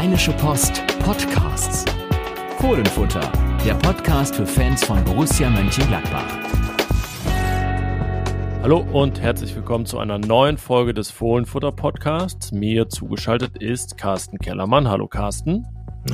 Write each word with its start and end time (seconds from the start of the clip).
Rheinische 0.00 0.32
Post 0.32 0.82
Podcasts. 1.00 1.84
Fohlenfutter, 2.58 3.20
der 3.66 3.74
Podcast 3.74 4.34
für 4.34 4.46
Fans 4.46 4.82
von 4.82 5.04
Borussia 5.04 5.50
Mönchengladbach. 5.50 6.24
Hallo 8.62 8.78
und 8.94 9.20
herzlich 9.20 9.54
willkommen 9.54 9.84
zu 9.84 9.98
einer 9.98 10.18
neuen 10.18 10.56
Folge 10.56 10.94
des 10.94 11.10
Fohlenfutter 11.10 11.70
Podcasts. 11.70 12.50
Mir 12.50 12.88
zugeschaltet 12.88 13.58
ist 13.58 13.98
Carsten 13.98 14.38
Kellermann. 14.38 14.88
Hallo 14.88 15.06
Carsten. 15.06 15.66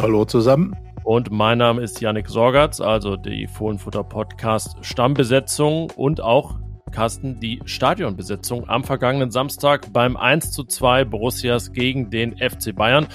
Hallo 0.02 0.24
zusammen. 0.24 0.74
Und 1.04 1.30
mein 1.30 1.58
Name 1.58 1.80
ist 1.80 2.00
Yannick 2.00 2.28
Sorgatz, 2.28 2.80
also 2.80 3.14
die 3.14 3.46
Fohlenfutter 3.46 4.02
Podcast 4.02 4.78
Stammbesetzung 4.80 5.92
und 5.94 6.20
auch 6.20 6.58
Carsten, 6.90 7.38
die 7.38 7.60
Stadionbesetzung 7.64 8.68
am 8.68 8.82
vergangenen 8.82 9.30
Samstag 9.30 9.92
beim 9.92 10.16
1 10.16 10.50
zu 10.50 10.64
2 10.64 11.04
Borussias 11.04 11.72
gegen 11.72 12.10
den 12.10 12.36
FC 12.36 12.74
Bayern. 12.74 13.06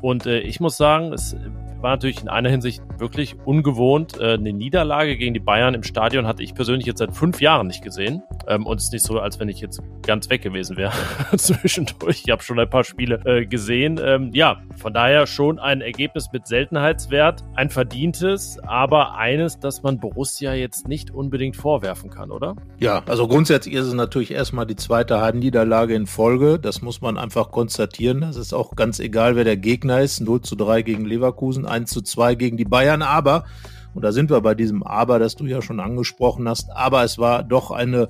Und 0.00 0.26
äh, 0.26 0.40
ich 0.40 0.60
muss 0.60 0.76
sagen, 0.76 1.12
es 1.12 1.36
war 1.82 1.90
natürlich 1.90 2.22
in 2.22 2.28
einer 2.28 2.48
Hinsicht 2.48 2.82
wirklich 2.98 3.36
ungewohnt. 3.44 4.18
Äh, 4.18 4.34
eine 4.34 4.52
Niederlage 4.52 5.16
gegen 5.16 5.34
die 5.34 5.40
Bayern 5.40 5.74
im 5.74 5.82
Stadion 5.82 6.26
hatte 6.26 6.42
ich 6.42 6.54
persönlich 6.54 6.86
jetzt 6.86 6.98
seit 6.98 7.14
fünf 7.14 7.40
Jahren 7.40 7.66
nicht 7.66 7.82
gesehen. 7.82 8.22
Ähm, 8.46 8.66
und 8.66 8.78
es 8.78 8.84
ist 8.84 8.92
nicht 8.92 9.04
so, 9.04 9.18
als 9.18 9.38
wenn 9.40 9.48
ich 9.48 9.60
jetzt 9.60 9.80
ganz 10.02 10.28
weg 10.30 10.42
gewesen 10.42 10.76
wäre 10.76 10.92
zwischendurch. 11.36 12.22
Ich 12.24 12.30
habe 12.30 12.42
schon 12.42 12.58
ein 12.58 12.68
paar 12.68 12.84
Spiele 12.84 13.20
äh, 13.24 13.46
gesehen. 13.46 14.00
Ähm, 14.02 14.30
ja, 14.32 14.62
von 14.76 14.92
daher 14.92 15.26
schon 15.26 15.58
ein 15.58 15.80
Ergebnis 15.80 16.28
mit 16.32 16.46
Seltenheitswert, 16.46 17.44
ein 17.54 17.70
verdientes, 17.70 18.58
aber 18.62 19.16
eines, 19.16 19.58
das 19.58 19.82
man 19.82 20.00
Borussia 20.00 20.54
jetzt 20.54 20.88
nicht 20.88 21.10
unbedingt 21.10 21.56
vorwerfen 21.56 22.10
kann, 22.10 22.30
oder? 22.30 22.56
Ja, 22.78 23.02
also 23.06 23.28
grundsätzlich 23.28 23.74
ist 23.74 23.86
es 23.86 23.94
natürlich 23.94 24.32
erstmal 24.32 24.66
die 24.66 24.76
zweite 24.76 25.20
Heimniederlage 25.20 25.94
in 25.94 26.06
Folge. 26.06 26.58
Das 26.58 26.82
muss 26.82 27.00
man 27.00 27.18
einfach 27.18 27.50
konstatieren. 27.50 28.22
Das 28.22 28.36
ist 28.36 28.52
auch 28.52 28.74
ganz 28.76 29.00
egal, 29.00 29.36
wer 29.36 29.44
der 29.44 29.56
Gegner 29.56 30.00
ist. 30.00 30.20
0 30.20 30.40
zu 30.42 30.56
3 30.56 30.82
gegen 30.82 31.04
Leverkusen, 31.04 31.66
1 31.70 31.90
zu 31.90 32.02
2 32.02 32.34
gegen 32.34 32.56
die 32.56 32.64
Bayern. 32.64 33.02
Aber 33.02 33.44
und 33.94 34.02
da 34.02 34.12
sind 34.12 34.30
wir 34.30 34.40
bei 34.40 34.54
diesem 34.54 34.82
Aber, 34.82 35.18
das 35.18 35.34
du 35.34 35.46
ja 35.46 35.62
schon 35.62 35.80
angesprochen 35.80 36.48
hast. 36.48 36.70
Aber 36.70 37.02
es 37.02 37.18
war 37.18 37.42
doch 37.42 37.70
eine 37.70 38.08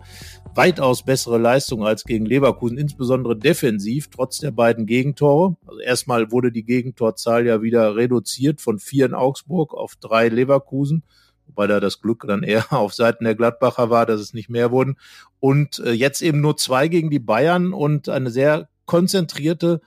weitaus 0.55 1.05
bessere 1.05 1.39
Leistung 1.39 1.84
als 1.84 2.05
gegen 2.05 2.27
Leverkusen, 2.27 2.77
insbesondere 2.77 3.36
defensiv, 3.36 4.11
trotz 4.11 4.38
der 4.38 4.50
beiden 4.50 4.84
Gegentore. 4.86 5.56
Also 5.66 5.81
erstmal 5.81 6.33
wurde 6.33 6.53
die 6.53 6.64
Gegentorzahl 6.64 7.47
ja 7.47 7.62
wieder 7.62 7.97
reduziert 7.97 8.61
von 8.61 8.78
vier 8.78 9.06
in 9.06 9.14
Augsburg 9.14 9.75
auf 9.75 9.97
drei 9.97 10.28
Leverkusen 10.28 11.03
wobei 11.47 11.66
da 11.66 11.81
das 11.81 12.00
Glück 12.00 12.25
dann 12.28 12.44
eher 12.44 12.64
auf 12.72 12.94
Seiten 12.94 13.25
der 13.25 13.34
Gladbacher 13.34 13.91
war, 13.91 14.06
dass 14.06 14.20
es 14.20 14.34
nicht 14.34 14.48
mehr 14.48 14.70
wurden. 14.70 14.97
Und 15.41 15.81
äh, 15.81 15.91
jetzt 15.91 16.22
eben 16.22 16.41
nur 16.41 16.56
zwei 16.56 16.86
gegen 16.86 17.11
die 17.11 17.19
Bayern 17.19 17.72
und 17.72 18.08
eine 18.08 18.31
sehr 18.31 18.69
konzentrierte 18.86 19.81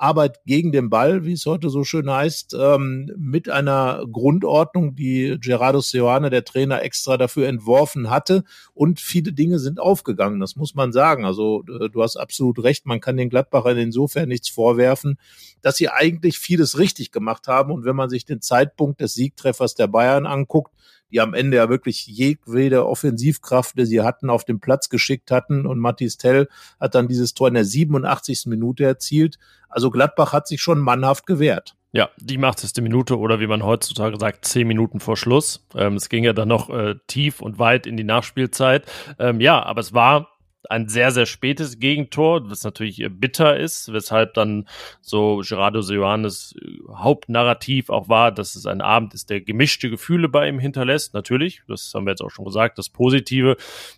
Arbeit 0.00 0.40
gegen 0.46 0.72
den 0.72 0.88
Ball, 0.88 1.24
wie 1.24 1.32
es 1.32 1.44
heute 1.46 1.68
so 1.68 1.84
schön 1.84 2.10
heißt, 2.10 2.56
ähm, 2.58 3.10
mit 3.18 3.48
einer 3.50 4.04
Grundordnung, 4.10 4.94
die 4.94 5.36
Gerardo 5.40 5.80
Seoane, 5.80 6.30
der 6.30 6.44
Trainer, 6.44 6.82
extra 6.82 7.16
dafür 7.16 7.48
entworfen 7.48 8.08
hatte. 8.08 8.44
Und 8.72 8.98
viele 8.98 9.32
Dinge 9.32 9.58
sind 9.58 9.78
aufgegangen, 9.78 10.40
das 10.40 10.56
muss 10.56 10.74
man 10.74 10.92
sagen. 10.92 11.24
Also 11.24 11.62
äh, 11.68 11.90
du 11.90 12.02
hast 12.02 12.16
absolut 12.16 12.62
recht, 12.62 12.86
man 12.86 13.00
kann 13.00 13.16
den 13.16 13.28
Gladbachern 13.28 13.76
insofern 13.76 14.28
nichts 14.28 14.48
vorwerfen, 14.48 15.18
dass 15.60 15.76
sie 15.76 15.90
eigentlich 15.90 16.38
vieles 16.38 16.78
richtig 16.78 17.12
gemacht 17.12 17.46
haben. 17.46 17.70
Und 17.70 17.84
wenn 17.84 17.96
man 17.96 18.08
sich 18.08 18.24
den 18.24 18.40
Zeitpunkt 18.40 19.00
des 19.00 19.14
Siegtreffers 19.14 19.74
der 19.74 19.86
Bayern 19.86 20.26
anguckt, 20.26 20.72
die 21.10 21.20
am 21.20 21.34
Ende 21.34 21.58
ja 21.58 21.68
wirklich 21.68 22.06
jegwede 22.06 22.86
Offensivkraft, 22.86 23.78
die 23.78 23.86
sie 23.86 24.02
hatten, 24.02 24.30
auf 24.30 24.44
den 24.44 24.60
Platz 24.60 24.88
geschickt 24.88 25.30
hatten. 25.30 25.66
Und 25.66 25.78
Mathis 25.78 26.16
Tell 26.16 26.48
hat 26.78 26.94
dann 26.94 27.08
dieses 27.08 27.34
Tor 27.34 27.48
in 27.48 27.54
der 27.54 27.64
87. 27.64 28.46
Minute 28.46 28.84
erzielt. 28.84 29.38
Also 29.68 29.90
Gladbach 29.90 30.32
hat 30.32 30.48
sich 30.48 30.60
schon 30.60 30.80
mannhaft 30.80 31.26
gewehrt. 31.26 31.76
Ja, 31.92 32.08
die 32.18 32.38
80. 32.38 32.82
Minute 32.82 33.18
oder 33.18 33.40
wie 33.40 33.48
man 33.48 33.64
heutzutage 33.64 34.16
sagt, 34.18 34.44
zehn 34.44 34.68
Minuten 34.68 35.00
vor 35.00 35.16
Schluss. 35.16 35.66
Ähm, 35.74 35.96
es 35.96 36.08
ging 36.08 36.22
ja 36.22 36.32
dann 36.32 36.48
noch 36.48 36.70
äh, 36.70 36.94
tief 37.08 37.40
und 37.40 37.58
weit 37.58 37.86
in 37.86 37.96
die 37.96 38.04
Nachspielzeit. 38.04 38.84
Ähm, 39.18 39.40
ja, 39.40 39.60
aber 39.60 39.80
es 39.80 39.92
war 39.92 40.28
ein 40.68 40.88
sehr, 40.88 41.10
sehr 41.10 41.26
spätes 41.26 41.78
Gegentor, 41.78 42.48
was 42.50 42.64
natürlich 42.64 43.04
bitter 43.10 43.56
ist, 43.56 43.92
weshalb 43.92 44.34
dann 44.34 44.68
so 45.00 45.42
Gerardo 45.46 45.80
Seoanes 45.80 46.54
äh, 46.60 46.78
Hauptnarrativ 46.94 47.90
auch 47.90 48.08
war, 48.08 48.32
dass 48.32 48.54
es 48.54 48.66
ein 48.66 48.80
Abend 48.80 49.14
ist, 49.14 49.30
der 49.30 49.40
gemischte 49.40 49.90
Gefühle 49.90 50.28
bei 50.28 50.48
ihm 50.48 50.58
hinterlässt. 50.58 51.14
Natürlich, 51.14 51.62
das 51.66 51.92
haben 51.94 52.06
wir 52.06 52.12
jetzt 52.12 52.22
auch 52.22 52.30
schon 52.30 52.44
gesagt, 52.44 52.78
das 52.78 52.88
Positive 52.88 53.56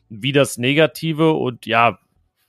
wie 0.09 0.33
das 0.33 0.59
Negative 0.59 1.33
und 1.33 1.67
ja, 1.67 1.99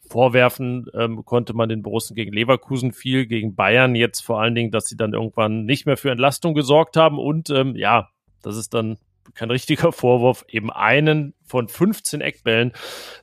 vorwerfen 0.09 0.85
ähm, 0.93 1.25
konnte 1.25 1.53
man 1.53 1.69
den 1.69 1.81
Borussen 1.81 2.15
gegen 2.15 2.33
Leverkusen 2.33 2.91
viel, 2.91 3.25
gegen 3.25 3.55
Bayern 3.55 3.95
jetzt 3.95 4.21
vor 4.21 4.39
allen 4.39 4.53
Dingen, 4.53 4.69
dass 4.69 4.85
sie 4.85 4.97
dann 4.97 5.13
irgendwann 5.13 5.65
nicht 5.65 5.85
mehr 5.85 5.97
für 5.97 6.11
Entlastung 6.11 6.53
gesorgt 6.53 6.97
haben 6.97 7.17
und 7.17 7.49
ähm, 7.49 7.75
ja, 7.75 8.09
das 8.43 8.57
ist 8.57 8.73
dann 8.73 8.97
kein 9.33 9.51
richtiger 9.51 9.91
Vorwurf, 9.91 10.45
eben 10.47 10.71
einen 10.71 11.33
von 11.45 11.67
15 11.67 12.21
Eckbällen 12.21 12.73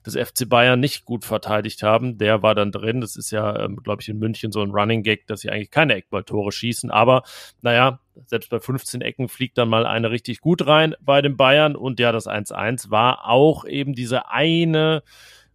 des 0.05 0.15
FC 0.15 0.49
Bayern 0.49 0.81
nicht 0.81 1.05
gut 1.05 1.25
verteidigt 1.25 1.83
haben. 1.83 2.19
Der 2.19 2.43
war 2.43 2.55
dann 2.55 2.73
drin. 2.73 3.01
Das 3.01 3.17
ist 3.17 3.31
ja, 3.31 3.65
ähm, 3.65 3.77
glaube 3.77 4.03
ich, 4.03 4.09
in 4.09 4.19
München 4.19 4.53
so 4.53 4.63
ein 4.63 4.71
Running 4.71 5.03
Gag, 5.03 5.27
dass 5.27 5.41
sie 5.41 5.51
eigentlich 5.51 5.71
keine 5.71 5.95
Eckballtore 5.95 6.53
schießen. 6.53 6.91
Aber 6.91 7.23
naja, 7.63 8.01
selbst 8.27 8.51
bei 8.51 8.61
15 8.61 9.01
Ecken 9.01 9.29
fliegt 9.29 9.59
dann 9.59 9.69
mal 9.69 9.87
eine 9.87 10.11
richtig 10.11 10.41
gut 10.41 10.67
rein 10.67 10.95
bei 11.01 11.23
den 11.23 11.37
Bayern. 11.37 11.77
Und 11.77 12.01
ja, 12.01 12.13
das 12.13 12.27
1-1 12.27 12.91
war 12.91 13.29
auch 13.29 13.65
eben 13.65 13.95
diese 13.95 14.29
eine 14.29 15.03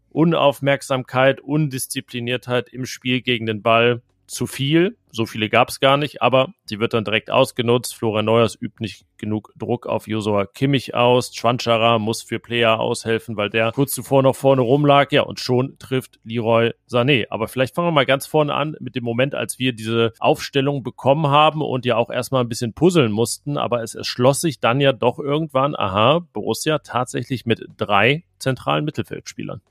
Unaufmerksamkeit, 0.10 1.42
Undiszipliniertheit 1.42 2.70
im 2.70 2.86
Spiel 2.86 3.22
gegen 3.22 3.46
den 3.46 3.62
Ball 3.62 4.02
zu 4.28 4.48
viel. 4.48 4.98
So 5.12 5.26
viele 5.26 5.50
gab 5.50 5.70
es 5.70 5.80
gar 5.80 5.96
nicht, 5.98 6.22
aber 6.22 6.54
sie 6.66 6.80
wird 6.80 6.94
dann 6.94 7.06
direkt 7.06 7.32
ausgenutzt. 7.32 7.96
Florian 7.96 8.26
Neuers 8.26 8.58
übt 8.60 8.78
nicht 8.80 9.06
genug 9.18 9.54
Druck 9.56 9.88
auf 9.88 10.08
Josua 10.08 10.46
Kimmich 10.46 10.94
aus. 10.94 11.34
Schwanschara 11.34 12.00
muss 12.00 12.22
für 12.22 12.40
Player 12.40 12.80
aushelfen, 12.80 13.38
weil 13.38 13.50
der 13.50 13.72
kurz 13.72 13.94
zuvor 13.94 14.24
noch 14.24 14.36
vorne 14.36 14.62
rumlag. 14.62 15.12
Ja, 15.12 15.22
und 15.22 15.40
schon 15.40 15.78
trifft 15.80 16.20
Leroy 16.26 16.74
Sané. 16.90 17.28
Aber 17.30 17.48
vielleicht 17.48 17.76
fangen 17.76 17.88
wir 17.88 17.92
mal 17.94 18.06
ganz 18.06 18.28
vorne 18.28 18.54
an 18.54 18.76
mit 18.80 18.96
dem 18.96 19.04
Moment, 19.04 19.36
als 19.36 19.58
wir 19.58 19.74
diese 19.74 20.14
Aufstellung 20.20 20.84
bekommen 20.84 21.28
haben 21.28 21.62
und 21.62 21.86
ja 21.86 21.96
auch 21.96 22.10
erstmal 22.10 22.44
ein 22.44 22.50
bisschen 22.50 22.74
puzzeln 22.74 23.12
mussten. 23.12 23.58
Aber 23.58 23.84
es 23.84 23.96
erschloss 23.96 24.42
sich 24.42 24.60
dann 24.60 24.82
ja 24.82 24.92
doch 24.92 25.20
irgendwann, 25.20 25.76
aha, 25.76 26.26
Borussia 26.34 26.80
tatsächlich 26.80 27.46
mit 27.46 27.66
drei 27.78 28.26
zentralen 28.40 28.84
Mittelfeldspielern. 28.84 29.62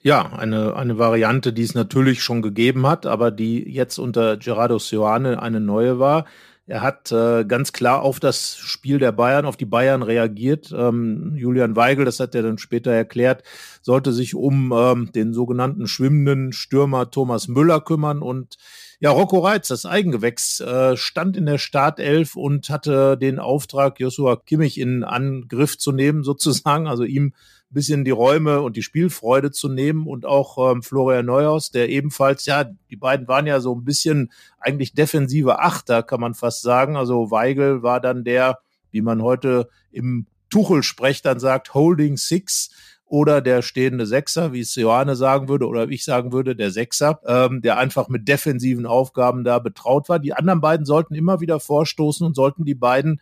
Ja, 0.00 0.32
eine, 0.32 0.76
eine 0.76 0.98
Variante, 0.98 1.52
die 1.52 1.62
es 1.62 1.74
natürlich 1.74 2.22
schon 2.22 2.42
gegeben 2.42 2.86
hat, 2.86 3.06
aber 3.06 3.30
die 3.30 3.62
jetzt 3.70 3.98
unter 3.98 4.36
Gerardo 4.36 4.78
Sioane 4.78 5.40
eine 5.40 5.60
neue 5.60 5.98
war. 5.98 6.26
Er 6.66 6.80
hat 6.80 7.12
äh, 7.12 7.44
ganz 7.44 7.74
klar 7.74 8.00
auf 8.00 8.20
das 8.20 8.56
Spiel 8.56 8.98
der 8.98 9.12
Bayern, 9.12 9.44
auf 9.44 9.58
die 9.58 9.66
Bayern 9.66 10.02
reagiert. 10.02 10.72
Ähm, 10.74 11.34
Julian 11.36 11.76
Weigel, 11.76 12.06
das 12.06 12.20
hat 12.20 12.34
er 12.34 12.42
dann 12.42 12.56
später 12.56 12.90
erklärt, 12.90 13.42
sollte 13.82 14.12
sich 14.14 14.34
um 14.34 14.72
ähm, 14.74 15.12
den 15.12 15.34
sogenannten 15.34 15.86
schwimmenden 15.86 16.52
Stürmer 16.54 17.10
Thomas 17.10 17.48
Müller 17.48 17.82
kümmern 17.82 18.22
und 18.22 18.56
ja, 19.00 19.10
Rocco 19.10 19.40
Reitz, 19.40 19.68
das 19.68 19.84
Eigengewächs, 19.84 20.60
äh, 20.60 20.96
stand 20.96 21.36
in 21.36 21.44
der 21.44 21.58
Startelf 21.58 22.36
und 22.36 22.70
hatte 22.70 23.18
den 23.18 23.38
Auftrag, 23.38 24.00
Joshua 24.00 24.36
Kimmich 24.36 24.80
in 24.80 25.04
Angriff 25.04 25.76
zu 25.76 25.92
nehmen, 25.92 26.22
sozusagen, 26.22 26.86
also 26.86 27.04
ihm 27.04 27.34
bisschen 27.74 28.04
die 28.04 28.10
Räume 28.10 28.62
und 28.62 28.76
die 28.76 28.82
Spielfreude 28.82 29.50
zu 29.50 29.68
nehmen 29.68 30.06
und 30.06 30.24
auch 30.24 30.72
ähm, 30.72 30.82
Florian 30.82 31.26
Neuhaus, 31.26 31.70
der 31.70 31.90
ebenfalls, 31.90 32.46
ja, 32.46 32.64
die 32.64 32.96
beiden 32.96 33.28
waren 33.28 33.46
ja 33.46 33.60
so 33.60 33.74
ein 33.74 33.84
bisschen 33.84 34.32
eigentlich 34.58 34.94
defensive 34.94 35.58
Achter, 35.58 36.02
kann 36.02 36.20
man 36.20 36.34
fast 36.34 36.62
sagen. 36.62 36.96
Also 36.96 37.30
Weigel 37.30 37.82
war 37.82 38.00
dann 38.00 38.24
der, 38.24 38.60
wie 38.90 39.02
man 39.02 39.22
heute 39.22 39.68
im 39.90 40.26
Tuchel-Sprech 40.48 41.20
dann 41.20 41.40
sagt, 41.40 41.74
Holding 41.74 42.16
Six 42.16 42.70
oder 43.06 43.40
der 43.40 43.62
stehende 43.62 44.06
Sechser, 44.06 44.52
wie 44.52 44.60
es 44.60 44.74
Johanne 44.74 45.14
sagen 45.14 45.48
würde, 45.48 45.66
oder 45.66 45.88
ich 45.88 46.04
sagen 46.04 46.32
würde, 46.32 46.56
der 46.56 46.70
Sechser, 46.70 47.20
ähm, 47.26 47.60
der 47.60 47.78
einfach 47.78 48.08
mit 48.08 48.26
defensiven 48.28 48.86
Aufgaben 48.86 49.44
da 49.44 49.58
betraut 49.58 50.08
war. 50.08 50.18
Die 50.18 50.32
anderen 50.32 50.60
beiden 50.60 50.86
sollten 50.86 51.14
immer 51.14 51.40
wieder 51.40 51.60
vorstoßen 51.60 52.26
und 52.26 52.34
sollten 52.34 52.64
die 52.64 52.74
beiden 52.74 53.20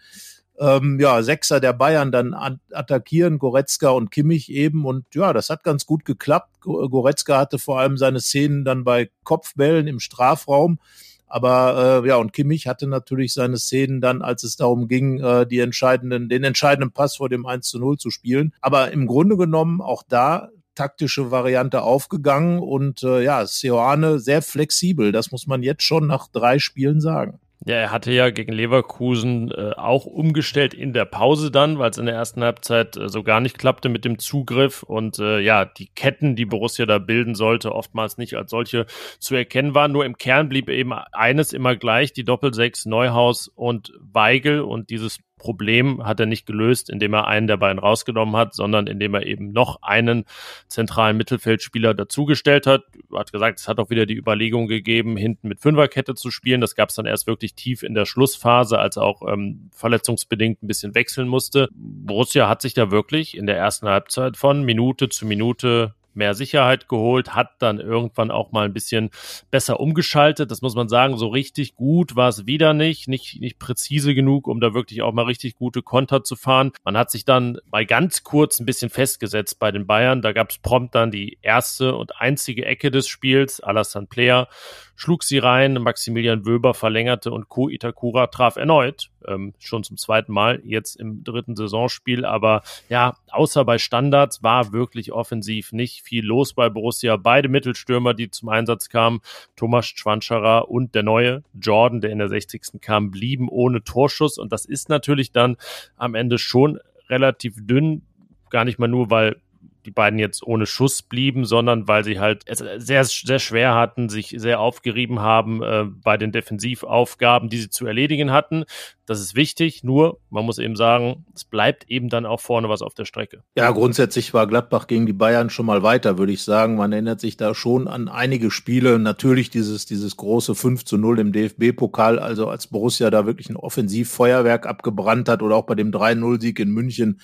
ähm, 0.62 1.00
ja, 1.00 1.22
Sechser 1.22 1.58
der 1.58 1.72
Bayern 1.72 2.12
dann 2.12 2.34
attackieren, 2.70 3.38
Goretzka 3.38 3.90
und 3.90 4.10
Kimmich 4.10 4.48
eben. 4.50 4.86
Und 4.86 5.06
ja, 5.14 5.32
das 5.32 5.50
hat 5.50 5.64
ganz 5.64 5.86
gut 5.86 6.04
geklappt. 6.04 6.60
Goretzka 6.60 7.38
hatte 7.38 7.58
vor 7.58 7.80
allem 7.80 7.96
seine 7.96 8.20
Szenen 8.20 8.64
dann 8.64 8.84
bei 8.84 9.10
Kopfbällen 9.24 9.88
im 9.88 9.98
Strafraum. 9.98 10.78
Aber 11.26 12.02
äh, 12.04 12.08
ja, 12.08 12.16
und 12.16 12.32
Kimmich 12.32 12.68
hatte 12.68 12.86
natürlich 12.86 13.32
seine 13.32 13.56
Szenen 13.56 14.00
dann, 14.00 14.22
als 14.22 14.44
es 14.44 14.56
darum 14.56 14.86
ging, 14.86 15.18
äh, 15.18 15.46
die 15.46 15.58
entscheidenden, 15.58 16.28
den 16.28 16.44
entscheidenden 16.44 16.92
Pass 16.92 17.16
vor 17.16 17.28
dem 17.28 17.46
1 17.46 17.66
zu 17.66 17.80
0 17.80 17.98
zu 17.98 18.10
spielen. 18.10 18.54
Aber 18.60 18.92
im 18.92 19.06
Grunde 19.06 19.36
genommen 19.36 19.80
auch 19.80 20.04
da 20.06 20.50
taktische 20.74 21.30
Variante 21.30 21.82
aufgegangen 21.82 22.60
und 22.60 23.02
äh, 23.02 23.22
ja, 23.22 23.44
Seoane 23.46 24.18
sehr 24.18 24.42
flexibel. 24.42 25.10
Das 25.10 25.32
muss 25.32 25.46
man 25.46 25.62
jetzt 25.62 25.82
schon 25.82 26.06
nach 26.06 26.28
drei 26.28 26.58
Spielen 26.58 27.00
sagen. 27.00 27.40
Ja, 27.64 27.76
er 27.76 27.92
hatte 27.92 28.10
ja 28.10 28.30
gegen 28.30 28.52
Leverkusen 28.52 29.52
äh, 29.52 29.72
auch 29.76 30.04
umgestellt 30.04 30.74
in 30.74 30.92
der 30.92 31.04
Pause 31.04 31.52
dann, 31.52 31.78
weil 31.78 31.90
es 31.90 31.98
in 31.98 32.06
der 32.06 32.14
ersten 32.16 32.42
Halbzeit 32.42 32.96
äh, 32.96 33.08
so 33.08 33.22
gar 33.22 33.40
nicht 33.40 33.56
klappte 33.56 33.88
mit 33.88 34.04
dem 34.04 34.18
Zugriff 34.18 34.82
und 34.82 35.20
äh, 35.20 35.38
ja, 35.38 35.64
die 35.64 35.86
Ketten, 35.86 36.34
die 36.34 36.44
Borussia 36.44 36.86
da 36.86 36.98
bilden 36.98 37.36
sollte, 37.36 37.72
oftmals 37.72 38.18
nicht 38.18 38.34
als 38.34 38.50
solche 38.50 38.86
zu 39.20 39.36
erkennen 39.36 39.76
waren. 39.76 39.92
Nur 39.92 40.04
im 40.04 40.16
Kern 40.16 40.48
blieb 40.48 40.68
eben 40.68 40.92
eines 40.92 41.52
immer 41.52 41.76
gleich, 41.76 42.12
die 42.12 42.24
Doppelsechs 42.24 42.84
Neuhaus 42.84 43.46
und 43.46 43.92
Weigel 44.00 44.62
und 44.62 44.90
dieses 44.90 45.20
Problem 45.42 46.04
hat 46.04 46.20
er 46.20 46.26
nicht 46.26 46.46
gelöst, 46.46 46.88
indem 46.88 47.14
er 47.14 47.26
einen 47.26 47.48
der 47.48 47.56
beiden 47.56 47.80
rausgenommen 47.80 48.36
hat, 48.36 48.54
sondern 48.54 48.86
indem 48.86 49.14
er 49.14 49.26
eben 49.26 49.50
noch 49.50 49.82
einen 49.82 50.24
zentralen 50.68 51.16
Mittelfeldspieler 51.16 51.94
dazugestellt 51.94 52.68
hat. 52.68 52.84
Hat 53.12 53.32
gesagt, 53.32 53.58
es 53.58 53.66
hat 53.66 53.80
auch 53.80 53.90
wieder 53.90 54.06
die 54.06 54.16
Überlegung 54.16 54.68
gegeben, 54.68 55.16
hinten 55.16 55.48
mit 55.48 55.60
Fünferkette 55.60 56.14
zu 56.14 56.30
spielen. 56.30 56.60
Das 56.60 56.76
gab 56.76 56.90
es 56.90 56.94
dann 56.94 57.06
erst 57.06 57.26
wirklich 57.26 57.54
tief 57.56 57.82
in 57.82 57.94
der 57.94 58.06
Schlussphase, 58.06 58.78
als 58.78 58.96
er 58.96 59.02
auch 59.02 59.22
ähm, 59.28 59.68
verletzungsbedingt 59.72 60.62
ein 60.62 60.68
bisschen 60.68 60.94
wechseln 60.94 61.26
musste. 61.26 61.68
Borussia 61.74 62.48
hat 62.48 62.62
sich 62.62 62.74
da 62.74 62.92
wirklich 62.92 63.36
in 63.36 63.46
der 63.46 63.56
ersten 63.56 63.88
Halbzeit 63.88 64.36
von 64.36 64.62
Minute 64.62 65.08
zu 65.08 65.26
Minute 65.26 65.94
mehr 66.16 66.34
Sicherheit 66.34 66.88
geholt, 66.88 67.34
hat 67.34 67.50
dann 67.58 67.78
irgendwann 67.78 68.30
auch 68.30 68.52
mal 68.52 68.64
ein 68.64 68.72
bisschen 68.72 69.10
besser 69.50 69.80
umgeschaltet. 69.80 70.50
Das 70.50 70.62
muss 70.62 70.74
man 70.74 70.88
sagen, 70.88 71.16
so 71.16 71.28
richtig 71.28 71.74
gut 71.74 72.16
war 72.16 72.28
es 72.28 72.46
wieder 72.46 72.74
nicht, 72.74 73.08
nicht, 73.08 73.40
nicht 73.40 73.58
präzise 73.58 74.14
genug, 74.14 74.46
um 74.48 74.60
da 74.60 74.74
wirklich 74.74 75.02
auch 75.02 75.12
mal 75.12 75.24
richtig 75.24 75.56
gute 75.56 75.82
Konter 75.82 76.24
zu 76.24 76.36
fahren. 76.36 76.72
Man 76.84 76.96
hat 76.96 77.10
sich 77.10 77.24
dann 77.24 77.58
mal 77.70 77.86
ganz 77.86 78.22
kurz 78.22 78.60
ein 78.60 78.66
bisschen 78.66 78.90
festgesetzt 78.90 79.58
bei 79.58 79.70
den 79.70 79.86
Bayern. 79.86 80.22
Da 80.22 80.32
gab 80.32 80.50
es 80.50 80.58
prompt 80.58 80.94
dann 80.94 81.10
die 81.10 81.38
erste 81.42 81.94
und 81.96 82.20
einzige 82.20 82.64
Ecke 82.64 82.90
des 82.90 83.08
Spiels. 83.08 83.60
Alassane 83.60 84.06
Player 84.06 84.48
schlug 84.94 85.22
sie 85.22 85.38
rein, 85.38 85.74
Maximilian 85.74 86.46
Wöber 86.46 86.74
verlängerte 86.74 87.30
und 87.30 87.48
Ko 87.48 87.68
Itakura 87.68 88.28
traf 88.28 88.56
erneut, 88.56 89.10
ähm, 89.26 89.54
schon 89.58 89.84
zum 89.84 89.96
zweiten 89.96 90.32
Mal, 90.32 90.60
jetzt 90.64 90.96
im 90.96 91.24
dritten 91.24 91.56
Saisonspiel. 91.56 92.24
Aber 92.24 92.62
ja, 92.88 93.16
außer 93.30 93.64
bei 93.64 93.78
Standards 93.78 94.42
war 94.42 94.72
wirklich 94.72 95.12
offensiv 95.12 95.72
nicht 95.72 96.02
viel 96.02 96.24
los 96.24 96.54
bei 96.54 96.68
Borussia. 96.68 97.16
Beide 97.16 97.48
Mittelstürmer, 97.48 98.14
die 98.14 98.30
zum 98.30 98.48
Einsatz 98.48 98.88
kamen, 98.88 99.20
Thomas 99.56 99.86
Schwanscherer 99.86 100.70
und 100.70 100.94
der 100.94 101.02
neue 101.02 101.42
Jordan, 101.60 102.00
der 102.00 102.10
in 102.10 102.18
der 102.18 102.28
60. 102.28 102.80
kam, 102.80 103.10
blieben 103.10 103.48
ohne 103.48 103.82
Torschuss. 103.84 104.38
Und 104.38 104.52
das 104.52 104.64
ist 104.64 104.88
natürlich 104.88 105.32
dann 105.32 105.56
am 105.96 106.14
Ende 106.14 106.38
schon 106.38 106.78
relativ 107.08 107.54
dünn. 107.58 108.02
Gar 108.50 108.64
nicht 108.64 108.78
mal 108.78 108.88
nur, 108.88 109.10
weil 109.10 109.36
die 109.84 109.90
beiden 109.90 110.18
jetzt 110.18 110.42
ohne 110.42 110.66
Schuss 110.66 111.02
blieben, 111.02 111.44
sondern 111.44 111.88
weil 111.88 112.04
sie 112.04 112.20
halt 112.20 112.42
es 112.46 112.58
sehr, 112.76 113.04
sehr 113.04 113.38
schwer 113.38 113.74
hatten, 113.74 114.08
sich 114.08 114.34
sehr 114.36 114.60
aufgerieben 114.60 115.20
haben 115.20 115.62
äh, 115.62 115.84
bei 115.84 116.16
den 116.16 116.32
Defensivaufgaben, 116.32 117.48
die 117.48 117.58
sie 117.58 117.70
zu 117.70 117.86
erledigen 117.86 118.30
hatten. 118.30 118.64
Das 119.04 119.20
ist 119.20 119.34
wichtig, 119.34 119.82
nur 119.82 120.20
man 120.30 120.44
muss 120.44 120.58
eben 120.58 120.76
sagen, 120.76 121.26
es 121.34 121.44
bleibt 121.44 121.88
eben 121.88 122.08
dann 122.08 122.24
auch 122.24 122.40
vorne 122.40 122.68
was 122.68 122.82
auf 122.82 122.94
der 122.94 123.04
Strecke. 123.04 123.42
Ja, 123.56 123.70
grundsätzlich 123.72 124.32
war 124.32 124.46
Gladbach 124.46 124.86
gegen 124.86 125.06
die 125.06 125.12
Bayern 125.12 125.50
schon 125.50 125.66
mal 125.66 125.82
weiter, 125.82 126.18
würde 126.18 126.32
ich 126.32 126.42
sagen. 126.42 126.76
Man 126.76 126.92
erinnert 126.92 127.20
sich 127.20 127.36
da 127.36 127.54
schon 127.54 127.88
an 127.88 128.08
einige 128.08 128.52
Spiele. 128.52 129.00
Natürlich 129.00 129.50
dieses, 129.50 129.86
dieses 129.86 130.16
große 130.16 130.54
5 130.54 130.84
zu 130.84 130.98
0 130.98 131.18
im 131.18 131.32
DFB-Pokal, 131.32 132.20
also 132.20 132.48
als 132.48 132.68
Borussia 132.68 133.10
da 133.10 133.26
wirklich 133.26 133.50
ein 133.50 133.56
Offensivfeuerwerk 133.56 134.66
abgebrannt 134.66 135.28
hat 135.28 135.42
oder 135.42 135.56
auch 135.56 135.66
bei 135.66 135.74
dem 135.74 135.90
3-0-Sieg 135.90 136.60
in 136.60 136.70
München, 136.70 137.20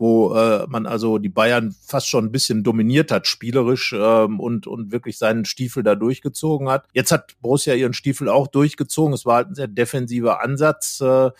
wo 0.00 0.34
äh, 0.34 0.66
man 0.66 0.86
also 0.86 1.18
die 1.18 1.28
Bayern 1.28 1.76
fast 1.86 2.08
schon 2.08 2.24
ein 2.24 2.32
bisschen 2.32 2.64
dominiert 2.64 3.12
hat, 3.12 3.26
spielerisch 3.26 3.94
ähm, 3.94 4.40
und, 4.40 4.66
und 4.66 4.92
wirklich 4.92 5.18
seinen 5.18 5.44
Stiefel 5.44 5.82
da 5.82 5.94
durchgezogen 5.94 6.70
hat. 6.70 6.86
Jetzt 6.94 7.12
hat 7.12 7.36
Borussia 7.42 7.74
ihren 7.74 7.92
Stiefel 7.92 8.30
auch 8.30 8.46
durchgezogen. 8.46 9.12
Es 9.12 9.26
war 9.26 9.36
halt 9.36 9.50
ein 9.50 9.54
sehr 9.54 9.68
defensiver 9.68 10.42
Ansatz. 10.42 11.02
Äh, 11.02 11.30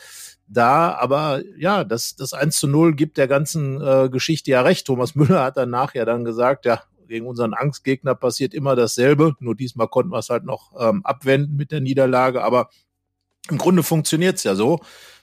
da, 0.46 0.92
aber 0.92 1.40
ja, 1.56 1.84
das, 1.84 2.16
das 2.16 2.34
1 2.34 2.58
zu 2.58 2.68
0 2.68 2.94
gibt 2.94 3.16
der 3.16 3.28
ganzen 3.28 3.80
äh, 3.80 4.10
Geschichte 4.10 4.50
ja 4.50 4.60
recht. 4.60 4.86
Thomas 4.86 5.14
Müller 5.14 5.42
hat 5.42 5.56
danach 5.56 5.94
ja 5.94 6.04
dann 6.04 6.26
gesagt, 6.26 6.66
ja, 6.66 6.82
gegen 7.08 7.26
unseren 7.26 7.54
Angstgegner 7.54 8.14
passiert 8.14 8.52
immer 8.52 8.76
dasselbe. 8.76 9.36
Nur 9.40 9.54
diesmal 9.54 9.88
konnten 9.88 10.12
wir 10.12 10.18
es 10.18 10.28
halt 10.28 10.44
noch 10.44 10.72
ähm, 10.78 11.00
abwenden 11.06 11.56
mit 11.56 11.72
der 11.72 11.80
Niederlage. 11.80 12.44
Aber 12.44 12.68
im 13.48 13.56
Grunde 13.56 13.82
funktioniert 13.82 14.36
es 14.36 14.44
ja 14.44 14.54
so 14.54 14.80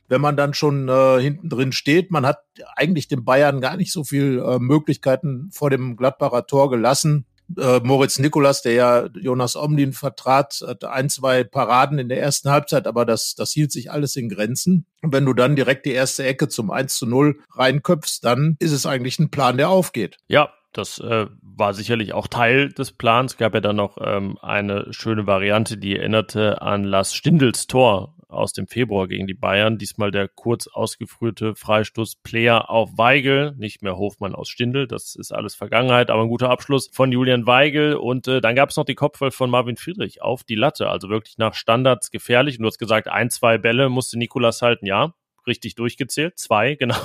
wenn 0.07 0.21
man 0.21 0.38
dann 0.38 0.54
schon 0.54 0.89
äh, 0.89 1.19
hinten 1.19 1.50
drin 1.50 1.71
steht. 1.71 2.12
Man 2.12 2.25
hat 2.25 2.39
eigentlich 2.75 3.07
den 3.07 3.24
Bayern 3.24 3.62
gar 3.62 3.77
nicht 3.77 3.92
so 3.92 4.04
viel 4.04 4.39
äh, 4.39 4.59
Möglichkeiten 4.59 5.50
vor 5.51 5.69
dem 5.69 5.95
Gladbacher 5.98 6.48
Tor 6.48 6.69
gelassen. 6.69 7.25
Äh, 7.57 7.80
Moritz 7.81 8.19
Nikolas, 8.19 8.62
der 8.62 8.74
ja 8.74 9.09
Jonas 9.19 9.56
Omlin 9.56 9.94
vertrat, 9.94 10.62
hat 10.65 10.83
ein, 10.83 11.09
zwei 11.09 11.44
Paraden 11.44 11.98
in 11.98 12.09
der 12.09 12.21
ersten 12.21 12.50
Halbzeit, 12.50 12.88
aber 12.88 13.06
das, 13.06 13.36
das 13.36 13.51
hielt 13.51 13.71
sich 13.71 13.89
alles 13.89 14.15
in 14.15 14.30
Grenzen. 14.30 14.86
Und 15.01 15.13
wenn 15.13 15.25
du 15.25 15.33
dann 15.33 15.56
direkt 15.56 15.86
die 15.86 15.92
erste 15.92 16.25
Ecke 16.25 16.50
zum 16.50 16.71
1 16.71 16.98
zu 16.98 17.06
0 17.06 17.39
reinköpfst, 17.56 18.24
dann 18.24 18.57
ist 18.59 18.74
es 18.74 18.86
eigentlich 18.86 19.19
ein 19.19 19.31
Plan, 19.31 19.57
der 19.57 19.69
aufgeht. 19.69 20.18
Ja, 20.27 20.50
das 20.74 21.00
äh, 21.00 21.27
war 21.42 21.74
sicherlich 21.74 22.13
auch 22.13 22.27
Teil 22.27 22.69
des 22.69 22.92
Plans. 22.92 23.33
Es 23.33 23.38
gab 23.38 23.54
ja 23.54 23.62
dann 23.62 23.77
noch 23.77 23.98
ähm, 24.00 24.38
eine 24.42 24.88
schöne 24.92 25.25
Variante, 25.25 25.77
die 25.77 25.95
erinnerte 25.95 26.62
an 26.62 26.83
Lars 26.83 27.15
Stindels 27.15 27.68
Tor 27.68 28.17
aus 28.29 28.53
dem 28.53 28.68
Februar 28.68 29.07
gegen 29.07 29.27
die 29.27 29.33
Bayern. 29.33 29.77
Diesmal 29.77 30.12
der 30.12 30.27
kurz 30.27 30.68
ausgeführte 30.68 31.56
Freistoß 31.56 32.18
Player 32.24 32.69
auf 32.69 32.97
Weigel, 32.97 33.53
nicht 33.57 33.81
mehr 33.81 33.97
Hofmann 33.97 34.35
aus 34.35 34.50
Stindel. 34.50 34.88
Das 34.88 35.15
ist 35.15 35.31
alles 35.31 35.56
Vergangenheit, 35.56 36.09
aber 36.09 36.24
ein 36.24 36.29
guter 36.29 36.50
Abschluss 36.50 36.89
von 36.91 37.12
Julian 37.12 37.45
Weigel. 37.45 37.95
Und 37.95 38.27
äh, 38.27 38.41
dann 38.41 38.56
gab 38.56 38.69
es 38.69 38.77
noch 38.77 38.85
die 38.85 38.95
Kopfball 38.95 39.31
von 39.31 39.50
Marvin 39.50 39.77
Friedrich 39.77 40.21
auf 40.21 40.44
die 40.44 40.56
Latte. 40.56 40.89
Also 40.89 41.09
wirklich 41.09 41.38
nach 41.38 41.53
Standards 41.53 42.12
gefährlich. 42.12 42.57
Und 42.57 42.63
du 42.63 42.68
hast 42.68 42.79
gesagt, 42.79 43.07
ein, 43.07 43.29
zwei 43.29 43.57
Bälle 43.57 43.89
musste 43.89 44.18
Nikolas 44.18 44.62
halten. 44.62 44.85
Ja, 44.85 45.13
richtig 45.47 45.75
durchgezählt. 45.75 46.38
Zwei, 46.38 46.75
genau, 46.79 46.95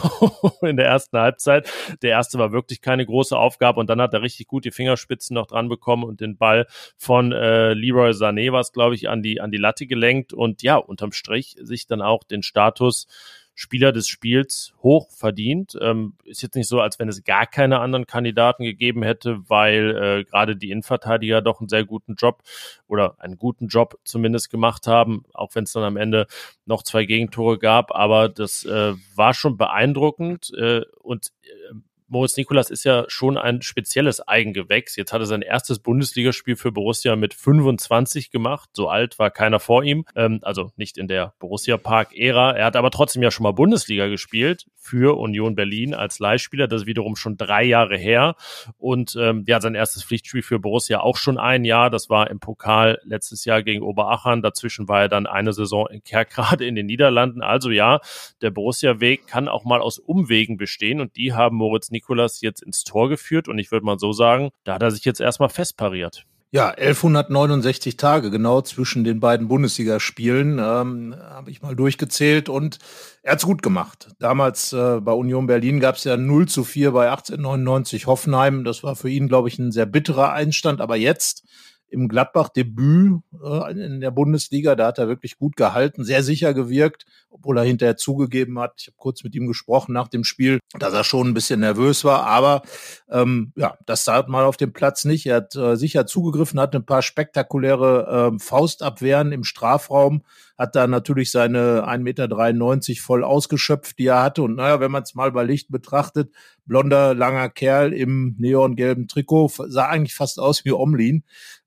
in 0.63 0.77
der 0.77 0.87
ersten 0.87 1.19
Halbzeit. 1.19 1.71
Der 2.03 2.11
erste 2.11 2.39
war 2.39 2.53
wirklich 2.53 2.81
keine 2.81 3.07
große 3.07 3.37
Aufgabe 3.37 3.81
und 3.81 3.89
dann 3.89 4.01
hat 4.01 4.13
er 4.15 4.23
richtig 4.23 4.47
gut 4.47 4.65
die 4.65 4.71
Fingerspitzen 4.71 5.35
noch 5.35 5.47
dran 5.47 5.69
bekommen 5.69 6.05
und 6.05 6.21
den 6.21 6.37
Ball 6.37 6.67
von 6.97 7.33
äh, 7.33 7.73
Leroy 7.73 8.11
Sané 8.11 8.53
was, 8.53 8.73
glaube 8.73 8.95
ich, 8.95 9.09
an 9.09 9.23
die, 9.23 9.41
an 9.41 9.51
die 9.51 9.59
Latte 9.59 9.87
gelenkt 9.87 10.33
und 10.33 10.63
ja, 10.63 10.77
unterm 10.77 11.13
Strich 11.13 11.57
sich 11.61 11.87
dann 11.87 12.03
auch 12.03 12.25
den 12.25 12.43
Status 12.43 13.07
Spieler 13.55 13.93
des 13.93 14.09
Spiels 14.09 14.73
hoch 14.83 15.11
verdient. 15.11 15.77
Ähm, 15.81 16.15
ist 16.25 16.43
jetzt 16.43 16.57
nicht 16.57 16.69
so, 16.69 16.81
als 16.81 16.99
wenn 16.99 17.09
es 17.09 17.25
gar 17.25 17.47
keine 17.47 17.81
anderen 17.81 18.07
Kandidaten 18.07 18.65
gegeben 18.65 19.03
hätte, 19.03 19.49
weil 19.49 19.97
äh, 19.97 20.25
gerade 20.25 20.57
die 20.57 20.71
Innenverteidiger 20.71 21.43
doch 21.43 21.61
einen 21.61 21.69
sehr 21.69 21.85
guten 21.85 22.15
Job 22.15 22.43
oder 22.89 23.17
einen 23.21 23.37
guten 23.37 23.69
Job 23.69 23.99
zumindest 24.05 24.51
gemacht 24.51 24.87
haben, 24.87 25.25
auch 25.35 25.55
wenn 25.55 25.65
es 25.65 25.73
dann 25.73 25.85
am 25.85 25.97
Ende 25.97 26.27
noch 26.65 26.83
zwei 26.83 27.05
Gegentore 27.05 27.59
gab. 27.59 27.95
Aber 27.95 28.29
das 28.29 28.65
äh, 28.65 28.95
war 29.15 29.35
schon 29.35 29.57
beeindruckend 29.57 30.53
äh, 30.57 30.83
und 31.01 31.33
äh, 31.43 31.75
Moritz 32.13 32.37
Nikolas 32.37 32.69
ist 32.69 32.85
ja 32.85 33.07
schon 33.09 33.39
ein 33.39 33.63
spezielles 33.63 34.21
Eigengewächs. 34.29 34.97
Jetzt 34.97 35.15
hat 35.15 35.23
er 35.23 35.27
sein 35.27 35.41
erstes 35.41 35.79
Bundesligaspiel 35.79 36.57
für 36.57 36.71
Borussia 36.71 37.17
mit 37.17 37.33
25 37.33 38.31
gemacht. 38.31 38.69
So 38.75 38.91
alt 38.91 39.19
war 39.19 39.31
keiner 39.31 39.61
vor 39.61 39.83
ihm. 39.83 40.05
Ähm, 40.15 40.41
also 40.43 40.73
nicht 40.77 40.99
in 40.99 41.09
der 41.09 41.33
Borussia 41.39 41.79
Park-Ära. 41.79 42.53
Er 42.53 42.67
hat 42.67 42.77
aber 42.77 42.91
trotzdem 42.91 43.23
ja 43.23 43.31
schon 43.31 43.45
mal 43.45 43.53
Bundesliga 43.53 44.09
gespielt 44.09 44.67
für 44.77 45.17
Union 45.17 45.55
Berlin 45.55 45.95
als 45.95 46.19
Leihspieler. 46.19 46.69
Das 46.69 46.83
ist 46.83 46.87
wiederum 46.87 47.17
schon 47.17 47.39
drei 47.39 47.65
Jahre 47.65 47.97
her. 47.97 48.35
Und 48.77 49.17
ähm, 49.19 49.45
ja, 49.47 49.63
sein 49.63 49.75
erstes 49.75 50.05
Pflichtspiel 50.05 50.43
für 50.43 50.59
Borussia 50.59 51.01
auch 51.01 51.17
schon 51.17 51.39
ein 51.39 51.65
Jahr. 51.65 51.89
Das 51.89 52.11
war 52.11 52.29
im 52.29 52.41
Pokal 52.41 52.99
letztes 53.05 53.47
Jahr 53.47 53.63
gegen 53.63 53.83
Oberachern. 53.83 54.43
Dazwischen 54.43 54.87
war 54.87 55.01
er 55.01 55.09
dann 55.09 55.27
eine 55.27 55.55
Saison 55.55 55.87
in 55.89 56.05
Kerkrade 56.05 56.67
in 56.67 56.75
den 56.75 56.85
Niederlanden. 56.85 57.41
Also 57.41 57.71
ja, 57.71 58.01
der 58.43 58.51
Borussia-Weg 58.51 59.27
kann 59.27 59.49
auch 59.49 59.65
mal 59.65 59.81
aus 59.81 59.99
Umwegen 59.99 60.59
bestehen. 60.59 61.01
Und 61.01 61.17
die 61.17 61.33
haben 61.33 61.57
Moritz 61.57 61.91
Nikolas 61.91 62.02
Nikolas 62.03 62.41
jetzt 62.41 62.63
ins 62.63 62.85
Tor 62.85 63.09
geführt 63.09 63.49
und 63.49 63.59
ich 63.59 63.71
würde 63.71 63.87
mal 63.87 63.99
so 63.99 64.13
sagen, 64.13 64.51
da 64.65 64.75
hat 64.75 64.83
er 64.83 64.91
sich 64.91 65.05
jetzt 65.05 65.21
erstmal 65.21 65.49
festpariert. 65.49 66.27
Ja, 66.55 66.69
1169 66.69 67.97
Tage 67.97 68.31
genau 68.31 68.61
zwischen 68.61 69.05
den 69.05 69.21
beiden 69.21 69.49
Bundesligaspielen 69.49 70.59
ähm, 70.59 71.15
habe 71.19 71.51
ich 71.51 71.63
mal 71.63 71.75
durchgezählt 71.75 72.51
und 72.51 72.79
er 73.23 73.33
hat's 73.33 73.47
gut 73.47 73.63
gemacht. 73.63 74.09
Damals 74.19 74.75
äh, 74.75 75.01
bei 75.01 75.13
Union 75.13 75.47
Berlin 75.47 75.81
gab 75.81 75.95
es 75.95 76.05
ja 76.05 76.19
0 76.19 76.49
zu 76.49 76.65
4 76.65 76.91
bei 76.91 77.11
1899 77.11 78.07
Hoffenheim. 78.07 78.65
Das 78.65 78.83
war 78.83 78.97
für 78.97 79.09
ihn, 79.09 79.29
glaube 79.29 79.49
ich, 79.49 79.59
ein 79.59 79.73
sehr 79.73 79.87
bitterer 79.87 80.35
Einstand. 80.35 80.83
Aber 80.83 80.97
jetzt 80.97 81.45
im 81.93 82.09
Gladbach-Debüt 82.09 83.21
äh, 83.45 83.73
in 83.73 84.01
der 84.01 84.11
Bundesliga. 84.11 84.75
Da 84.75 84.87
hat 84.89 84.99
er 84.99 85.09
wirklich 85.09 85.37
gut 85.37 85.57
gehalten, 85.57 86.05
sehr 86.05 86.23
sicher 86.23 86.55
gewirkt, 86.55 87.05
obwohl 87.31 87.59
er 87.59 87.65
hinterher 87.65 87.97
zugegeben 87.97 88.59
hat. 88.59 88.75
Ich 88.79 88.87
habe 88.89 88.97
kurz 88.97 89.23
mit 89.23 89.35
ihm 89.35 89.47
gesprochen 89.47 89.93
nach 89.93 90.09
dem 90.09 90.25
Spiel, 90.25 90.59
dass 90.79 90.95
er 90.95 91.05
schon 91.05 91.29
ein 91.29 91.35
bisschen 91.35 91.61
nervös 91.61 92.05
war. 92.05 92.25
Aber 92.25 92.63
ähm, 93.11 93.53
ja, 93.57 93.77
das 93.87 94.05
sah 94.05 94.25
mal 94.27 94.45
auf 94.45 94.57
dem 94.57 94.73
Platz 94.73 95.05
nicht. 95.05 95.27
Er 95.27 95.37
hat 95.37 95.55
äh, 95.55 95.77
sicher 95.77 96.07
zugegriffen, 96.07 96.61
hat 96.61 96.75
ein 96.75 96.87
paar 96.87 97.03
spektakuläre 97.03 98.33
äh, 98.35 98.39
Faustabwehren 98.39 99.33
im 99.33 99.45
Strafraum, 99.45 100.23
hat 100.59 100.77
da 100.77 100.87
natürlich 100.87 101.31
seine 101.31 101.87
1,93 101.87 101.99
Meter 101.99 103.03
voll 103.03 103.25
ausgeschöpft, 103.25 103.99
die 103.99 104.07
er 104.07 104.23
hatte. 104.23 104.43
Und 104.43 104.57
naja, 104.57 104.81
wenn 104.81 104.91
man 104.91 105.03
es 105.03 105.15
mal 105.15 105.33
bei 105.33 105.45
Licht 105.45 105.71
betrachtet, 105.71 106.33
blonder, 106.67 107.15
langer 107.15 107.49
Kerl 107.49 107.93
im 107.93 108.37
neongelben 108.39 109.09
Trikot, 109.09 109.51
sah 109.69 109.89
eigentlich 109.89 110.15
fast 110.15 110.39
aus 110.39 110.65
wie 110.65 110.73
Omlin. 110.73 111.25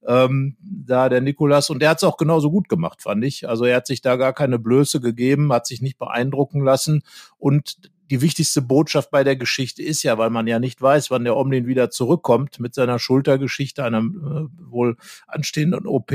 Ähm, 0.08 0.56
da 0.62 1.10
der 1.10 1.22
Nikolas, 1.22 1.70
und 1.70 1.82
der 1.82 1.90
hat 1.90 1.98
es 1.98 2.04
auch 2.04 2.18
genauso 2.18 2.52
gut 2.52 2.70
gemacht, 2.70 3.02
fand 3.02 3.24
ich. 3.26 3.50
Also 3.50 3.66
er 3.66 3.78
hat 3.78 3.88
sich 3.88 4.02
da 4.02 4.16
gar 4.16 4.34
keine 4.34 4.60
Blöße 4.60 5.02
gegeben, 5.02 5.52
hat 5.52 5.66
sich 5.68 5.82
nicht 5.82 5.98
beeindrucken 5.98 6.64
lassen 6.64 7.04
und 7.38 7.78
die 8.12 8.22
wichtigste 8.22 8.62
Botschaft 8.62 9.10
bei 9.12 9.24
der 9.24 9.36
Geschichte 9.36 9.82
ist 9.82 10.04
ja, 10.04 10.18
weil 10.18 10.30
man 10.30 10.48
ja 10.48 10.60
nicht 10.60 10.82
weiß, 10.82 11.10
wann 11.12 11.24
der 11.24 11.36
Omlin 11.36 11.66
wieder 11.66 11.90
zurückkommt 11.90 12.60
mit 12.60 12.76
seiner 12.76 13.00
Schultergeschichte, 13.00 13.84
einer 13.84 14.00
äh, 14.00 14.48
wohl 14.70 14.98
anstehenden 15.28 15.88
OP, 15.88 16.12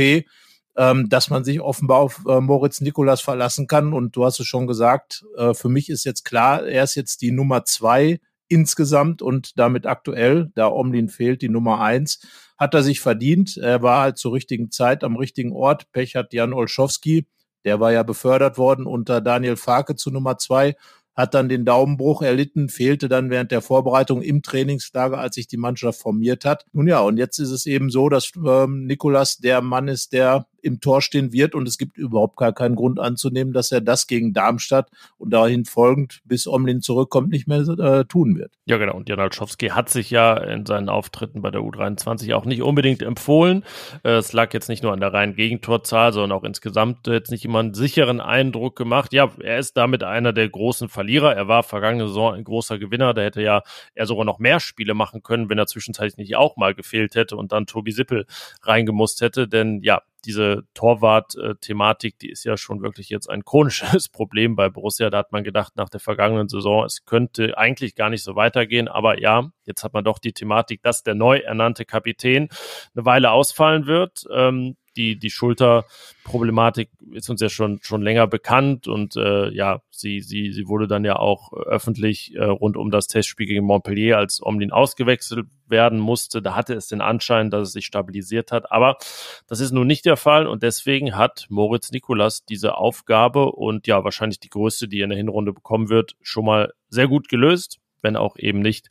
ähm, 0.76 1.08
dass 1.08 1.30
man 1.30 1.44
sich 1.44 1.60
offenbar 1.60 1.98
auf 1.98 2.24
äh, 2.28 2.40
Moritz 2.40 2.80
Nikolas 2.80 3.20
verlassen 3.20 3.66
kann. 3.66 3.92
Und 3.92 4.16
du 4.16 4.24
hast 4.24 4.40
es 4.40 4.46
schon 4.46 4.66
gesagt, 4.66 5.24
äh, 5.36 5.54
für 5.54 5.68
mich 5.68 5.88
ist 5.88 6.04
jetzt 6.04 6.24
klar, 6.24 6.66
er 6.66 6.84
ist 6.84 6.94
jetzt 6.94 7.22
die 7.22 7.32
Nummer 7.32 7.64
zwei 7.64 8.20
insgesamt 8.48 9.22
und 9.22 9.58
damit 9.58 9.86
aktuell, 9.86 10.50
da 10.54 10.68
Omlin 10.68 11.08
fehlt, 11.08 11.42
die 11.42 11.48
Nummer 11.48 11.80
eins, 11.80 12.20
hat 12.58 12.74
er 12.74 12.82
sich 12.82 13.00
verdient. 13.00 13.56
Er 13.56 13.82
war 13.82 14.02
halt 14.02 14.18
zur 14.18 14.32
richtigen 14.32 14.70
Zeit 14.70 15.04
am 15.04 15.16
richtigen 15.16 15.52
Ort. 15.52 15.90
Pech 15.92 16.16
hat 16.16 16.32
Jan 16.32 16.52
Olschowski, 16.52 17.26
der 17.64 17.78
war 17.78 17.92
ja 17.92 18.02
befördert 18.02 18.58
worden 18.58 18.86
unter 18.86 19.20
Daniel 19.20 19.56
Farke 19.56 19.94
zu 19.94 20.10
Nummer 20.10 20.38
zwei 20.38 20.76
hat 21.20 21.34
dann 21.34 21.48
den 21.48 21.64
Daumenbruch 21.64 22.22
erlitten, 22.22 22.68
fehlte 22.68 23.08
dann 23.08 23.30
während 23.30 23.50
der 23.50 23.60
Vorbereitung 23.60 24.22
im 24.22 24.42
Trainingslager, 24.42 25.18
als 25.18 25.34
sich 25.34 25.46
die 25.46 25.56
Mannschaft 25.56 26.00
formiert 26.00 26.44
hat. 26.44 26.64
Nun 26.72 26.88
ja, 26.88 27.00
und 27.00 27.18
jetzt 27.18 27.38
ist 27.38 27.50
es 27.50 27.66
eben 27.66 27.90
so, 27.90 28.08
dass 28.08 28.32
ähm, 28.36 28.86
Nikolas 28.86 29.38
der 29.38 29.60
Mann 29.60 29.88
ist, 29.88 30.12
der 30.12 30.46
im 30.62 30.80
Tor 30.80 31.02
stehen 31.02 31.32
wird 31.32 31.54
und 31.54 31.66
es 31.66 31.78
gibt 31.78 31.96
überhaupt 31.96 32.36
gar 32.36 32.52
keinen 32.52 32.76
Grund 32.76 32.98
anzunehmen, 32.98 33.52
dass 33.52 33.72
er 33.72 33.80
das 33.80 34.06
gegen 34.06 34.32
Darmstadt 34.32 34.90
und 35.18 35.30
dahin 35.30 35.64
folgend, 35.64 36.20
bis 36.24 36.46
Omlin 36.46 36.80
zurückkommt, 36.80 37.30
nicht 37.30 37.46
mehr 37.46 37.60
äh, 37.60 38.04
tun 38.04 38.36
wird. 38.38 38.52
Ja, 38.66 38.76
genau. 38.76 38.96
Und 38.96 39.08
Jan 39.08 39.20
Alschowski 39.20 39.68
hat 39.68 39.88
sich 39.88 40.10
ja 40.10 40.36
in 40.36 40.66
seinen 40.66 40.88
Auftritten 40.88 41.42
bei 41.42 41.50
der 41.50 41.60
U23 41.60 42.34
auch 42.34 42.44
nicht 42.44 42.62
unbedingt 42.62 43.02
empfohlen. 43.02 43.64
Äh, 44.04 44.12
es 44.12 44.32
lag 44.32 44.52
jetzt 44.54 44.68
nicht 44.68 44.82
nur 44.82 44.92
an 44.92 45.00
der 45.00 45.12
reinen 45.12 45.34
Gegentorzahl, 45.34 46.12
sondern 46.12 46.32
auch 46.32 46.44
insgesamt 46.44 47.06
jetzt 47.06 47.30
nicht 47.30 47.44
immer 47.44 47.60
einen 47.60 47.74
sicheren 47.74 48.20
Eindruck 48.20 48.76
gemacht. 48.76 49.12
Ja, 49.12 49.30
er 49.40 49.58
ist 49.58 49.76
damit 49.76 50.02
einer 50.02 50.32
der 50.32 50.48
großen 50.48 50.88
Verlierer. 50.88 51.34
Er 51.34 51.48
war 51.48 51.62
vergangene 51.62 52.08
Saison 52.08 52.34
ein 52.34 52.44
großer 52.44 52.78
Gewinner. 52.78 53.14
Da 53.14 53.22
hätte 53.22 53.42
ja 53.42 53.62
er 53.94 54.06
sogar 54.06 54.24
noch 54.24 54.38
mehr 54.38 54.60
Spiele 54.60 54.94
machen 54.94 55.22
können, 55.22 55.48
wenn 55.48 55.58
er 55.58 55.66
zwischenzeitlich 55.66 56.16
nicht 56.16 56.36
auch 56.36 56.56
mal 56.56 56.74
gefehlt 56.74 57.14
hätte 57.14 57.36
und 57.36 57.52
dann 57.52 57.66
Tobi 57.66 57.92
Sippel 57.92 58.26
reingemusst 58.62 59.20
hätte. 59.20 59.48
Denn 59.48 59.80
ja, 59.82 60.02
diese 60.24 60.64
Torwart-Thematik, 60.74 62.18
die 62.18 62.30
ist 62.30 62.44
ja 62.44 62.56
schon 62.56 62.82
wirklich 62.82 63.08
jetzt 63.08 63.28
ein 63.28 63.44
chronisches 63.44 64.08
Problem 64.12 64.56
bei 64.56 64.68
Borussia. 64.68 65.10
Da 65.10 65.18
hat 65.18 65.32
man 65.32 65.44
gedacht, 65.44 65.76
nach 65.76 65.88
der 65.88 66.00
vergangenen 66.00 66.48
Saison, 66.48 66.84
es 66.84 67.04
könnte 67.04 67.56
eigentlich 67.56 67.94
gar 67.94 68.10
nicht 68.10 68.22
so 68.22 68.36
weitergehen. 68.36 68.88
Aber 68.88 69.20
ja, 69.20 69.50
jetzt 69.64 69.84
hat 69.84 69.92
man 69.92 70.04
doch 70.04 70.18
die 70.18 70.32
Thematik, 70.32 70.82
dass 70.82 71.02
der 71.02 71.14
neu 71.14 71.38
ernannte 71.38 71.84
Kapitän 71.84 72.48
eine 72.94 73.04
Weile 73.04 73.30
ausfallen 73.30 73.86
wird. 73.86 74.24
Ähm, 74.32 74.76
die, 75.00 75.18
die 75.18 75.30
Schulterproblematik 75.30 76.90
ist 77.12 77.30
uns 77.30 77.40
ja 77.40 77.48
schon, 77.48 77.80
schon 77.82 78.02
länger 78.02 78.26
bekannt 78.26 78.86
und 78.86 79.16
äh, 79.16 79.48
ja, 79.50 79.80
sie, 79.90 80.20
sie, 80.20 80.52
sie 80.52 80.68
wurde 80.68 80.86
dann 80.86 81.06
ja 81.06 81.16
auch 81.16 81.54
öffentlich 81.54 82.34
äh, 82.34 82.44
rund 82.44 82.76
um 82.76 82.90
das 82.90 83.06
Testspiel 83.06 83.46
gegen 83.46 83.64
Montpellier, 83.64 84.18
als 84.18 84.42
Omlin 84.42 84.72
ausgewechselt 84.72 85.46
werden 85.66 85.98
musste. 85.98 86.42
Da 86.42 86.54
hatte 86.54 86.74
es 86.74 86.88
den 86.88 87.00
Anschein, 87.00 87.50
dass 87.50 87.68
es 87.68 87.72
sich 87.72 87.86
stabilisiert 87.86 88.52
hat. 88.52 88.70
Aber 88.70 88.98
das 89.46 89.60
ist 89.60 89.72
nun 89.72 89.86
nicht 89.86 90.04
der 90.04 90.18
Fall 90.18 90.46
und 90.46 90.62
deswegen 90.62 91.16
hat 91.16 91.46
Moritz 91.48 91.90
Nikolas 91.92 92.44
diese 92.44 92.76
Aufgabe 92.76 93.52
und 93.52 93.86
ja, 93.86 94.04
wahrscheinlich 94.04 94.40
die 94.40 94.50
größte, 94.50 94.86
die 94.86 95.00
er 95.00 95.04
in 95.04 95.10
der 95.10 95.18
Hinrunde 95.18 95.54
bekommen 95.54 95.88
wird, 95.88 96.16
schon 96.20 96.44
mal 96.44 96.72
sehr 96.90 97.08
gut 97.08 97.28
gelöst, 97.28 97.78
wenn 98.02 98.16
auch 98.16 98.36
eben 98.36 98.60
nicht 98.60 98.88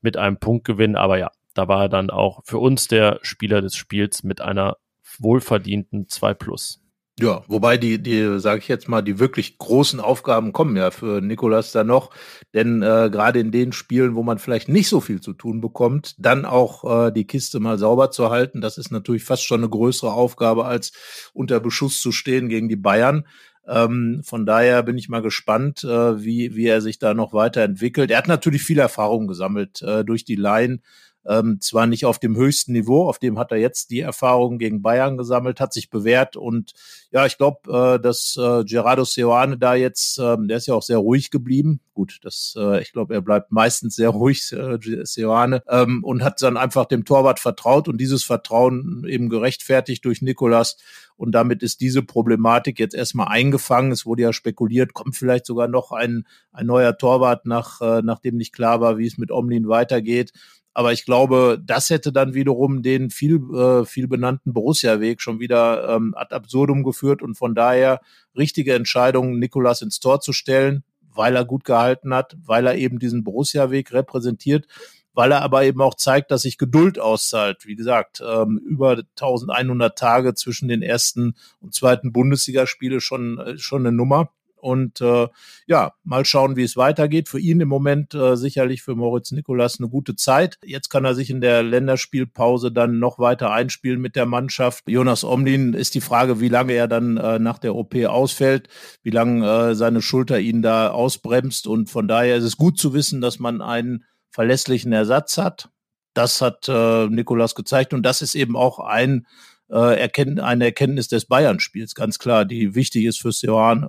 mit 0.00 0.16
einem 0.16 0.38
Punktgewinn. 0.38 0.96
Aber 0.96 1.18
ja, 1.18 1.30
da 1.54 1.68
war 1.68 1.82
er 1.82 1.88
dann 1.88 2.10
auch 2.10 2.40
für 2.44 2.58
uns 2.58 2.88
der 2.88 3.20
Spieler 3.22 3.60
des 3.60 3.76
Spiels 3.76 4.24
mit 4.24 4.40
einer 4.40 4.76
wohlverdienten 5.18 6.08
2 6.08 6.34
Plus. 6.34 6.82
Ja, 7.20 7.44
wobei 7.46 7.76
die, 7.76 8.02
die, 8.02 8.40
sage 8.40 8.60
ich 8.60 8.68
jetzt 8.68 8.88
mal, 8.88 9.02
die 9.02 9.18
wirklich 9.18 9.58
großen 9.58 10.00
Aufgaben 10.00 10.52
kommen 10.52 10.76
ja 10.76 10.90
für 10.90 11.20
Nikolas 11.20 11.70
da 11.70 11.84
noch. 11.84 12.10
Denn 12.54 12.82
äh, 12.82 13.10
gerade 13.12 13.38
in 13.38 13.52
den 13.52 13.72
Spielen, 13.72 14.14
wo 14.14 14.22
man 14.22 14.38
vielleicht 14.38 14.68
nicht 14.68 14.88
so 14.88 15.00
viel 15.00 15.20
zu 15.20 15.34
tun 15.34 15.60
bekommt, 15.60 16.14
dann 16.18 16.46
auch 16.46 17.08
äh, 17.08 17.12
die 17.12 17.26
Kiste 17.26 17.60
mal 17.60 17.76
sauber 17.78 18.10
zu 18.10 18.30
halten, 18.30 18.62
das 18.62 18.78
ist 18.78 18.90
natürlich 18.90 19.24
fast 19.24 19.44
schon 19.44 19.60
eine 19.60 19.68
größere 19.68 20.12
Aufgabe, 20.12 20.64
als 20.64 20.92
unter 21.34 21.60
Beschuss 21.60 22.00
zu 22.00 22.12
stehen 22.12 22.48
gegen 22.48 22.70
die 22.70 22.76
Bayern. 22.76 23.26
Ähm, 23.68 24.22
von 24.24 24.46
daher 24.46 24.82
bin 24.82 24.96
ich 24.96 25.10
mal 25.10 25.22
gespannt, 25.22 25.84
äh, 25.84 26.24
wie, 26.24 26.56
wie 26.56 26.66
er 26.66 26.80
sich 26.80 26.98
da 26.98 27.12
noch 27.12 27.34
weiterentwickelt. 27.34 28.10
Er 28.10 28.18
hat 28.18 28.28
natürlich 28.28 28.62
viel 28.62 28.78
Erfahrung 28.78 29.28
gesammelt 29.28 29.82
äh, 29.82 30.02
durch 30.04 30.24
die 30.24 30.36
Line 30.36 30.80
ähm, 31.26 31.60
zwar 31.60 31.86
nicht 31.86 32.04
auf 32.04 32.18
dem 32.18 32.36
höchsten 32.36 32.72
Niveau, 32.72 33.08
auf 33.08 33.18
dem 33.18 33.38
hat 33.38 33.52
er 33.52 33.58
jetzt 33.58 33.90
die 33.90 34.00
Erfahrungen 34.00 34.58
gegen 34.58 34.82
Bayern 34.82 35.16
gesammelt, 35.16 35.60
hat 35.60 35.72
sich 35.72 35.90
bewährt 35.90 36.36
und 36.36 36.72
ja, 37.12 37.26
ich 37.26 37.36
glaube, 37.36 37.70
äh, 37.70 38.00
dass 38.00 38.36
äh, 38.40 38.64
Gerardo 38.64 39.04
Seoane 39.04 39.58
da 39.58 39.74
jetzt, 39.74 40.18
äh, 40.18 40.36
der 40.40 40.56
ist 40.56 40.66
ja 40.66 40.74
auch 40.74 40.82
sehr 40.82 40.98
ruhig 40.98 41.30
geblieben. 41.30 41.80
Gut, 41.94 42.20
das, 42.22 42.54
äh, 42.56 42.80
ich 42.80 42.92
glaube, 42.92 43.12
er 43.14 43.20
bleibt 43.20 43.52
meistens 43.52 43.96
sehr 43.96 44.08
ruhig, 44.08 44.50
äh, 44.52 44.78
Seoane, 45.04 45.62
ähm, 45.68 46.02
und 46.02 46.24
hat 46.24 46.40
dann 46.40 46.56
einfach 46.56 46.86
dem 46.86 47.04
Torwart 47.04 47.38
vertraut 47.38 47.86
und 47.86 47.98
dieses 47.98 48.24
Vertrauen 48.24 49.04
eben 49.06 49.28
gerechtfertigt 49.28 50.04
durch 50.04 50.22
Nikolas. 50.22 50.78
Und 51.16 51.32
damit 51.32 51.62
ist 51.62 51.80
diese 51.80 52.02
Problematik 52.02 52.78
jetzt 52.80 52.94
erstmal 52.94 53.28
eingefangen. 53.28 53.92
Es 53.92 54.06
wurde 54.06 54.22
ja 54.22 54.32
spekuliert, 54.32 54.94
kommt 54.94 55.14
vielleicht 55.14 55.46
sogar 55.46 55.68
noch 55.68 55.92
ein, 55.92 56.26
ein 56.50 56.66
neuer 56.66 56.96
Torwart, 56.96 57.46
nach, 57.46 57.80
äh, 57.80 58.00
nachdem 58.02 58.36
nicht 58.36 58.54
klar 58.54 58.80
war, 58.80 58.98
wie 58.98 59.06
es 59.06 59.18
mit 59.18 59.30
Omlin 59.30 59.68
weitergeht. 59.68 60.32
Aber 60.74 60.92
ich 60.92 61.04
glaube, 61.04 61.60
das 61.62 61.90
hätte 61.90 62.12
dann 62.12 62.34
wiederum 62.34 62.82
den 62.82 63.10
viel, 63.10 63.40
äh, 63.54 63.84
viel 63.84 64.08
benannten 64.08 64.52
Borussia-Weg 64.52 65.20
schon 65.20 65.38
wieder 65.38 65.96
ähm, 65.96 66.14
ad 66.16 66.34
absurdum 66.34 66.82
geführt 66.82 67.22
und 67.22 67.34
von 67.34 67.54
daher 67.54 68.00
richtige 68.36 68.74
Entscheidung, 68.74 69.38
Nikolas 69.38 69.82
ins 69.82 70.00
Tor 70.00 70.20
zu 70.20 70.32
stellen, 70.32 70.82
weil 71.14 71.36
er 71.36 71.44
gut 71.44 71.64
gehalten 71.64 72.14
hat, 72.14 72.36
weil 72.42 72.66
er 72.66 72.76
eben 72.76 72.98
diesen 72.98 73.22
Borussia-Weg 73.22 73.92
repräsentiert, 73.92 74.66
weil 75.14 75.32
er 75.32 75.42
aber 75.42 75.64
eben 75.64 75.82
auch 75.82 75.94
zeigt, 75.94 76.30
dass 76.30 76.42
sich 76.42 76.56
Geduld 76.56 76.98
auszahlt. 76.98 77.66
Wie 77.66 77.76
gesagt, 77.76 78.22
ähm, 78.26 78.58
über 78.58 79.02
1100 79.16 79.98
Tage 79.98 80.34
zwischen 80.34 80.68
den 80.68 80.80
ersten 80.80 81.34
und 81.60 81.74
zweiten 81.74 82.12
Bundesligaspiele 82.12 83.00
schon, 83.00 83.38
äh, 83.38 83.58
schon 83.58 83.86
eine 83.86 83.94
Nummer. 83.94 84.30
Und 84.62 85.00
äh, 85.00 85.26
ja, 85.66 85.92
mal 86.04 86.24
schauen, 86.24 86.54
wie 86.54 86.62
es 86.62 86.76
weitergeht. 86.76 87.28
Für 87.28 87.40
ihn 87.40 87.60
im 87.60 87.68
Moment 87.68 88.14
äh, 88.14 88.36
sicherlich 88.36 88.82
für 88.82 88.94
Moritz 88.94 89.32
Nikolas 89.32 89.80
eine 89.80 89.88
gute 89.88 90.14
Zeit. 90.14 90.58
Jetzt 90.64 90.88
kann 90.88 91.04
er 91.04 91.14
sich 91.14 91.30
in 91.30 91.40
der 91.40 91.64
Länderspielpause 91.64 92.70
dann 92.70 93.00
noch 93.00 93.18
weiter 93.18 93.50
einspielen 93.50 94.00
mit 94.00 94.14
der 94.14 94.26
Mannschaft. 94.26 94.84
Jonas 94.88 95.24
Omlin 95.24 95.74
ist 95.74 95.96
die 95.96 96.00
Frage, 96.00 96.40
wie 96.40 96.48
lange 96.48 96.74
er 96.74 96.86
dann 96.86 97.16
äh, 97.16 97.40
nach 97.40 97.58
der 97.58 97.74
OP 97.74 97.94
ausfällt, 98.06 98.68
wie 99.02 99.10
lange 99.10 99.46
äh, 99.46 99.74
seine 99.74 100.00
Schulter 100.00 100.38
ihn 100.38 100.62
da 100.62 100.90
ausbremst. 100.90 101.66
Und 101.66 101.90
von 101.90 102.06
daher 102.06 102.36
ist 102.36 102.44
es 102.44 102.56
gut 102.56 102.78
zu 102.78 102.94
wissen, 102.94 103.20
dass 103.20 103.40
man 103.40 103.60
einen 103.60 104.04
verlässlichen 104.30 104.92
Ersatz 104.92 105.38
hat. 105.38 105.70
Das 106.14 106.40
hat 106.40 106.68
äh, 106.68 107.08
Nikolas 107.08 107.54
gezeigt 107.54 107.94
und 107.94 108.04
das 108.04 108.22
ist 108.22 108.36
eben 108.36 108.56
auch 108.56 108.78
ein 108.78 109.26
äh, 109.72 109.98
Erkennt, 109.98 110.40
eine 110.40 110.66
Erkenntnis 110.66 111.08
des 111.08 111.24
Bayern-Spiels, 111.24 111.94
ganz 111.94 112.18
klar, 112.18 112.44
die 112.44 112.74
wichtig 112.74 113.04
ist 113.04 113.20
für 113.20 113.32
Seoane. 113.32 113.88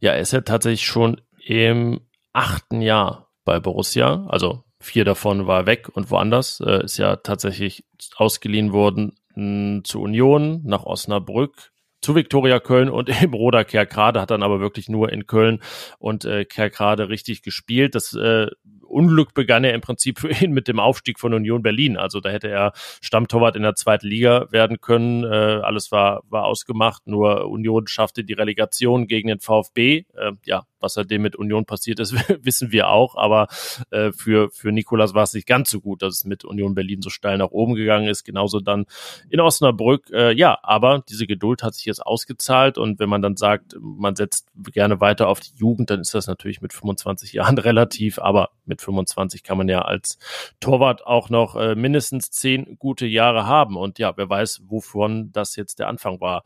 Ja, 0.00 0.12
er 0.12 0.20
ist 0.20 0.32
ja 0.32 0.40
tatsächlich 0.40 0.86
schon 0.86 1.20
im 1.44 2.00
achten 2.32 2.80
Jahr 2.80 3.28
bei 3.44 3.60
Borussia. 3.60 4.26
Also 4.28 4.64
vier 4.80 5.04
davon 5.04 5.46
war 5.46 5.66
weg 5.66 5.88
und 5.92 6.10
woanders. 6.10 6.60
Äh, 6.60 6.84
ist 6.84 6.98
ja 6.98 7.16
tatsächlich 7.16 7.84
ausgeliehen 8.16 8.72
worden 8.72 9.16
mh, 9.34 9.36
hm, 9.36 9.84
zu 9.84 10.00
Union, 10.00 10.62
nach 10.64 10.84
Osnabrück, 10.84 11.72
zu 12.00 12.14
Viktoria 12.14 12.60
Köln 12.60 12.90
und 12.90 13.08
im 13.22 13.34
Roder 13.34 13.64
Kerkrade, 13.64 14.20
hat 14.20 14.30
dann 14.30 14.42
aber 14.42 14.60
wirklich 14.60 14.88
nur 14.88 15.12
in 15.12 15.26
Köln 15.26 15.60
und 15.98 16.24
äh, 16.24 16.44
Kerkrade 16.44 17.08
richtig 17.08 17.42
gespielt. 17.42 17.94
Das 17.94 18.12
äh, 18.14 18.48
Unglück 18.92 19.34
begann 19.34 19.64
er 19.64 19.74
im 19.74 19.80
Prinzip 19.80 20.18
für 20.18 20.30
ihn 20.30 20.52
mit 20.52 20.68
dem 20.68 20.78
Aufstieg 20.78 21.18
von 21.18 21.34
Union 21.34 21.62
Berlin. 21.62 21.96
Also 21.96 22.20
da 22.20 22.30
hätte 22.30 22.48
er 22.48 22.72
Stammtorwart 23.00 23.56
in 23.56 23.62
der 23.62 23.74
zweiten 23.74 24.06
Liga 24.06 24.46
werden 24.50 24.80
können. 24.80 25.24
Äh, 25.24 25.60
alles 25.62 25.90
war, 25.90 26.22
war 26.28 26.44
ausgemacht. 26.44 27.06
Nur 27.06 27.48
Union 27.48 27.86
schaffte 27.86 28.22
die 28.24 28.34
Relegation 28.34 29.06
gegen 29.06 29.28
den 29.28 29.40
VfB. 29.40 30.04
Äh, 30.14 30.32
ja, 30.44 30.66
was 30.82 30.94
seitdem 30.94 31.22
mit 31.22 31.36
Union 31.36 31.64
passiert 31.64 32.00
ist, 32.00 32.12
wissen 32.44 32.72
wir 32.72 32.88
auch. 32.88 33.16
Aber 33.16 33.48
äh, 33.90 34.12
für, 34.12 34.50
für 34.50 34.72
Nikolas 34.72 35.14
war 35.14 35.22
es 35.22 35.32
nicht 35.32 35.46
ganz 35.46 35.70
so 35.70 35.80
gut, 35.80 36.02
dass 36.02 36.16
es 36.16 36.24
mit 36.24 36.44
Union 36.44 36.74
Berlin 36.74 37.00
so 37.00 37.08
steil 37.10 37.38
nach 37.38 37.50
oben 37.50 37.74
gegangen 37.74 38.08
ist. 38.08 38.24
Genauso 38.24 38.60
dann 38.60 38.84
in 39.30 39.40
Osnabrück. 39.40 40.10
Äh, 40.10 40.32
ja, 40.34 40.58
aber 40.62 41.02
diese 41.08 41.26
Geduld 41.26 41.62
hat 41.62 41.74
sich 41.74 41.86
jetzt 41.86 42.04
ausgezahlt. 42.04 42.76
Und 42.76 42.98
wenn 42.98 43.08
man 43.08 43.22
dann 43.22 43.36
sagt, 43.36 43.76
man 43.80 44.16
setzt 44.16 44.48
gerne 44.72 45.00
weiter 45.00 45.28
auf 45.28 45.40
die 45.40 45.56
Jugend, 45.56 45.90
dann 45.90 46.00
ist 46.00 46.14
das 46.14 46.26
natürlich 46.26 46.60
mit 46.60 46.72
25 46.72 47.32
Jahren 47.32 47.58
relativ. 47.58 48.18
Aber 48.18 48.50
mit 48.64 48.81
25 48.82 49.42
kann 49.42 49.58
man 49.58 49.68
ja 49.68 49.82
als 49.82 50.18
Torwart 50.60 51.06
auch 51.06 51.30
noch 51.30 51.56
äh, 51.56 51.74
mindestens 51.74 52.30
zehn 52.30 52.76
gute 52.78 53.06
Jahre 53.06 53.46
haben. 53.46 53.76
Und 53.76 53.98
ja, 53.98 54.16
wer 54.16 54.28
weiß, 54.28 54.62
wovon 54.66 55.32
das 55.32 55.56
jetzt 55.56 55.78
der 55.78 55.88
Anfang 55.88 56.20
war 56.20 56.42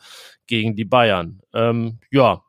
gegen 0.47 0.77
die 0.77 0.85
Bayern. 0.85 1.41
Ähm, 1.53 1.99
ja, 2.11 2.43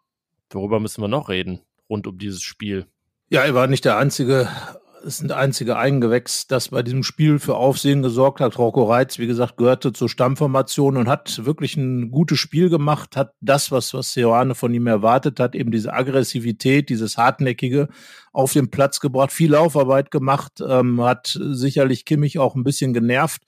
worüber 0.51 0.79
müssen 0.79 1.01
wir 1.01 1.07
noch 1.07 1.29
reden? 1.29 1.61
rund 1.89 2.07
um 2.07 2.17
dieses 2.17 2.41
Spiel. 2.41 2.85
Ja, 3.29 3.43
er 3.43 3.53
war 3.53 3.67
nicht 3.67 3.85
der 3.85 3.97
einzige 3.97 4.49
ist 5.07 5.21
ein 5.21 5.31
einziger 5.31 5.79
Eigengewächs, 5.79 6.47
das 6.47 6.69
bei 6.69 6.83
diesem 6.83 7.01
Spiel 7.01 7.39
für 7.39 7.55
Aufsehen 7.55 8.03
gesorgt 8.03 8.41
hat. 8.41 8.57
Rocco 8.59 8.83
Reitz, 8.83 9.17
wie 9.17 9.25
gesagt, 9.25 9.57
gehörte 9.57 9.93
zur 9.93 10.09
Stammformation 10.09 10.97
und 10.97 11.07
hat 11.07 11.45
wirklich 11.45 11.77
ein 11.77 12.11
gutes 12.11 12.37
Spiel 12.37 12.69
gemacht, 12.69 13.15
hat 13.15 13.33
das, 13.39 13.71
was, 13.71 13.93
was 13.93 14.13
Seoane 14.13 14.53
von 14.53 14.73
ihm 14.73 14.85
erwartet 14.85 15.39
hat, 15.39 15.55
eben 15.55 15.71
diese 15.71 15.93
Aggressivität, 15.93 16.89
dieses 16.89 17.17
Hartnäckige 17.17 17.87
auf 18.33 18.53
den 18.53 18.69
Platz 18.69 18.99
gebracht, 18.99 19.31
viel 19.31 19.51
Laufarbeit 19.51 20.11
gemacht, 20.11 20.61
ähm, 20.67 21.01
hat 21.01 21.39
sicherlich 21.39 22.05
Kimmich 22.05 22.37
auch 22.37 22.55
ein 22.55 22.63
bisschen 22.63 22.93
genervt 22.93 23.41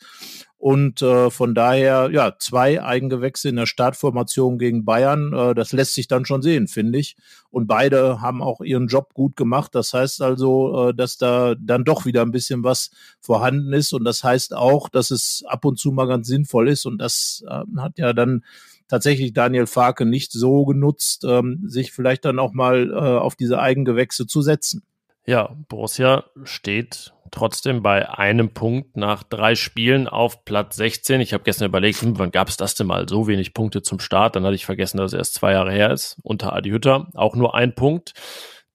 und 0.60 1.02
äh, 1.02 1.30
von 1.30 1.56
daher, 1.56 2.10
ja, 2.12 2.34
zwei 2.38 2.84
Eigengewächse 2.84 3.48
in 3.48 3.56
der 3.56 3.66
Startformation 3.66 4.60
gegen 4.60 4.84
Bayern, 4.84 5.32
äh, 5.32 5.56
das 5.56 5.72
lässt 5.72 5.94
sich 5.94 6.10
dann 6.10 6.26
schon 6.26 6.42
sehen, 6.42 6.68
finde 6.68 7.00
ich. 7.00 7.16
Und 7.50 7.66
beide 7.66 8.20
haben 8.20 8.44
auch 8.44 8.60
ihren 8.60 8.88
Job 8.88 9.14
gut 9.14 9.38
gemacht. 9.38 9.74
Das 9.74 9.94
heißt 9.94 10.22
also, 10.22 10.90
äh, 10.90 10.94
dass 10.94 11.18
da 11.18 11.56
dann 11.56 11.86
doch 11.86 12.06
wieder 12.06 12.24
ein 12.24 12.34
bisschen 12.34 12.66
was 12.66 12.92
vorhanden 13.22 13.72
ist. 13.72 13.94
Und 13.94 14.04
das 14.04 14.22
heißt 14.22 14.54
auch, 14.54 14.90
dass 14.90 15.12
es 15.12 15.46
ab 15.48 15.64
und 15.64 15.80
zu 15.80 15.94
mal 15.94 16.08
ganz 16.08 16.28
sinnvoll 16.28 16.68
ist. 16.68 16.86
Und 16.86 16.98
das 16.98 17.42
äh, 17.48 17.64
hat 17.78 17.98
ja 17.98 18.12
dann 18.12 18.44
tatsächlich 18.90 19.32
Daniel 19.32 19.66
Farke 19.66 20.06
nicht 20.06 20.34
so 20.34 20.66
genutzt, 20.66 21.24
ähm, 21.26 21.64
sich 21.68 21.94
vielleicht 21.94 22.26
dann 22.26 22.38
auch 22.38 22.52
mal 22.52 22.90
äh, 22.92 22.96
auf 22.96 23.38
diese 23.38 23.60
Eigengewächse 23.60 24.28
zu 24.28 24.42
setzen. 24.42 24.84
Ja, 25.30 25.56
Borussia 25.68 26.24
steht 26.44 27.14
trotzdem 27.30 27.84
bei 27.84 28.10
einem 28.10 28.52
Punkt 28.56 28.98
nach 28.98 29.22
drei 29.22 29.54
Spielen 29.54 30.08
auf 30.08 30.44
Platz 30.44 30.76
16. 30.78 31.22
Ich 31.22 31.34
habe 31.34 31.44
gestern 31.44 31.68
überlegt, 31.68 32.02
hm, 32.02 32.18
wann 32.18 32.32
gab 32.32 32.48
es 32.48 32.58
das 32.58 32.74
denn 32.74 32.88
mal? 32.88 33.08
So 33.08 33.28
wenig 33.28 33.54
Punkte 33.54 33.84
zum 33.84 34.00
Start. 34.00 34.36
Dann 34.36 34.44
hatte 34.44 34.56
ich 34.56 34.66
vergessen, 34.66 34.98
dass 34.98 35.14
es 35.14 35.20
erst 35.20 35.36
zwei 35.36 35.52
Jahre 35.52 35.72
her 35.72 35.92
ist. 35.92 36.18
Unter 36.24 36.54
Adi 36.54 36.72
Hütter 36.72 37.10
auch 37.14 37.36
nur 37.36 37.54
ein 37.54 37.76
Punkt. 37.76 38.16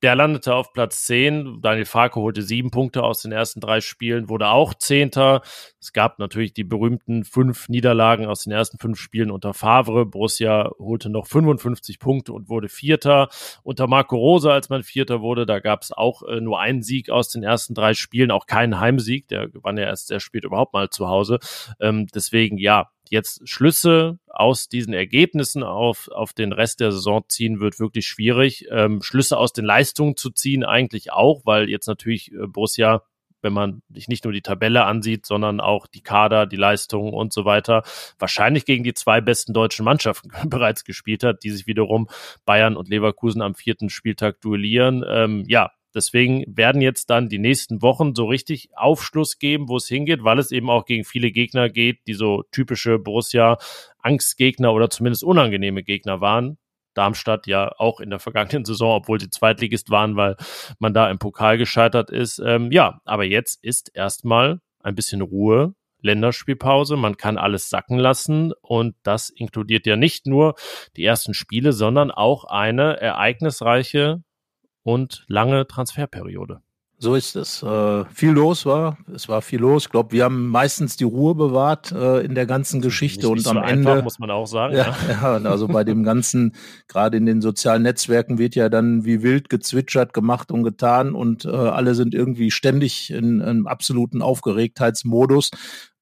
Der 0.04 0.14
landete 0.14 0.54
auf 0.54 0.74
Platz 0.74 1.06
10. 1.06 1.62
Daniel 1.62 1.86
Farke 1.86 2.20
holte 2.20 2.42
sieben 2.42 2.70
Punkte 2.70 3.02
aus 3.02 3.22
den 3.22 3.32
ersten 3.32 3.60
drei 3.60 3.80
Spielen, 3.80 4.28
wurde 4.28 4.48
auch 4.48 4.74
Zehnter. 4.74 5.40
Es 5.80 5.94
gab 5.94 6.18
natürlich 6.18 6.52
die 6.52 6.62
berühmten 6.62 7.24
fünf 7.24 7.70
Niederlagen 7.70 8.26
aus 8.26 8.44
den 8.44 8.52
ersten 8.52 8.76
fünf 8.76 8.98
Spielen 8.98 9.30
unter 9.30 9.54
Favre. 9.54 10.04
Borussia 10.04 10.70
holte 10.78 11.08
noch 11.08 11.26
55 11.26 12.00
Punkte 12.00 12.34
und 12.34 12.50
wurde 12.50 12.68
Vierter. 12.68 13.30
Unter 13.62 13.86
Marco 13.86 14.16
Rose, 14.16 14.52
als 14.52 14.68
man 14.68 14.82
Vierter 14.82 15.22
wurde, 15.22 15.46
da 15.46 15.58
gab 15.58 15.80
es 15.80 15.90
auch 15.90 16.22
äh, 16.24 16.38
nur 16.42 16.60
einen 16.60 16.82
Sieg 16.82 17.08
aus 17.08 17.30
den 17.30 17.42
ersten 17.42 17.72
drei 17.72 17.94
Spielen, 17.94 18.30
auch 18.30 18.44
keinen 18.44 18.78
Heimsieg. 18.78 19.28
Der 19.28 19.48
gewann 19.48 19.78
ja 19.78 19.84
erst 19.84 20.08
sehr 20.08 20.20
spät 20.20 20.44
überhaupt 20.44 20.74
mal 20.74 20.90
zu 20.90 21.08
Hause. 21.08 21.38
Ähm, 21.80 22.08
deswegen, 22.14 22.58
ja, 22.58 22.90
jetzt 23.10 23.48
Schlüsse 23.48 24.18
aus 24.28 24.68
diesen 24.68 24.92
Ergebnissen 24.92 25.62
auf, 25.62 26.08
auf 26.08 26.32
den 26.32 26.52
Rest 26.52 26.80
der 26.80 26.92
Saison 26.92 27.24
ziehen 27.28 27.60
wird 27.60 27.78
wirklich 27.78 28.06
schwierig. 28.06 28.66
Ähm, 28.70 29.02
Schlüsse 29.02 29.38
aus 29.38 29.52
den 29.52 29.64
Leistungen 29.64 30.16
zu 30.16 30.30
ziehen 30.30 30.64
eigentlich 30.64 31.12
auch, 31.12 31.42
weil 31.44 31.68
jetzt 31.68 31.86
natürlich 31.86 32.32
äh, 32.32 32.46
Borussia 32.46 33.02
wenn 33.44 33.52
man 33.52 33.82
sich 33.90 34.08
nicht 34.08 34.24
nur 34.24 34.32
die 34.32 34.42
Tabelle 34.42 34.84
ansieht, 34.84 35.26
sondern 35.26 35.60
auch 35.60 35.86
die 35.86 36.00
Kader, 36.00 36.46
die 36.46 36.56
Leistungen 36.56 37.12
und 37.12 37.32
so 37.32 37.44
weiter, 37.44 37.84
wahrscheinlich 38.18 38.64
gegen 38.64 38.82
die 38.82 38.94
zwei 38.94 39.20
besten 39.20 39.52
deutschen 39.52 39.84
Mannschaften 39.84 40.30
bereits 40.48 40.84
gespielt 40.84 41.22
hat, 41.22 41.44
die 41.44 41.50
sich 41.50 41.66
wiederum 41.68 42.08
Bayern 42.44 42.76
und 42.76 42.88
Leverkusen 42.88 43.42
am 43.42 43.54
vierten 43.54 43.90
Spieltag 43.90 44.40
duellieren. 44.40 45.04
Ähm, 45.06 45.44
ja, 45.46 45.70
Deswegen 45.94 46.44
werden 46.48 46.80
jetzt 46.80 47.08
dann 47.10 47.28
die 47.28 47.38
nächsten 47.38 47.82
Wochen 47.82 48.14
so 48.14 48.26
richtig 48.26 48.70
Aufschluss 48.74 49.38
geben, 49.38 49.68
wo 49.68 49.76
es 49.76 49.86
hingeht, 49.86 50.24
weil 50.24 50.38
es 50.38 50.50
eben 50.50 50.68
auch 50.70 50.84
gegen 50.84 51.04
viele 51.04 51.30
Gegner 51.30 51.68
geht, 51.68 52.00
die 52.06 52.14
so 52.14 52.44
typische 52.50 52.98
Borussia 52.98 53.58
Angstgegner 53.98 54.72
oder 54.72 54.90
zumindest 54.90 55.24
unangenehme 55.24 55.82
Gegner 55.82 56.20
waren. 56.20 56.58
Darmstadt 56.94 57.46
ja 57.46 57.72
auch 57.78 58.00
in 58.00 58.10
der 58.10 58.18
vergangenen 58.18 58.64
Saison, 58.64 58.96
obwohl 58.96 59.20
sie 59.20 59.30
Zweitligist 59.30 59.90
waren, 59.90 60.16
weil 60.16 60.36
man 60.78 60.94
da 60.94 61.10
im 61.10 61.18
Pokal 61.18 61.58
gescheitert 61.58 62.10
ist. 62.10 62.40
Ähm, 62.44 62.72
ja, 62.72 63.00
aber 63.04 63.24
jetzt 63.24 63.62
ist 63.62 63.90
erstmal 63.94 64.60
ein 64.80 64.94
bisschen 64.94 65.20
Ruhe, 65.20 65.74
Länderspielpause, 66.00 66.96
man 66.96 67.16
kann 67.16 67.38
alles 67.38 67.70
sacken 67.70 67.98
lassen 67.98 68.52
und 68.60 68.94
das 69.02 69.30
inkludiert 69.30 69.86
ja 69.86 69.96
nicht 69.96 70.26
nur 70.26 70.54
die 70.96 71.04
ersten 71.04 71.32
Spiele, 71.32 71.72
sondern 71.72 72.10
auch 72.10 72.44
eine 72.44 73.00
ereignisreiche 73.00 74.22
und 74.84 75.24
lange 75.26 75.66
Transferperiode. 75.66 76.60
So 76.96 77.16
ist 77.16 77.34
es. 77.34 77.62
Äh, 77.62 78.04
viel 78.06 78.30
los 78.30 78.64
war. 78.64 78.96
Es 79.12 79.28
war 79.28 79.42
viel 79.42 79.58
los. 79.58 79.84
Ich 79.84 79.90
glaube, 79.90 80.12
wir 80.12 80.24
haben 80.24 80.48
meistens 80.48 80.96
die 80.96 81.04
Ruhe 81.04 81.34
bewahrt 81.34 81.90
äh, 81.90 82.20
in 82.20 82.34
der 82.34 82.46
ganzen 82.46 82.80
Geschichte 82.80 83.26
nicht, 83.26 83.36
nicht 83.36 83.46
und 83.46 83.56
am 83.58 83.64
so 83.64 83.68
Ende 83.68 83.90
einfach, 83.90 84.04
muss 84.04 84.18
man 84.20 84.30
auch 84.30 84.46
sagen. 84.46 84.76
Ja, 84.76 84.96
ja. 85.08 85.38
ja, 85.38 85.50
also 85.50 85.66
bei 85.66 85.82
dem 85.82 86.04
ganzen, 86.04 86.54
gerade 86.86 87.16
in 87.16 87.26
den 87.26 87.40
sozialen 87.40 87.82
Netzwerken 87.82 88.38
wird 88.38 88.54
ja 88.54 88.68
dann 88.68 89.04
wie 89.04 89.22
wild 89.22 89.50
gezwitschert, 89.50 90.14
gemacht 90.14 90.52
und 90.52 90.62
getan 90.62 91.14
und 91.14 91.44
äh, 91.44 91.50
alle 91.50 91.94
sind 91.94 92.14
irgendwie 92.14 92.50
ständig 92.50 93.10
in 93.10 93.42
einem 93.42 93.66
absoluten 93.66 94.22
Aufgeregtheitsmodus 94.22 95.50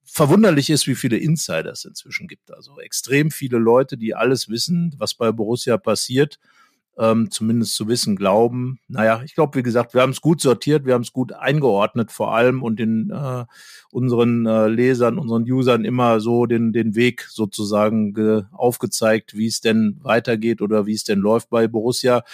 verwunderlich 0.04 0.68
ist, 0.68 0.86
wie 0.86 0.94
viele 0.94 1.16
Insider 1.16 1.72
es 1.72 1.86
inzwischen 1.86 2.28
gibt. 2.28 2.52
Also 2.52 2.78
extrem 2.78 3.30
viele 3.30 3.56
Leute, 3.56 3.96
die 3.96 4.14
alles 4.14 4.50
wissen, 4.50 4.94
was 4.98 5.14
bei 5.14 5.32
Borussia 5.32 5.78
passiert 5.78 6.38
ähm, 6.98 7.30
zumindest 7.30 7.74
zu 7.74 7.88
wissen 7.88 8.16
glauben. 8.16 8.78
Naja, 8.88 9.22
ich 9.24 9.34
glaube, 9.34 9.58
wie 9.58 9.62
gesagt, 9.62 9.94
wir 9.94 10.02
haben 10.02 10.10
es 10.10 10.20
gut 10.20 10.40
sortiert, 10.40 10.84
wir 10.84 10.94
haben 10.94 11.02
es 11.02 11.12
gut 11.12 11.32
eingeordnet 11.32 12.12
vor 12.12 12.34
allem 12.34 12.62
und 12.62 12.78
den 12.78 13.10
äh, 13.10 13.44
unseren 13.90 14.46
äh, 14.46 14.68
Lesern, 14.68 15.18
unseren 15.18 15.50
Usern 15.50 15.84
immer 15.84 16.20
so 16.20 16.46
den, 16.46 16.72
den 16.72 16.94
Weg 16.94 17.26
sozusagen 17.30 18.12
ge 18.14 18.42
aufgezeigt, 18.52 19.36
wie 19.36 19.46
es 19.46 19.60
denn 19.60 19.98
weitergeht 20.02 20.60
oder 20.60 20.86
wie 20.86 20.94
es 20.94 21.04
denn 21.04 21.18
läuft 21.18 21.50
bei 21.50 21.66
Borussia. 21.66 22.24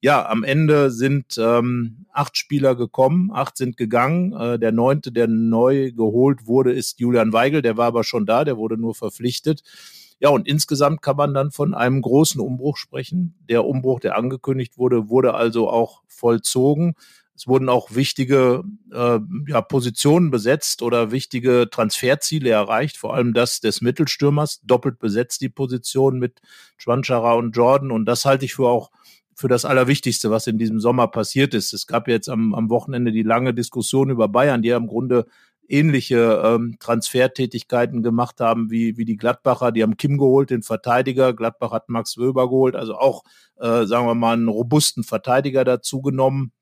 Ja, 0.00 0.28
am 0.28 0.42
Ende 0.42 0.90
sind 0.90 1.38
ähm, 1.38 2.06
acht 2.12 2.36
Spieler 2.36 2.74
gekommen, 2.74 3.30
acht 3.32 3.56
sind 3.56 3.76
gegangen. 3.76 4.32
Äh, 4.32 4.58
der 4.58 4.72
neunte, 4.72 5.12
der 5.12 5.28
neu 5.28 5.92
geholt 5.92 6.46
wurde, 6.46 6.72
ist 6.72 6.98
Julian 6.98 7.32
Weigel, 7.32 7.62
der 7.62 7.76
war 7.76 7.86
aber 7.86 8.02
schon 8.02 8.26
da, 8.26 8.44
der 8.44 8.56
wurde 8.56 8.76
nur 8.76 8.94
verpflichtet. 8.94 9.62
Ja, 10.22 10.28
und 10.28 10.46
insgesamt 10.46 11.02
kann 11.02 11.16
man 11.16 11.34
dann 11.34 11.50
von 11.50 11.74
einem 11.74 12.00
großen 12.00 12.40
Umbruch 12.40 12.76
sprechen. 12.76 13.34
Der 13.48 13.64
Umbruch, 13.64 13.98
der 13.98 14.16
angekündigt 14.16 14.78
wurde, 14.78 15.08
wurde 15.08 15.34
also 15.34 15.68
auch 15.68 16.04
vollzogen. 16.06 16.94
Es 17.34 17.48
wurden 17.48 17.68
auch 17.68 17.96
wichtige 17.96 18.62
äh, 18.92 19.18
ja, 19.48 19.60
Positionen 19.62 20.30
besetzt 20.30 20.82
oder 20.82 21.10
wichtige 21.10 21.68
Transferziele 21.68 22.50
erreicht, 22.50 22.98
vor 22.98 23.14
allem 23.14 23.34
das 23.34 23.58
des 23.58 23.80
Mittelstürmers, 23.80 24.60
doppelt 24.62 25.00
besetzt 25.00 25.40
die 25.40 25.48
Position 25.48 26.20
mit 26.20 26.40
Schwanschara 26.76 27.32
und 27.32 27.56
Jordan. 27.56 27.90
Und 27.90 28.04
das 28.04 28.24
halte 28.24 28.44
ich 28.44 28.54
für 28.54 28.68
auch 28.68 28.92
für 29.34 29.48
das 29.48 29.64
Allerwichtigste, 29.64 30.30
was 30.30 30.46
in 30.46 30.56
diesem 30.56 30.78
Sommer 30.78 31.08
passiert 31.08 31.52
ist. 31.52 31.72
Es 31.72 31.88
gab 31.88 32.06
jetzt 32.06 32.28
am, 32.28 32.54
am 32.54 32.70
Wochenende 32.70 33.10
die 33.10 33.24
lange 33.24 33.54
Diskussion 33.54 34.08
über 34.08 34.28
Bayern, 34.28 34.62
die 34.62 34.68
ja 34.68 34.76
im 34.76 34.86
Grunde 34.86 35.26
ähnliche 35.68 36.42
ähm, 36.44 36.76
Transfertätigkeiten 36.78 38.02
gemacht 38.02 38.40
haben 38.40 38.70
wie, 38.70 38.96
wie 38.96 39.04
die 39.04 39.16
Gladbacher. 39.16 39.72
Die 39.72 39.82
haben 39.82 39.96
Kim 39.96 40.18
geholt, 40.18 40.50
den 40.50 40.62
Verteidiger. 40.62 41.32
Gladbach 41.32 41.72
hat 41.72 41.88
Max 41.88 42.18
Wöber 42.18 42.48
geholt, 42.48 42.76
also 42.76 42.96
auch, 42.96 43.22
äh, 43.58 43.84
sagen 43.84 44.06
wir 44.06 44.14
mal, 44.14 44.34
einen 44.34 44.48
robusten 44.48 45.04
Verteidiger 45.04 45.64
dazu 45.64 46.02
genommen. 46.02 46.52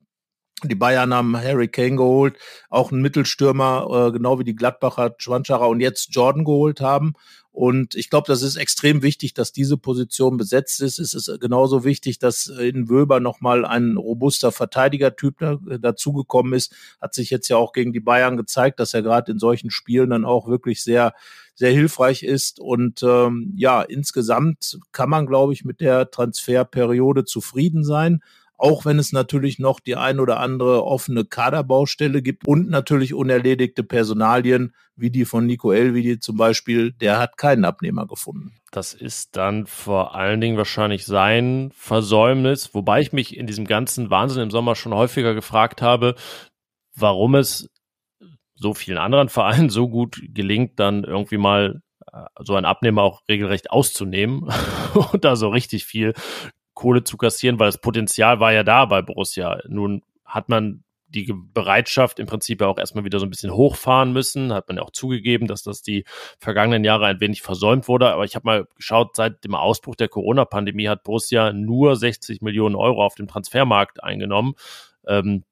Die 0.64 0.74
Bayern 0.74 1.14
haben 1.14 1.36
Harry 1.36 1.68
Kane 1.68 1.96
geholt, 1.96 2.36
auch 2.68 2.92
einen 2.92 3.02
Mittelstürmer, 3.02 4.08
äh, 4.08 4.12
genau 4.12 4.38
wie 4.38 4.44
die 4.44 4.56
Gladbacher 4.56 5.14
Schwanschara 5.18 5.66
und 5.66 5.80
jetzt 5.80 6.14
Jordan 6.14 6.44
geholt 6.44 6.80
haben. 6.80 7.14
Und 7.52 7.96
ich 7.96 8.10
glaube, 8.10 8.28
das 8.28 8.42
ist 8.42 8.56
extrem 8.56 9.02
wichtig, 9.02 9.34
dass 9.34 9.52
diese 9.52 9.76
Position 9.76 10.36
besetzt 10.36 10.80
ist. 10.80 11.00
Es 11.00 11.14
ist 11.14 11.40
genauso 11.40 11.84
wichtig, 11.84 12.20
dass 12.20 12.46
in 12.46 12.88
Wöber 12.88 13.18
nochmal 13.18 13.64
ein 13.64 13.96
robuster 13.96 14.52
Verteidigertyp 14.52 15.38
da, 15.38 15.56
dazugekommen 15.78 16.52
ist. 16.52 16.72
Hat 17.00 17.12
sich 17.12 17.28
jetzt 17.28 17.48
ja 17.48 17.56
auch 17.56 17.72
gegen 17.72 17.92
die 17.92 18.00
Bayern 18.00 18.36
gezeigt, 18.36 18.78
dass 18.78 18.94
er 18.94 19.02
gerade 19.02 19.32
in 19.32 19.40
solchen 19.40 19.70
Spielen 19.70 20.10
dann 20.10 20.24
auch 20.24 20.46
wirklich 20.46 20.82
sehr, 20.82 21.12
sehr 21.56 21.72
hilfreich 21.72 22.22
ist. 22.22 22.60
Und 22.60 23.02
ähm, 23.02 23.52
ja, 23.56 23.82
insgesamt 23.82 24.78
kann 24.92 25.10
man, 25.10 25.26
glaube 25.26 25.52
ich, 25.52 25.64
mit 25.64 25.80
der 25.80 26.10
Transferperiode 26.10 27.24
zufrieden 27.24 27.82
sein 27.82 28.22
auch 28.60 28.84
wenn 28.84 28.98
es 28.98 29.12
natürlich 29.12 29.58
noch 29.58 29.80
die 29.80 29.96
ein 29.96 30.20
oder 30.20 30.38
andere 30.38 30.84
offene 30.84 31.24
Kaderbaustelle 31.24 32.20
gibt 32.20 32.46
und 32.46 32.68
natürlich 32.68 33.14
unerledigte 33.14 33.82
Personalien, 33.82 34.74
wie 34.96 35.10
die 35.10 35.24
von 35.24 35.46
Nico 35.46 35.72
Elvidi 35.72 36.20
zum 36.20 36.36
Beispiel, 36.36 36.92
der 36.92 37.18
hat 37.18 37.38
keinen 37.38 37.64
Abnehmer 37.64 38.06
gefunden. 38.06 38.52
Das 38.70 38.92
ist 38.92 39.36
dann 39.36 39.66
vor 39.66 40.14
allen 40.14 40.40
Dingen 40.40 40.58
wahrscheinlich 40.58 41.06
sein 41.06 41.72
Versäumnis, 41.74 42.74
wobei 42.74 43.00
ich 43.00 43.12
mich 43.12 43.36
in 43.36 43.46
diesem 43.46 43.64
ganzen 43.64 44.10
Wahnsinn 44.10 44.42
im 44.42 44.50
Sommer 44.50 44.76
schon 44.76 44.94
häufiger 44.94 45.34
gefragt 45.34 45.80
habe, 45.80 46.14
warum 46.94 47.36
es 47.36 47.68
so 48.54 48.74
vielen 48.74 48.98
anderen 48.98 49.30
Vereinen 49.30 49.70
so 49.70 49.88
gut 49.88 50.20
gelingt, 50.34 50.78
dann 50.78 51.04
irgendwie 51.04 51.38
mal 51.38 51.80
äh, 52.12 52.24
so 52.40 52.54
ein 52.56 52.66
Abnehmer 52.66 53.02
auch 53.02 53.22
regelrecht 53.26 53.70
auszunehmen 53.70 54.52
und 55.12 55.24
da 55.24 55.34
so 55.34 55.48
richtig 55.48 55.86
viel 55.86 56.12
Kohle 56.80 57.04
zu 57.04 57.18
kassieren, 57.18 57.58
weil 57.58 57.68
das 57.68 57.78
Potenzial 57.78 58.40
war 58.40 58.54
ja 58.54 58.62
da 58.62 58.86
bei 58.86 59.02
Borussia. 59.02 59.60
Nun 59.68 60.02
hat 60.24 60.48
man 60.48 60.82
die 61.08 61.30
Bereitschaft 61.52 62.18
im 62.18 62.26
Prinzip 62.26 62.62
ja 62.62 62.68
auch 62.68 62.78
erstmal 62.78 63.04
wieder 63.04 63.18
so 63.18 63.26
ein 63.26 63.30
bisschen 63.30 63.52
hochfahren 63.52 64.14
müssen. 64.14 64.54
Hat 64.54 64.66
man 64.68 64.78
ja 64.78 64.82
auch 64.82 64.92
zugegeben, 64.92 65.46
dass 65.46 65.62
das 65.62 65.82
die 65.82 66.04
vergangenen 66.38 66.82
Jahre 66.82 67.04
ein 67.04 67.20
wenig 67.20 67.42
versäumt 67.42 67.86
wurde. 67.86 68.10
Aber 68.10 68.24
ich 68.24 68.34
habe 68.34 68.46
mal 68.46 68.66
geschaut, 68.76 69.14
seit 69.14 69.44
dem 69.44 69.54
Ausbruch 69.54 69.94
der 69.94 70.08
Corona-Pandemie 70.08 70.88
hat 70.88 71.02
Borussia 71.02 71.52
nur 71.52 71.96
60 71.96 72.40
Millionen 72.40 72.76
Euro 72.76 73.04
auf 73.04 73.14
dem 73.14 73.28
Transfermarkt 73.28 74.02
eingenommen. 74.02 74.54
Ähm, 75.06 75.44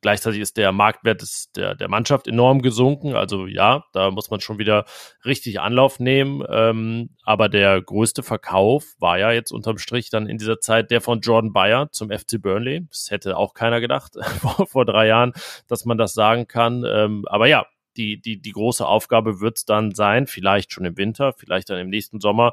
gleichzeitig 0.00 0.40
ist 0.40 0.56
der 0.56 0.72
Marktwert 0.72 1.22
des, 1.22 1.50
der, 1.52 1.74
der 1.74 1.88
Mannschaft 1.88 2.26
enorm 2.28 2.62
gesunken. 2.62 3.14
Also 3.14 3.46
ja, 3.46 3.84
da 3.92 4.10
muss 4.10 4.30
man 4.30 4.40
schon 4.40 4.58
wieder 4.58 4.84
richtig 5.24 5.60
Anlauf 5.60 6.00
nehmen. 6.00 6.44
Ähm, 6.48 7.10
aber 7.24 7.48
der 7.48 7.80
größte 7.80 8.22
Verkauf 8.22 8.84
war 8.98 9.18
ja 9.18 9.32
jetzt 9.32 9.52
unterm 9.52 9.78
Strich 9.78 10.10
dann 10.10 10.28
in 10.28 10.38
dieser 10.38 10.60
Zeit 10.60 10.90
der 10.90 11.00
von 11.00 11.20
Jordan 11.20 11.52
Bayer 11.52 11.90
zum 11.90 12.10
FC 12.10 12.40
Burnley. 12.40 12.86
Das 12.88 13.10
hätte 13.10 13.36
auch 13.36 13.54
keiner 13.54 13.80
gedacht 13.80 14.14
vor, 14.40 14.66
vor 14.66 14.84
drei 14.84 15.06
Jahren, 15.06 15.32
dass 15.68 15.84
man 15.84 15.98
das 15.98 16.14
sagen 16.14 16.46
kann. 16.46 16.84
Ähm, 16.86 17.24
aber 17.26 17.46
ja, 17.46 17.66
die, 17.96 18.20
die, 18.20 18.40
die 18.40 18.52
große 18.52 18.86
Aufgabe 18.86 19.40
wird 19.40 19.58
es 19.58 19.64
dann 19.64 19.94
sein, 19.94 20.26
vielleicht 20.26 20.72
schon 20.72 20.84
im 20.84 20.96
Winter, 20.96 21.32
vielleicht 21.32 21.70
dann 21.70 21.78
im 21.78 21.90
nächsten 21.90 22.20
Sommer, 22.20 22.52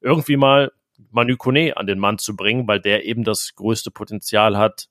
irgendwie 0.00 0.36
mal 0.36 0.70
Manu 1.10 1.36
Kone 1.36 1.76
an 1.76 1.86
den 1.86 1.98
Mann 1.98 2.18
zu 2.18 2.36
bringen, 2.36 2.68
weil 2.68 2.80
der 2.80 3.04
eben 3.04 3.24
das 3.24 3.54
größte 3.54 3.90
Potenzial 3.90 4.56
hat, 4.56 4.88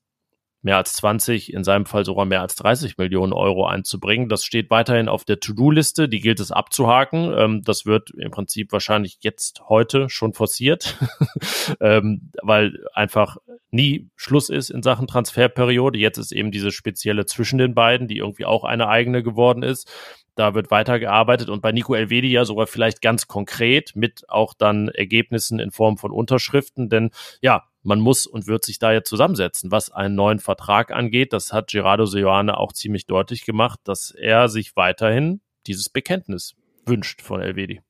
mehr 0.64 0.78
als 0.78 0.94
20, 0.94 1.54
in 1.54 1.64
seinem 1.64 1.86
Fall 1.86 2.06
sogar 2.06 2.26
mehr 2.26 2.42
als 2.42 2.56
30 2.56 2.98
Millionen 2.98 3.34
Euro 3.34 3.68
einzubringen. 3.68 4.30
Das 4.30 4.46
steht 4.46 4.70
weiterhin 4.70 5.10
auf 5.10 5.26
der 5.26 5.40
To-Do-Liste, 5.40 6.08
die 6.08 6.22
gilt 6.22 6.40
es 6.40 6.52
abzuhaken. 6.52 7.34
Ähm, 7.38 7.62
das 7.64 7.86
wird 7.86 8.12
im 8.12 8.32
Prinzip 8.32 8.72
wahrscheinlich 8.72 9.18
jetzt 9.22 9.62
heute 9.68 10.10
schon 10.10 10.34
forciert, 10.34 10.98
ähm, 11.82 12.32
weil 12.42 12.86
einfach 12.94 13.38
nie 13.72 14.10
Schluss 14.16 14.50
ist 14.50 14.70
in 14.70 14.84
Sachen 14.84 15.08
Transferperiode. 15.08 16.00
Jetzt 16.00 16.18
ist 16.18 16.32
eben 16.32 16.52
diese 16.52 16.72
spezielle 16.72 17.26
zwischen 17.26 17.58
den 17.58 17.76
beiden, 17.76 18.08
die 18.08 18.18
irgendwie 18.18 18.46
auch 18.46 18.64
eine 18.64 18.88
eigene 18.88 19.22
geworden 19.22 19.64
ist. 19.64 19.92
Da 20.36 20.56
wird 20.56 20.72
weitergearbeitet 20.72 21.50
und 21.50 21.62
bei 21.62 21.72
Nico 21.72 21.94
Elvedi 21.94 22.32
ja 22.32 22.46
sogar 22.46 22.66
vielleicht 22.66 23.02
ganz 23.02 23.28
konkret 23.28 23.96
mit 23.96 24.24
auch 24.30 24.54
dann 24.54 24.88
Ergebnissen 24.88 25.60
in 25.60 25.72
Form 25.72 25.98
von 25.98 26.12
Unterschriften, 26.12 26.90
denn 26.90 27.12
ja, 27.42 27.64
man 27.84 28.00
muss 28.00 28.26
und 28.26 28.48
wird 28.48 28.66
sich 28.66 28.80
da 28.80 28.92
jetzt 28.92 29.10
zusammensetzen, 29.10 29.72
was 29.72 29.92
einen 29.92 30.16
neuen 30.16 30.40
Vertrag 30.40 30.92
angeht. 30.92 31.34
Das 31.34 31.54
hat 31.54 31.70
Gerardo 31.72 32.06
Seoane 32.06 32.58
auch 32.58 32.74
ziemlich 32.74 33.06
deutlich 33.06 33.46
gemacht, 33.46 33.80
dass 33.84 34.12
er 34.12 34.50
sich 34.50 34.76
weiterhin 34.76 35.42
dieses 35.68 35.90
Bekenntnis 35.90 36.56
wünscht 36.86 37.22
von 37.22 37.42
Elvedi. 37.42 37.82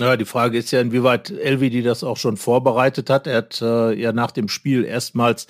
Ja, 0.00 0.16
die 0.16 0.24
Frage 0.24 0.58
ist 0.58 0.70
ja, 0.70 0.80
inwieweit 0.80 1.30
Elvedi 1.30 1.82
das 1.82 2.02
auch 2.02 2.16
schon 2.16 2.36
vorbereitet 2.36 3.10
hat. 3.10 3.26
Er 3.26 3.36
hat 3.38 3.60
äh, 3.62 3.92
ja 3.92 4.12
nach 4.12 4.30
dem 4.30 4.48
Spiel 4.48 4.84
erstmals 4.84 5.46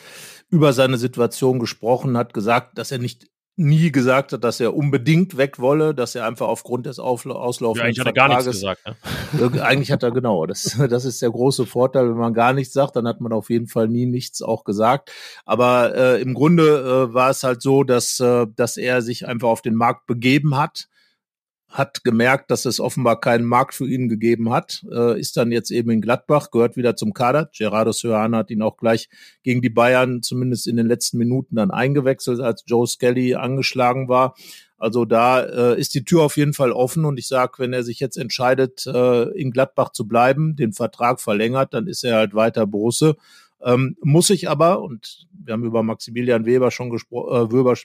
über 0.51 0.73
seine 0.73 0.99
Situation 0.99 1.59
gesprochen, 1.59 2.19
hat 2.19 2.35
gesagt, 2.35 2.77
dass 2.77 2.91
er 2.91 2.99
nicht 2.99 3.29
nie 3.57 3.93
gesagt 3.93 4.33
hat, 4.33 4.45
dass 4.45 4.61
er 4.61 4.75
unbedingt 4.75 5.37
weg 5.37 5.59
wolle, 5.59 5.95
dass 5.95 6.15
er 6.15 6.27
einfach 6.27 6.49
aufgrund 6.49 6.87
des 6.87 6.99
Aufla 6.99 7.35
auslaufenden 7.35 7.83
ja, 7.83 7.87
eigentlich 7.89 8.01
hat 8.01 8.07
er 8.07 8.13
gar 8.13 8.29
nichts 8.29 8.45
gesagt. 8.47 8.81
Ne? 9.33 9.63
eigentlich 9.63 9.93
hat 9.93 10.03
er 10.03 10.11
genau. 10.11 10.47
Das, 10.47 10.79
das 10.91 11.05
ist 11.05 11.21
der 11.21 11.31
große 11.31 11.67
Vorteil, 11.67 12.09
wenn 12.09 12.17
man 12.17 12.35
gar 12.35 12.53
nichts 12.53 12.73
sagt, 12.73 12.97
dann 12.97 13.07
hat 13.07 13.21
man 13.21 13.33
auf 13.33 13.51
jeden 13.51 13.69
Fall 13.69 13.89
nie 13.89 14.07
nichts 14.07 14.43
auch 14.43 14.65
gesagt. 14.65 15.13
Aber 15.45 15.95
äh, 15.95 16.23
im 16.23 16.35
Grunde 16.35 17.09
äh, 17.11 17.15
war 17.15 17.31
es 17.31 17.43
halt 17.43 17.61
so, 17.63 17.85
dass 17.85 18.21
äh, 18.21 18.47
dass 18.57 18.77
er 18.77 19.03
sich 19.03 19.27
einfach 19.27 19.49
auf 19.49 19.63
den 19.63 19.75
Markt 19.75 20.07
begeben 20.07 20.57
hat 20.57 20.89
hat 21.73 22.05
gemerkt, 22.05 22.51
dass 22.51 22.67
es 22.67 22.81
offenbar 22.81 23.19
keinen 23.19 23.47
Markt 23.47 23.75
für 23.75 23.89
ihn 23.89 24.09
gegeben 24.09 24.53
hat, 24.53 24.85
äh, 24.93 25.19
ist 25.19 25.39
dann 25.39 25.51
jetzt 25.51 25.71
eben 25.71 25.91
in 25.91 26.03
Gladbach, 26.03 26.51
gehört 26.51 26.77
wieder 26.77 26.97
zum 26.97 27.15
Kader. 27.15 27.51
Gerardo 27.57 27.93
Sörhan 27.93 28.37
hat 28.37 28.51
ihn 28.51 28.61
auch 28.61 28.77
gleich 28.77 29.09
gegen 29.43 29.63
die 29.63 29.71
Bayern 29.71 30.23
zumindest 30.23 30.67
in 30.69 30.77
den 30.77 30.87
letzten 30.87 31.17
Minuten 31.17 31.57
dann 31.57 31.71
eingewechselt, 31.71 32.41
als 32.41 32.65
Joe 32.67 32.87
Skelly 32.87 33.35
angeschlagen 33.35 34.09
war. 34.09 34.35
Also 34.77 35.07
da 35.07 35.41
äh, 35.41 35.81
ist 35.81 35.95
die 35.95 36.05
Tür 36.05 36.23
auf 36.23 36.37
jeden 36.37 36.53
Fall 36.53 36.73
offen 36.73 37.07
und 37.07 37.19
ich 37.19 37.29
sage, 37.29 37.55
wenn 37.59 37.73
er 37.73 37.85
sich 37.85 38.01
jetzt 38.01 38.19
entscheidet, 38.19 38.87
äh, 38.87 39.31
in 39.31 39.51
Gladbach 39.51 39.93
zu 39.93 40.07
bleiben, 40.07 40.57
den 40.57 40.73
Vertrag 40.73 41.21
verlängert, 41.21 41.73
dann 41.73 41.87
ist 41.87 42.05
er 42.05 42.17
halt 42.17 42.35
weiter 42.35 42.67
Borusse. 42.67 43.17
Ähm, 43.65 43.97
muss 44.03 44.29
ich 44.31 44.51
aber, 44.51 44.83
und 44.83 45.27
wir 45.33 45.55
haben 45.55 45.65
über 45.65 45.83
Maximilian 45.83 46.45
Weber 46.45 46.71
schon 46.71 46.91
gesprochen, 46.91 47.33
äh, 47.33 47.53
Weber, 47.53 47.77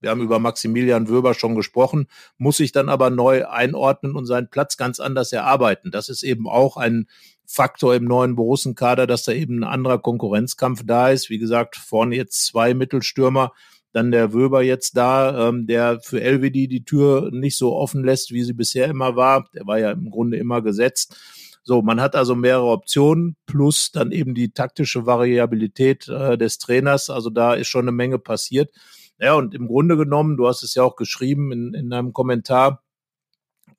wir 0.00 0.10
haben 0.10 0.22
über 0.22 0.38
Maximilian 0.38 1.08
Wöber 1.08 1.34
schon 1.34 1.54
gesprochen, 1.54 2.06
muss 2.36 2.58
sich 2.58 2.72
dann 2.72 2.88
aber 2.88 3.10
neu 3.10 3.46
einordnen 3.46 4.14
und 4.14 4.26
seinen 4.26 4.50
Platz 4.50 4.76
ganz 4.76 5.00
anders 5.00 5.32
erarbeiten. 5.32 5.90
Das 5.90 6.08
ist 6.08 6.22
eben 6.22 6.48
auch 6.48 6.76
ein 6.76 7.06
Faktor 7.46 7.94
im 7.94 8.04
neuen 8.04 8.36
Borussenkader, 8.36 9.06
dass 9.06 9.24
da 9.24 9.32
eben 9.32 9.60
ein 9.60 9.64
anderer 9.64 9.98
Konkurrenzkampf 9.98 10.82
da 10.84 11.08
ist. 11.08 11.30
Wie 11.30 11.38
gesagt, 11.38 11.76
vorne 11.76 12.14
jetzt 12.14 12.44
zwei 12.44 12.74
Mittelstürmer, 12.74 13.52
dann 13.92 14.10
der 14.10 14.34
Wöber 14.34 14.62
jetzt 14.62 14.96
da, 14.96 15.48
ähm, 15.48 15.66
der 15.66 16.00
für 16.00 16.20
LWD 16.20 16.70
die 16.70 16.84
Tür 16.84 17.30
nicht 17.32 17.56
so 17.56 17.74
offen 17.74 18.04
lässt, 18.04 18.32
wie 18.32 18.42
sie 18.42 18.52
bisher 18.52 18.88
immer 18.88 19.16
war. 19.16 19.48
Der 19.54 19.66
war 19.66 19.78
ja 19.78 19.90
im 19.90 20.10
Grunde 20.10 20.36
immer 20.36 20.60
gesetzt. 20.60 21.16
So, 21.64 21.82
man 21.82 22.00
hat 22.00 22.14
also 22.14 22.34
mehrere 22.34 22.66
Optionen 22.66 23.36
plus 23.46 23.90
dann 23.92 24.12
eben 24.12 24.34
die 24.34 24.52
taktische 24.52 25.06
Variabilität 25.06 26.08
äh, 26.08 26.38
des 26.38 26.58
Trainers. 26.58 27.10
Also 27.10 27.30
da 27.30 27.54
ist 27.54 27.68
schon 27.68 27.84
eine 27.84 27.92
Menge 27.92 28.18
passiert. 28.18 28.70
Ja, 29.18 29.34
und 29.34 29.54
im 29.54 29.66
Grunde 29.66 29.96
genommen, 29.96 30.36
du 30.36 30.46
hast 30.46 30.62
es 30.62 30.74
ja 30.74 30.82
auch 30.82 30.96
geschrieben 30.96 31.50
in, 31.52 31.74
in 31.74 31.92
einem 31.92 32.12
Kommentar, 32.12 32.84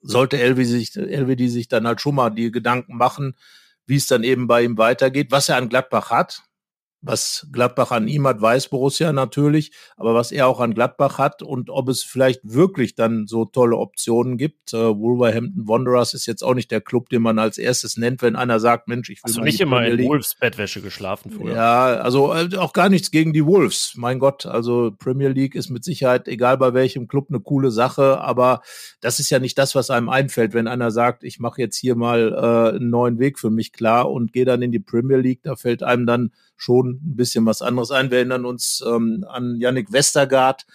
sollte 0.02 0.38
LWD 0.38 0.66
sich, 0.66 0.96
LWD 0.96 1.50
sich 1.50 1.68
dann 1.68 1.88
halt 1.88 2.02
schon 2.02 2.16
mal 2.16 2.30
die 2.30 2.52
Gedanken 2.52 2.98
machen, 2.98 3.36
wie 3.86 3.96
es 3.96 4.08
dann 4.08 4.24
eben 4.24 4.48
bei 4.48 4.64
ihm 4.64 4.78
weitergeht, 4.78 5.32
was 5.32 5.50
er 5.50 5.58
an 5.58 5.70
Gladbach 5.70 6.10
hat. 6.12 6.44
Was 7.02 7.48
Gladbach 7.52 7.92
an 7.92 8.10
ihm 8.10 8.28
hat, 8.28 8.42
weiß 8.42 8.68
Borussia 8.68 9.14
natürlich, 9.14 9.72
aber 9.96 10.14
was 10.16 10.34
er 10.34 10.48
auch 10.48 10.60
an 10.60 10.74
Gladbach 10.74 11.18
hat 11.18 11.42
und 11.42 11.70
ob 11.70 11.88
es 11.88 12.04
vielleicht 12.04 12.42
wirklich 12.44 12.96
dann 12.96 13.26
so 13.26 13.46
tolle 13.46 13.78
Optionen 13.78 14.38
gibt. 14.38 14.74
Äh, 14.74 14.78
Wolverhampton 14.78 15.68
Wanderers 15.68 16.14
ist 16.14 16.26
jetzt 16.26 16.44
auch 16.44 16.54
nicht 16.54 16.72
der 16.72 16.82
Club, 16.82 17.08
den 17.10 17.22
man 17.22 17.40
als 17.40 17.58
erstes 17.58 17.96
nennt, 17.96 18.22
wenn 18.22 18.36
einer 18.36 18.60
sagt, 18.60 18.90
Mensch, 18.90 19.10
ich 19.10 19.20
will 19.20 19.30
Hast 19.30 19.38
du 19.38 19.42
nicht 19.42 19.62
immer 19.62 19.86
in 19.86 20.06
Wolves 20.06 20.36
Bettwäsche 20.36 20.82
geschlafen 20.82 21.32
früher? 21.32 21.56
Ja, 21.56 21.86
also 21.98 22.34
äh, 22.34 22.58
auch 22.58 22.74
gar 22.74 22.90
nichts 22.90 23.12
gegen 23.12 23.32
die 23.32 23.46
Wolves. 23.46 23.94
Mein 23.96 24.20
Gott, 24.20 24.46
also 24.46 24.92
Premier 24.98 25.30
League 25.30 25.56
ist 25.56 25.70
mit 25.70 25.86
Sicherheit, 25.86 26.28
egal 26.28 26.58
bei 26.58 26.74
welchem 26.74 27.08
Club, 27.08 27.28
eine 27.30 27.40
coole 27.40 27.72
Sache, 27.72 28.20
aber 28.20 28.62
das 29.00 29.20
ist 29.20 29.30
ja 29.30 29.40
nicht 29.40 29.58
das, 29.58 29.74
was 29.74 29.90
einem 29.90 30.10
einfällt, 30.10 30.54
wenn 30.54 30.68
einer 30.68 30.92
sagt, 30.92 31.24
ich 31.24 31.40
mache 31.40 31.62
jetzt 31.62 31.78
hier 31.78 31.96
mal 31.96 32.34
äh, 32.34 32.76
einen 32.76 32.90
neuen 32.90 33.20
Weg 33.20 33.40
für 33.40 33.50
mich 33.50 33.72
klar 33.72 34.12
und 34.12 34.34
gehe 34.34 34.46
dann 34.46 34.62
in 34.62 34.72
die 34.72 34.80
Premier 34.80 35.18
League, 35.18 35.44
da 35.44 35.56
fällt 35.56 35.82
einem 35.82 36.06
dann 36.06 36.32
schon 36.60 37.00
ein 37.02 37.16
bisschen 37.16 37.46
was 37.46 37.62
anderes 37.62 37.90
ein. 37.90 38.12
Wir 38.12 38.18
erinnern 38.18 38.46
uns 38.46 38.84
ähm, 38.86 39.26
an 39.28 39.56
Yannick 39.56 39.92
Westergaard 39.92 40.66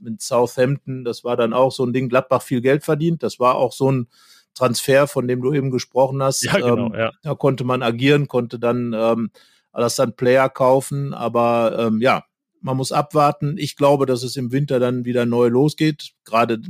mit 0.00 0.22
Southampton. 0.22 1.04
Das 1.04 1.22
war 1.22 1.36
dann 1.36 1.52
auch 1.52 1.70
so 1.70 1.84
ein 1.84 1.92
Ding. 1.92 2.08
Gladbach 2.08 2.42
viel 2.42 2.62
Geld 2.62 2.82
verdient. 2.82 3.22
Das 3.22 3.38
war 3.38 3.56
auch 3.56 3.72
so 3.72 3.92
ein 3.92 4.08
Transfer, 4.54 5.06
von 5.06 5.28
dem 5.28 5.42
du 5.42 5.52
eben 5.52 5.70
gesprochen 5.70 6.22
hast. 6.22 6.44
Ja, 6.44 6.54
genau, 6.54 6.86
ähm, 6.86 6.98
ja. 6.98 7.12
Da 7.22 7.34
konnte 7.34 7.64
man 7.64 7.82
agieren, 7.82 8.26
konnte 8.26 8.58
dann 8.58 8.94
ähm, 8.96 9.30
das 9.72 9.96
dann 9.96 10.16
Player 10.16 10.48
kaufen. 10.48 11.12
Aber 11.12 11.76
ähm, 11.78 12.00
ja, 12.00 12.24
man 12.60 12.78
muss 12.78 12.90
abwarten. 12.90 13.56
Ich 13.58 13.76
glaube, 13.76 14.06
dass 14.06 14.22
es 14.22 14.36
im 14.36 14.50
Winter 14.50 14.80
dann 14.80 15.04
wieder 15.04 15.26
neu 15.26 15.48
losgeht. 15.48 16.12
Gerade 16.24 16.60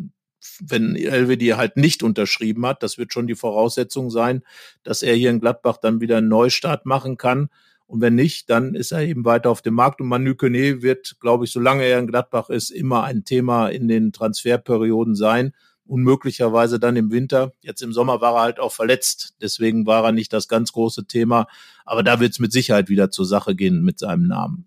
wenn 0.61 0.97
LWD 0.97 1.57
halt 1.57 1.77
nicht 1.77 2.03
unterschrieben 2.03 2.67
hat, 2.67 2.83
das 2.83 2.99
wird 2.99 3.13
schon 3.13 3.29
die 3.29 3.37
Voraussetzung 3.37 4.11
sein, 4.11 4.43
dass 4.83 5.03
er 5.03 5.15
hier 5.15 5.31
in 5.31 5.41
Gladbach 5.41 5.79
dann 5.79 6.01
wieder 6.01 6.19
einen 6.19 6.29
Neustart 6.29 6.87
machen 6.87 7.17
kann. 7.17 7.49
Und 7.87 8.01
wenn 8.01 8.15
nicht, 8.15 8.51
dann 8.51 8.75
ist 8.75 8.93
er 8.93 9.03
eben 9.03 9.25
weiter 9.25 9.51
auf 9.51 9.63
dem 9.63 9.75
Markt. 9.75 10.01
Und 10.01 10.09
Manu 10.09 10.35
Kone 10.35 10.83
wird, 10.83 11.17
glaube 11.21 11.45
ich, 11.45 11.53
solange 11.53 11.85
er 11.85 11.99
in 11.99 12.07
Gladbach 12.07 12.49
ist, 12.49 12.71
immer 12.71 13.05
ein 13.05 13.25
Thema 13.25 13.69
in 13.69 13.89
den 13.89 14.13
Transferperioden 14.13 15.15
sein. 15.15 15.53
Und 15.87 16.03
möglicherweise 16.03 16.81
dann 16.81 16.97
im 16.97 17.11
Winter. 17.11 17.53
Jetzt 17.61 17.83
im 17.83 17.93
Sommer 17.93 18.23
war 18.23 18.37
er 18.37 18.41
halt 18.41 18.59
auch 18.59 18.73
verletzt. 18.73 19.35
Deswegen 19.43 19.87
war 19.87 20.03
er 20.03 20.13
nicht 20.13 20.33
das 20.33 20.49
ganz 20.49 20.73
große 20.73 21.07
Thema. 21.07 21.47
Aber 21.85 22.03
da 22.03 22.21
wird 22.21 22.33
es 22.33 22.39
mit 22.39 22.53
Sicherheit 22.53 22.89
wieder 22.89 23.11
zur 23.11 23.27
Sache 23.27 23.55
gehen 23.55 23.83
mit 23.83 23.99
seinem 23.99 24.27
Namen. 24.27 24.67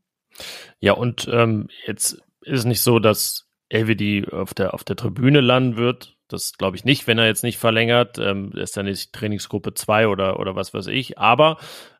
Ja, 0.79 0.93
und 0.93 1.27
ähm, 1.31 1.69
jetzt 1.87 2.21
ist 2.41 2.59
es 2.59 2.65
nicht 2.65 2.81
so, 2.81 2.99
dass 2.99 3.47
LWD 3.69 4.31
auf 4.31 4.53
der, 4.53 4.73
auf 4.73 4.83
der 4.83 4.95
Tribüne 4.95 5.41
landen 5.41 5.75
wird, 5.75 6.16
das 6.27 6.53
glaube 6.53 6.77
ich 6.77 6.85
nicht, 6.85 7.07
wenn 7.07 7.17
er 7.17 7.25
jetzt 7.25 7.43
nicht 7.43 7.57
verlängert. 7.57 8.17
Ähm, 8.17 8.51
ist 8.53 8.77
dann 8.77 8.85
nicht 8.85 9.13
Trainingsgruppe 9.13 9.73
2 9.73 10.07
oder, 10.07 10.39
oder 10.39 10.55
was 10.55 10.73
weiß 10.73 10.87
ich. 10.87 11.17
Aber 11.17 11.57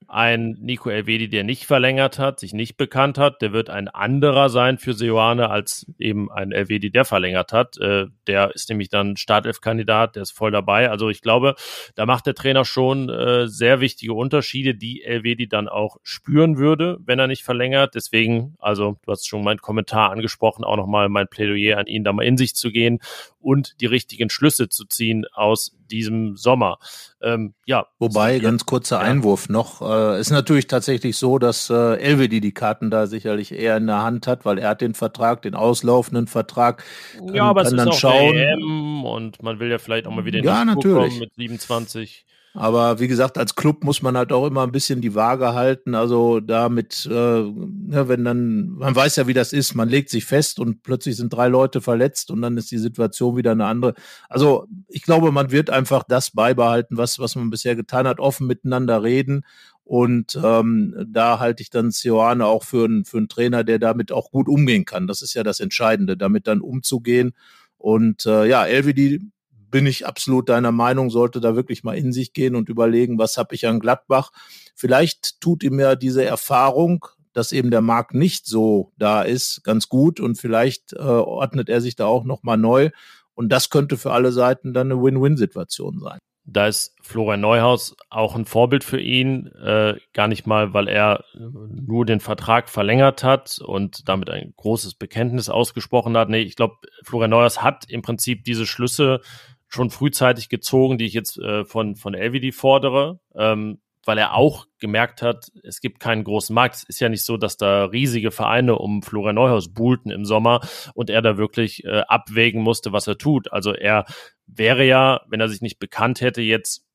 ein 0.08 0.58
Nico 0.60 0.90
Elvedi, 0.90 1.30
der 1.30 1.44
nicht 1.44 1.66
verlängert 1.66 2.20
hat, 2.20 2.40
sich 2.40 2.54
nicht 2.54 2.78
bekannt 2.78 3.18
hat, 3.18 3.42
der 3.42 3.54
wird 3.54 3.70
ein 3.70 3.88
anderer 3.88 4.50
sein 4.50 4.78
für 4.78 4.94
Seoane 4.94 5.50
als 5.50 5.86
eben 5.98 6.32
ein 6.32 6.52
Elvedi, 6.52 6.92
der 6.92 7.06
verlängert 7.06 7.54
hat. 7.54 7.78
Äh, 7.78 8.08
der 8.28 8.54
ist 8.54 8.70
nämlich 8.70 8.90
dann 8.90 9.18
Startelf-Kandidat, 9.18 10.16
der 10.16 10.24
ist 10.24 10.32
voll 10.32 10.52
dabei. 10.52 10.90
Also 10.90 11.10
ich 11.10 11.22
glaube, 11.22 11.56
da 11.96 12.06
macht 12.06 12.26
der 12.26 12.36
Trainer 12.36 12.66
schon 12.66 13.10
äh, 13.10 13.48
sehr 13.48 13.80
wichtige 13.80 14.14
Unterschiede, 14.14 14.76
die 14.76 15.04
Elvedi 15.04 15.48
dann 15.48 15.68
auch 15.68 15.98
spüren 16.04 16.58
würde, 16.58 16.98
wenn 17.06 17.20
er 17.20 17.28
nicht 17.28 17.44
verlängert. 17.44 17.96
Deswegen, 17.96 18.56
also 18.60 18.98
du 19.06 19.12
hast 19.12 19.28
schon 19.28 19.44
meinen 19.44 19.60
Kommentar 19.60 20.12
angesprochen, 20.12 20.64
auch 20.64 20.78
nochmal 20.78 21.10
mein 21.10 21.28
Plädoyer 21.28 21.78
an 21.78 21.88
ihn, 21.88 22.04
da 22.04 22.14
mal 22.14 22.24
in 22.24 22.38
sich 22.38 22.56
zu 22.56 22.72
gehen 22.72 23.00
und 23.40 23.80
die 23.82 23.86
richtigen 23.86 24.30
Schlüsse 24.30 24.70
zu 24.70 24.86
ziehen 24.86 25.26
aus 25.34 25.78
diesem 25.88 26.36
Sommer. 26.36 26.78
Ähm, 27.22 27.54
ja. 27.66 27.88
Wobei, 28.00 28.40
ganz 28.40 28.66
kurzer 28.66 28.98
ja. 28.98 29.02
Einwurf 29.02 29.50
noch, 29.50 29.82
äh, 29.82 30.20
ist 30.20 30.30
natürlich 30.30 30.68
tatsächlich 30.68 31.18
so, 31.18 31.40
dass 31.40 31.70
äh, 31.70 31.96
Elvedi 31.96 32.42
die 32.42 32.54
Karten 32.54 32.92
da 32.92 33.08
sicherlich 33.08 33.52
eher 33.52 33.78
in 33.78 33.88
der 33.88 34.04
Hand 34.04 34.28
hat, 34.28 34.46
weil 34.46 34.60
er 34.60 34.70
hat 34.70 34.82
den 34.82 34.94
Vertrag, 34.94 35.42
den 35.42 35.56
auslaufenden 35.56 36.28
Vertrag. 36.28 36.84
Kann, 37.18 37.34
ja, 37.34 37.46
aber 37.46 37.64
es 37.64 37.72
ist 37.72 37.88
auch 37.88 37.94
schauen. 37.94 39.04
Und 39.04 39.42
man 39.42 39.60
will 39.60 39.70
ja 39.70 39.80
vielleicht 39.80 40.08
auch 40.08 40.12
mal 40.12 40.26
wieder 40.26 40.40
in 40.40 40.46
ja, 40.46 40.64
natürlich. 40.64 41.20
mit 41.20 41.34
27. 41.36 42.27
Aber 42.58 43.00
wie 43.00 43.08
gesagt, 43.08 43.38
als 43.38 43.54
Club 43.54 43.84
muss 43.84 44.02
man 44.02 44.18
halt 44.18 44.32
auch 44.34 44.48
immer 44.48 44.64
ein 44.64 44.72
bisschen 44.72 45.00
die 45.00 45.14
Waage 45.14 45.54
halten. 45.54 45.94
Also 45.94 46.40
damit, 46.40 47.06
äh, 47.06 47.42
ja, 47.42 48.08
wenn 48.08 48.26
dann, 48.26 48.70
man 48.70 48.96
weiß 48.96 49.18
ja, 49.18 49.28
wie 49.28 49.36
das 49.36 49.54
ist, 49.54 49.76
man 49.76 49.88
legt 49.88 50.10
sich 50.10 50.26
fest 50.26 50.60
und 50.60 50.82
plötzlich 50.82 51.18
sind 51.18 51.32
drei 51.32 51.50
Leute 51.50 51.82
verletzt 51.82 52.32
und 52.32 52.42
dann 52.42 52.58
ist 52.58 52.72
die 52.72 52.80
Situation 52.80 53.38
wieder 53.38 53.52
eine 53.52 53.68
andere. 53.68 53.94
Also 54.28 54.66
ich 54.88 55.04
glaube, 55.04 55.32
man 55.32 55.52
wird 55.52 55.70
einfach 55.70 56.02
das 56.02 56.32
beibehalten, 56.32 56.98
was, 56.98 57.20
was 57.20 57.36
man 57.36 57.52
bisher 57.52 57.76
getan 57.76 58.08
hat, 58.08 58.20
offen 58.20 58.48
miteinander 58.48 59.04
reden. 59.04 59.44
Und 59.84 60.38
ähm, 60.44 60.96
da 61.08 61.38
halte 61.38 61.62
ich 61.62 61.70
dann 61.70 61.92
Sioane 61.92 62.44
auch 62.44 62.64
für, 62.64 62.86
einen 62.86 63.06
für 63.06 63.18
einen 63.18 63.30
Trainer, 63.30 63.64
der 63.64 63.78
damit 63.78 64.12
auch 64.12 64.32
gut 64.32 64.50
umgehen 64.50 64.86
kann. 64.86 65.06
Das 65.06 65.22
ist 65.22 65.36
ja 65.36 65.44
das 65.44 65.60
Entscheidende, 65.60 66.18
damit 66.18 66.48
dann 66.48 66.62
umzugehen. 66.62 67.34
Und 67.78 68.26
äh, 68.26 68.48
ja, 68.48 68.66
Elvedi 68.66 69.22
bin 69.70 69.86
ich 69.86 70.06
absolut 70.06 70.50
deiner 70.50 70.72
Meinung, 70.72 71.10
sollte 71.10 71.42
da 71.42 71.56
wirklich 71.56 71.84
mal 71.84 71.98
in 71.98 72.14
sich 72.14 72.34
gehen 72.34 72.56
und 72.56 72.70
überlegen, 72.70 73.18
was 73.18 73.38
habe 73.38 73.56
ich 73.56 73.68
an 73.68 73.80
Gladbach. 73.80 74.32
Vielleicht 74.76 75.42
tut 75.42 75.64
ihm 75.64 75.80
ja 75.80 75.96
diese 75.96 76.24
Erfahrung, 76.24 77.06
dass 77.34 77.52
eben 77.52 77.70
der 77.70 77.82
Markt 77.82 78.14
nicht 78.14 78.48
so 78.48 78.92
da 78.98 79.22
ist, 79.22 79.64
ganz 79.64 79.90
gut 79.90 80.20
und 80.20 80.38
vielleicht 80.38 80.94
äh, 80.94 80.98
ordnet 80.98 81.70
er 81.70 81.82
sich 81.82 81.96
da 81.96 82.06
auch 82.06 82.24
noch 82.24 82.44
mal 82.44 82.58
neu 82.58 82.90
und 83.38 83.50
das 83.50 83.70
könnte 83.70 83.98
für 83.98 84.12
alle 84.12 84.32
Seiten 84.32 84.74
dann 84.74 84.92
eine 84.92 85.02
Win-Win-Situation 85.02 86.00
sein. 86.00 86.18
Da 86.50 86.68
ist 86.68 86.96
Florian 87.04 87.42
Neuhaus 87.42 87.96
auch 88.10 88.36
ein 88.36 88.46
Vorbild 88.46 88.84
für 88.84 89.00
ihn, 89.00 89.48
äh, 89.48 89.96
gar 90.14 90.28
nicht 90.28 90.48
mal, 90.48 90.74
weil 90.74 90.88
er 90.88 91.26
nur 91.36 92.06
den 92.06 92.22
Vertrag 92.22 92.70
verlängert 92.70 93.24
hat 93.24 93.60
und 93.60 94.10
damit 94.10 94.30
ein 94.30 94.54
großes 94.56 94.96
Bekenntnis 94.96 95.50
ausgesprochen 95.50 96.18
hat. 96.18 96.30
Nee, 96.30 96.42
ich 96.42 96.56
glaube, 96.56 96.78
Florian 97.04 97.30
Neuhaus 97.30 97.62
hat 97.62 97.86
im 97.90 98.02
Prinzip 98.02 98.44
diese 98.46 98.66
Schlüsse 98.66 99.20
schon 99.68 99.90
frühzeitig 99.90 100.50
gezogen, 100.50 100.98
die 100.98 101.06
ich 101.06 101.14
jetzt 101.14 101.38
äh, 101.38 101.66
von, 101.66 101.96
von 101.96 102.14
LVD 102.14 102.52
fordere, 102.52 103.20
ähm, 103.36 103.80
weil 104.06 104.18
er 104.18 104.36
auch 104.36 104.66
gemerkt 104.80 105.22
hat, 105.22 105.52
es 105.64 105.82
gibt 105.82 106.00
keinen 106.00 106.24
großen 106.24 106.54
Markt. 106.54 106.76
Es 106.76 106.84
ist 106.84 107.00
ja 107.02 107.10
nicht 107.10 107.26
so, 107.26 107.36
dass 107.36 107.58
da 107.58 107.86
riesige 107.86 108.32
Vereine 108.32 108.78
um 108.78 109.04
Florian 109.04 109.36
Neuhaus 109.36 109.74
buhlten 109.74 110.12
im 110.12 110.24
Sommer 110.24 110.62
und 110.94 111.10
er 111.10 111.22
da 111.22 111.38
wirklich 111.38 111.84
äh, 111.84 112.04
abwägen 112.08 112.62
musste, 112.62 112.94
was 112.94 113.08
er 113.08 113.18
tut. 113.18 113.52
Also 113.52 113.74
er 113.74 114.06
wäre 114.46 114.86
ja, 114.86 115.22
wenn 115.28 115.42
er 115.42 115.50
sich 115.50 115.62
nicht 115.62 115.80
bekannt 115.80 116.22
hätte, 116.22 116.42
jetzt 116.42 116.86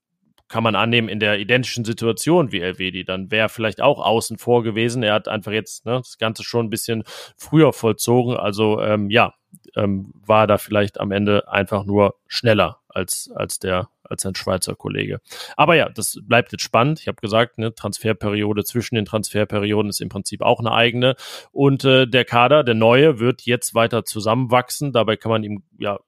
kann 0.49 0.63
man 0.63 0.75
annehmen, 0.75 1.09
in 1.09 1.21
der 1.21 1.39
identischen 1.39 1.85
Situation 1.85 2.53
wie 2.53 2.61
Elvedi, 2.61 3.05
dann 3.05 3.31
wäre 3.31 3.47
er 3.47 3.49
vielleicht 3.49 3.81
auch 3.81 3.99
außen 3.99 4.39
vor 4.39 4.63
gewesen. 4.63 5.03
Er 5.03 5.15
hat 5.15 5.29
einfach 5.29 5.53
jetzt 5.53 5.87
ne, 5.87 5.99
das 5.99 6.19
Ganze 6.19 6.45
schon 6.45 6.67
ein 6.67 6.71
bisschen 6.71 7.05
früher 7.37 7.73
vollzogen. 7.73 8.37
Also 8.37 8.81
ähm, 8.81 9.09
ja, 9.11 9.33
ähm, 9.77 10.12
war 10.27 10.47
da 10.47 10.59
vielleicht 10.59 11.01
am 11.01 11.11
Ende 11.11 11.51
einfach 11.51 11.85
nur 11.85 12.17
schneller 12.27 12.81
als, 12.88 13.31
als 13.35 13.59
der 13.59 13.88
als 14.12 14.23
sein 14.23 14.35
Schweizer 14.35 14.75
Kollege. 14.75 15.21
Aber 15.57 15.75
ja, 15.75 15.88
das 15.88 16.19
bleibt 16.23 16.53
jetzt 16.53 16.62
spannend. 16.62 17.01
Ich 17.01 17.09
habe 17.09 17.21
gesagt, 17.21 17.59
eine 17.59 17.75
Transferperiode 17.75 18.62
zwischen 18.62 18.95
den 18.95 19.07
Transferperioden 19.07 19.88
ist 19.88 20.01
im 20.01 20.11
Prinzip 20.11 20.43
auch 20.43 20.61
eine 20.61 20.73
eigene. 20.73 21.17
Und 21.51 21.85
äh, 21.85 22.07
der 22.07 22.25
Kader, 22.25 22.62
der 22.62 22.75
neue, 22.75 23.19
wird 23.19 23.43
jetzt 23.43 23.75
weiter 23.75 24.05
zusammenwachsen. 24.05 24.93
Dabei 24.93 25.17
kann 25.17 25.31
man 25.31 25.43
ihm 25.43 25.62
ja 25.79 25.99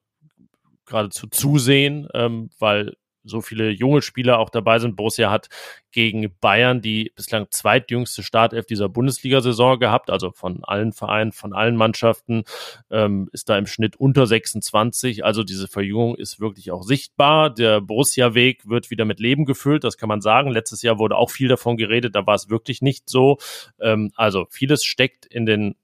geradezu 0.85 1.27
zusehen, 1.27 2.07
ähm, 2.13 2.51
weil 2.59 2.93
so 3.25 3.41
viele 3.41 3.69
junge 3.69 4.01
Spieler 4.01 4.39
auch 4.39 4.49
dabei 4.49 4.79
sind. 4.79 4.95
Borussia 4.95 5.31
hat 5.31 5.49
gegen 5.91 6.33
Bayern 6.41 6.81
die 6.81 7.11
bislang 7.15 7.47
zweitjüngste 7.49 8.21
Startelf 8.21 8.65
dieser 8.65 8.89
Bundesliga-Saison 8.89 9.79
gehabt, 9.79 10.09
also 10.09 10.31
von 10.31 10.63
allen 10.63 10.93
Vereinen, 10.93 11.31
von 11.31 11.53
allen 11.53 11.75
Mannschaften, 11.75 12.43
ähm, 12.91 13.29
ist 13.31 13.49
da 13.49 13.57
im 13.57 13.65
Schnitt 13.65 13.95
unter 13.95 14.27
26. 14.27 15.23
Also 15.23 15.43
diese 15.43 15.67
Verjüngung 15.67 16.15
ist 16.15 16.39
wirklich 16.39 16.71
auch 16.71 16.83
sichtbar. 16.83 17.53
Der 17.53 17.81
Borussia-Weg 17.81 18.67
wird 18.67 18.91
wieder 18.91 19.05
mit 19.05 19.19
Leben 19.19 19.45
gefüllt, 19.45 19.83
das 19.83 19.97
kann 19.97 20.09
man 20.09 20.21
sagen. 20.21 20.51
Letztes 20.51 20.81
Jahr 20.81 20.99
wurde 20.99 21.17
auch 21.17 21.29
viel 21.31 21.47
davon 21.47 21.77
geredet, 21.77 22.15
da 22.15 22.25
war 22.27 22.35
es 22.35 22.49
wirklich 22.49 22.81
nicht 22.81 23.09
so. 23.09 23.37
Ähm, 23.79 24.11
also 24.15 24.47
vieles 24.49 24.83
steckt 24.83 25.25
in 25.25 25.45
den 25.45 25.75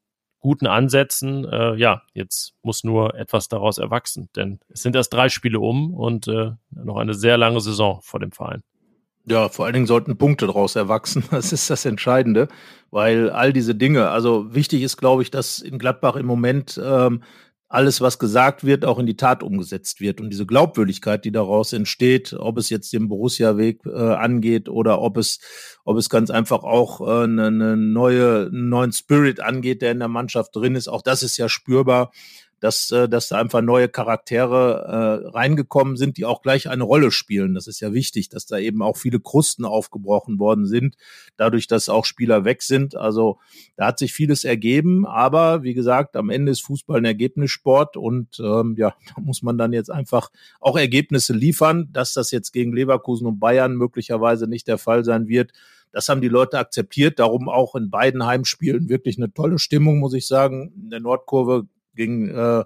guten 0.42 0.68
Ansätzen. 0.68 1.46
Äh, 1.46 1.76
ja, 1.76 2.02
jetzt 2.14 2.54
muss 2.62 2.84
nur 2.84 3.16
etwas 3.16 3.48
daraus 3.48 3.78
erwachsen, 3.78 4.30
denn 4.36 4.60
es 4.70 4.82
sind 4.82 4.96
erst 4.96 5.14
drei 5.14 5.30
Spiele 5.30 5.60
um 5.60 5.94
und 5.94 6.28
äh, 6.28 6.52
noch 6.72 6.98
eine 6.98 7.14
sehr 7.14 7.38
lange 7.38 7.62
Saison 7.62 8.02
vor 8.02 8.20
dem 8.20 8.32
Verein. 8.32 8.64
Ja, 9.26 9.50
vor 9.50 9.66
allen 9.66 9.76
Dingen 9.76 9.86
sollten 9.86 10.18
Punkte 10.18 10.48
daraus 10.48 10.76
erwachsen. 10.76 11.24
Das 11.32 11.54
ist 11.54 11.70
das 11.70 11.86
Entscheidende, 11.86 12.48
weil 12.90 13.30
all 13.30 13.54
diese 13.54 13.76
Dinge, 13.76 14.10
also 14.10 14.54
wichtig 14.54 14.82
ist, 14.82 14.98
glaube 14.98 15.22
ich, 15.22 15.32
dass 15.32 15.60
in 15.60 15.80
Gladbach 15.80 16.16
im 16.16 16.26
Moment 16.26 16.82
ähm, 16.84 17.22
alles, 17.72 18.02
was 18.02 18.20
gesagt 18.20 18.66
wird, 18.66 18.84
auch 18.84 19.00
in 19.00 19.06
die 19.06 19.16
Tat 19.16 19.44
umgesetzt 19.44 20.02
wird. 20.02 20.20
Und 20.20 20.30
diese 20.30 20.46
Glaubwürdigkeit, 20.46 21.24
die 21.24 21.32
daraus 21.32 21.72
entsteht, 21.72 22.34
ob 22.34 22.58
es 22.58 22.70
jetzt 22.70 22.92
den 22.92 23.08
Borussia-Weg 23.08 23.86
äh, 23.86 23.98
angeht 23.98 24.68
oder 24.68 25.02
ob 25.02 25.18
es, 25.18 25.40
ob 25.86 25.98
es 25.98 26.10
ganz 26.10 26.30
einfach 26.30 26.64
auch 26.64 27.00
äh, 27.00 27.24
eine, 27.24 27.48
eine 27.48 27.78
neue, 27.78 28.48
einen 28.48 28.70
neuen 28.70 28.92
Spirit 28.92 29.40
angeht, 29.40 29.82
der 29.82 29.92
in 29.94 30.00
der 30.00 30.10
Mannschaft 30.10 30.56
drin 30.56 30.76
ist, 30.76 30.90
auch 30.90 31.02
das 31.02 31.24
ist 31.24 31.38
ja 31.38 31.48
spürbar 31.48 32.12
dass, 32.62 32.92
äh, 32.92 33.10
dass 33.10 33.28
da 33.28 33.40
einfach 33.40 33.62
neue 33.62 33.90
Charaktere 33.90 35.24
äh, 35.26 35.28
reingekommen 35.30 35.98
sind, 35.98 36.18
die 36.18 36.26
auch 36.26 36.42
gleich 36.42 36.70
eine 36.70 36.84
Rolle 36.84 37.12
spielen. 37.12 37.56
Das 37.56 37.68
ist 37.68 37.82
ja 37.82 37.92
wichtig, 37.92 38.30
dass 38.30 38.46
da 38.46 38.58
eben 38.60 38.82
auch 38.82 38.98
viele 38.98 39.20
Krusten 39.20 39.66
aufgebrochen 39.66 40.40
worden 40.40 40.68
sind, 40.68 40.96
dadurch, 41.36 41.68
dass 41.68 41.90
auch 41.90 42.06
Spieler 42.06 42.46
weg 42.46 42.62
sind. 42.62 42.96
Also 42.96 43.40
da 43.76 43.88
hat 43.88 44.00
sich 44.00 44.14
vieles 44.14 44.46
ergeben, 44.46 45.06
aber 45.08 45.64
wie 45.64 45.74
gesagt, 45.74 46.16
am 46.16 46.30
Ende 46.30 46.52
ist 46.52 46.62
Fußball 46.62 47.00
ein 47.00 47.06
Ergebnissport 47.06 47.98
und 47.98 48.40
ähm, 48.40 48.76
ja, 48.78 48.94
da 49.16 49.22
muss 49.22 49.42
man 49.42 49.58
dann 49.58 49.74
jetzt 49.74 49.92
einfach 49.92 50.30
auch 50.60 50.78
Ergebnisse 50.78 51.34
liefern, 51.34 51.90
dass 51.92 52.14
das 52.14 52.30
jetzt 52.30 52.52
gegen 52.52 52.74
Leverkusen 52.74 53.26
und 53.26 53.40
Bayern 53.40 53.76
möglicherweise 53.76 54.48
nicht 54.48 54.68
der 54.68 54.78
Fall 54.78 55.04
sein 55.04 55.28
wird. 55.28 55.52
Das 55.92 56.08
haben 56.08 56.22
die 56.22 56.30
Leute 56.30 56.58
akzeptiert. 56.58 57.20
Darum 57.20 57.50
auch 57.50 57.76
in 57.76 57.90
beiden 57.90 58.26
Heimspielen 58.26 58.88
wirklich 58.88 59.18
eine 59.18 59.34
tolle 59.34 59.60
Stimmung, 59.60 60.00
muss 60.00 60.14
ich 60.14 60.26
sagen. 60.26 60.72
In 60.76 60.90
der 60.90 61.02
Nordkurve 61.02 61.68
gegen 61.96 62.30
äh, 62.30 62.64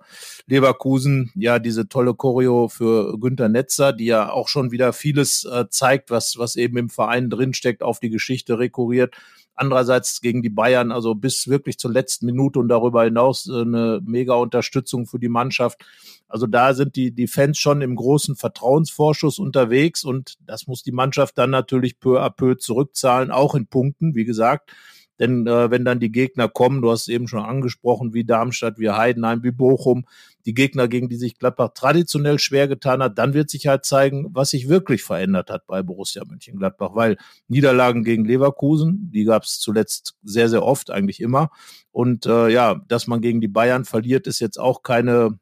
Leverkusen 0.48 1.32
ja 1.36 1.60
diese 1.60 1.88
tolle 1.88 2.14
Choreo 2.14 2.68
für 2.68 3.18
Günter 3.20 3.50
Netzer, 3.50 3.94
die 3.94 4.06
ja 4.06 4.32
auch 4.32 4.48
schon 4.48 4.72
wieder 4.72 4.94
vieles 4.94 5.46
äh, 5.46 5.66
zeigt, 5.70 6.10
was, 6.10 6.38
was 6.38 6.56
eben 6.56 6.78
im 6.78 6.90
Verein 6.90 7.30
drinsteckt, 7.30 7.84
auf 7.84 8.00
die 8.00 8.10
Geschichte 8.10 8.60
rekurriert. 8.60 9.16
Andererseits 9.58 10.20
gegen 10.20 10.42
die 10.42 10.50
Bayern, 10.50 10.92
also 10.92 11.16
bis 11.16 11.48
wirklich 11.48 11.80
zur 11.80 11.92
letzten 11.92 12.26
Minute 12.26 12.60
und 12.60 12.68
darüber 12.68 13.04
hinaus 13.04 13.48
äh, 13.48 13.62
eine 13.62 14.02
mega 14.04 14.36
Unterstützung 14.36 15.06
für 15.06 15.20
die 15.20 15.30
Mannschaft. 15.30 15.86
Also 16.28 16.48
da 16.48 16.74
sind 16.74 16.96
die, 16.96 17.12
die 17.12 17.28
Fans 17.28 17.58
schon 17.58 17.82
im 17.82 17.96
großen 17.96 18.36
Vertrauensvorschuss 18.36 19.40
unterwegs 19.40 20.04
und 20.04 20.36
das 20.42 20.68
muss 20.68 20.84
die 20.84 20.92
Mannschaft 20.92 21.38
dann 21.38 21.52
natürlich 21.52 22.00
peu 22.00 22.22
à 22.22 22.30
peu 22.30 22.58
zurückzahlen, 22.58 23.32
auch 23.32 23.56
in 23.56 23.68
Punkten, 23.68 24.16
wie 24.16 24.26
gesagt. 24.26 24.72
Denn 25.20 25.48
äh, 25.48 25.72
wenn 25.72 25.86
dann 25.86 26.00
die 26.00 26.12
Gegner 26.12 26.48
kommen, 26.50 26.82
du 26.82 26.92
hast 26.92 27.08
eben 27.08 27.28
schon 27.28 27.44
angesprochen, 27.44 28.14
wie 28.14 28.26
Darmstadt, 28.26 28.80
wie 28.80 28.90
Heidenheim, 28.90 29.44
wie 29.44 29.52
Bochum, 29.52 30.06
die 30.46 30.54
Gegner, 30.54 30.88
gegen 30.88 31.10
die 31.10 31.16
sich 31.16 31.40
Gladbach 31.40 31.72
traditionell 31.74 32.38
schwer 32.38 32.68
getan 32.68 33.02
hat, 33.02 33.18
dann 33.18 33.34
wird 33.34 33.50
sich 33.50 33.68
halt 33.68 33.86
zeigen, 33.86 34.28
was 34.32 34.52
sich 34.52 34.70
wirklich 34.70 35.04
verändert 35.04 35.50
hat 35.50 35.66
bei 35.66 35.82
Borussia 35.82 36.24
Mönchengladbach. 36.26 36.92
Weil 36.94 37.18
Niederlagen 37.48 38.04
gegen 38.04 38.26
Leverkusen, 38.26 39.10
die 39.12 39.24
gab 39.24 39.44
es 39.44 39.60
zuletzt 39.60 40.16
sehr, 40.24 40.50
sehr 40.50 40.64
oft, 40.64 40.92
eigentlich 40.92 41.20
immer. 41.20 41.50
Und 41.92 42.26
äh, 42.26 42.50
ja, 42.50 42.76
dass 42.88 43.08
man 43.08 43.22
gegen 43.22 43.42
die 43.42 43.48
Bayern 43.48 43.86
verliert, 43.86 44.28
ist 44.28 44.40
jetzt 44.40 44.60
auch 44.60 44.84
keine 44.84 45.40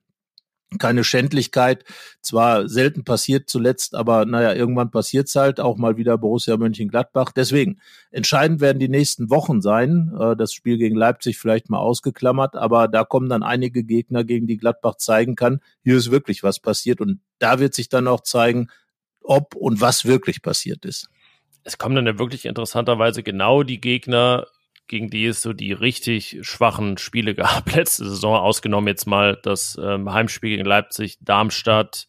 keine 0.78 1.04
Schändlichkeit. 1.04 1.84
Zwar 2.22 2.68
selten 2.68 3.04
passiert 3.04 3.50
zuletzt, 3.50 3.96
aber 3.96 4.26
naja, 4.26 4.54
irgendwann 4.54 4.92
passiert 4.92 5.28
es 5.28 5.36
halt 5.36 5.60
auch 5.60 5.78
mal 5.78 5.98
wieder 5.98 6.18
Borussia 6.18 6.58
Mönchengladbach. 6.58 7.32
Deswegen, 7.32 7.80
entscheidend 8.12 8.62
werden 8.62 8.80
die 8.80 8.90
nächsten 8.90 9.30
Wochen 9.30 9.62
sein. 9.62 10.12
Äh, 10.20 10.36
das 10.36 10.54
Spiel 10.54 10.78
gegen 10.78 10.96
Leipzig 10.96 11.38
vielleicht 11.38 11.70
mal 11.70 11.80
ausgeklammert, 11.80 12.56
aber 12.56 12.88
da 12.88 13.04
kommen 13.04 13.30
dann 13.30 13.44
einige 13.44 13.84
Gegner, 13.84 14.24
gegen 14.24 14.48
die 14.48 14.58
Gladbach 14.58 14.96
zeigen 14.96 15.36
kann, 15.36 15.60
hier 15.84 15.98
ist 15.98 16.12
wirklich 16.12 16.44
was 16.44 16.60
passiert 16.60 17.02
und 17.02 17.20
da 17.40 17.60
wird 17.60 17.74
sich 17.74 17.90
dann 17.90 18.08
auch 18.08 18.22
zeigen, 18.22 18.68
ob 19.22 19.56
und 19.56 19.82
was 19.82 20.06
wirklich 20.06 20.42
passiert 20.42 20.86
ist. 20.86 21.10
Es 21.64 21.78
kommen 21.78 21.96
dann 21.96 22.06
ja 22.06 22.20
wirklich 22.20 22.46
interessanterweise 22.46 23.24
genau 23.24 23.64
die 23.64 23.80
Gegner, 23.80 24.48
gegen 24.94 25.10
die 25.10 25.26
es 25.26 25.42
so 25.42 25.54
die 25.54 25.74
richtig 25.74 26.38
schwachen 26.44 27.00
Spiele 27.00 27.34
gab 27.36 27.74
letzte 27.76 28.08
Saison, 28.08 28.36
ausgenommen 28.36 28.88
jetzt 28.88 29.08
mal 29.08 29.40
das 29.42 29.76
ähm, 29.82 30.14
Heimspiel 30.14 30.52
gegen 30.52 30.66
Leipzig, 30.66 31.18
Darmstadt, 31.20 32.08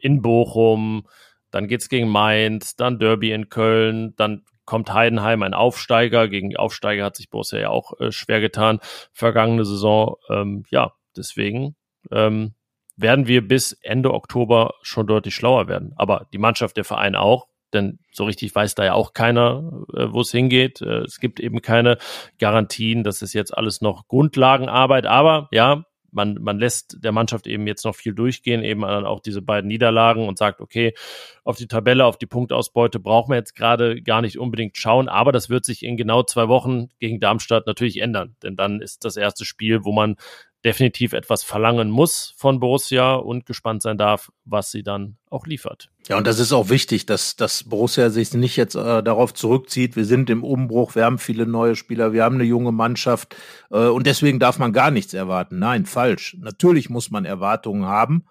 in 0.00 0.20
Bochum, 0.20 1.06
dann 1.50 1.66
geht's 1.66 1.88
gegen 1.88 2.08
Mainz, 2.08 2.76
dann 2.76 2.98
Derby 2.98 3.32
in 3.32 3.48
Köln, 3.48 4.14
dann 4.16 4.42
kommt 4.66 4.92
Heidenheim, 4.92 5.42
ein 5.42 5.54
Aufsteiger. 5.54 6.28
Gegen 6.28 6.54
Aufsteiger 6.56 7.04
hat 7.04 7.16
sich 7.16 7.30
Borussia 7.30 7.58
ja 7.58 7.70
auch 7.70 7.98
äh, 8.00 8.12
schwer 8.12 8.40
getan, 8.40 8.80
vergangene 9.12 9.64
Saison. 9.64 10.16
Ähm, 10.28 10.64
ja, 10.68 10.92
deswegen 11.16 11.74
ähm, 12.10 12.52
werden 12.96 13.26
wir 13.26 13.48
bis 13.48 13.72
Ende 13.72 14.12
Oktober 14.12 14.74
schon 14.82 15.06
deutlich 15.06 15.34
schlauer 15.34 15.68
werden. 15.68 15.94
Aber 15.96 16.26
die 16.34 16.38
Mannschaft, 16.38 16.76
der 16.76 16.84
Verein 16.84 17.14
auch 17.14 17.46
denn 17.74 17.98
so 18.12 18.24
richtig 18.24 18.54
weiß 18.54 18.74
da 18.74 18.84
ja 18.84 18.94
auch 18.94 19.12
keiner, 19.12 19.84
äh, 19.94 20.06
wo 20.10 20.20
es 20.20 20.30
hingeht. 20.30 20.80
Äh, 20.80 21.00
es 21.00 21.20
gibt 21.20 21.40
eben 21.40 21.60
keine 21.62 21.98
Garantien, 22.38 23.04
das 23.04 23.22
ist 23.22 23.32
jetzt 23.32 23.56
alles 23.56 23.80
noch 23.80 24.08
Grundlagenarbeit, 24.08 25.06
aber 25.06 25.48
ja, 25.52 25.84
man, 26.14 26.38
man 26.40 26.58
lässt 26.58 26.98
der 27.02 27.12
Mannschaft 27.12 27.46
eben 27.46 27.66
jetzt 27.66 27.84
noch 27.84 27.96
viel 27.96 28.14
durchgehen, 28.14 28.62
eben 28.62 28.84
auch 28.84 29.20
diese 29.20 29.42
beiden 29.42 29.68
Niederlagen 29.68 30.28
und 30.28 30.38
sagt, 30.38 30.60
okay, 30.60 30.94
auf 31.42 31.56
die 31.56 31.66
Tabelle, 31.66 32.06
auf 32.06 32.16
die 32.16 32.26
Punktausbeute 32.26 33.00
brauchen 33.00 33.32
wir 33.32 33.36
jetzt 33.36 33.56
gerade 33.56 34.00
gar 34.00 34.22
nicht 34.22 34.38
unbedingt 34.38 34.76
schauen, 34.76 35.08
aber 35.08 35.32
das 35.32 35.50
wird 35.50 35.64
sich 35.64 35.82
in 35.82 35.96
genau 35.96 36.22
zwei 36.22 36.48
Wochen 36.48 36.88
gegen 37.00 37.20
Darmstadt 37.20 37.66
natürlich 37.66 38.00
ändern, 38.00 38.36
denn 38.42 38.56
dann 38.56 38.80
ist 38.80 39.04
das 39.04 39.16
erste 39.16 39.44
Spiel, 39.44 39.84
wo 39.84 39.92
man 39.92 40.16
definitiv 40.64 41.12
etwas 41.12 41.42
verlangen 41.42 41.90
muss 41.90 42.34
von 42.36 42.58
Borussia 42.58 43.14
und 43.14 43.44
gespannt 43.44 43.82
sein 43.82 43.98
darf, 43.98 44.32
was 44.44 44.70
sie 44.70 44.82
dann 44.82 45.16
auch 45.28 45.46
liefert. 45.46 45.90
Ja, 46.08 46.16
und 46.16 46.26
das 46.26 46.38
ist 46.38 46.52
auch 46.52 46.70
wichtig, 46.70 47.06
dass, 47.06 47.36
dass 47.36 47.64
Borussia 47.64 48.10
sich 48.10 48.32
nicht 48.34 48.56
jetzt 48.56 48.74
äh, 48.74 49.02
darauf 49.02 49.34
zurückzieht. 49.34 49.96
Wir 49.96 50.04
sind 50.04 50.30
im 50.30 50.42
Umbruch, 50.42 50.94
wir 50.94 51.04
haben 51.04 51.18
viele 51.18 51.46
neue 51.46 51.76
Spieler, 51.76 52.12
wir 52.12 52.24
haben 52.24 52.36
eine 52.36 52.44
junge 52.44 52.72
Mannschaft 52.72 53.36
äh, 53.70 53.86
und 53.86 54.06
deswegen 54.06 54.38
darf 54.38 54.58
man 54.58 54.72
gar 54.72 54.90
nichts 54.90 55.12
erwarten. 55.12 55.58
Nein, 55.58 55.86
falsch. 55.86 56.36
Natürlich 56.40 56.88
muss 56.88 57.10
man 57.10 57.24
Erwartungen 57.24 57.84
haben, 57.84 58.24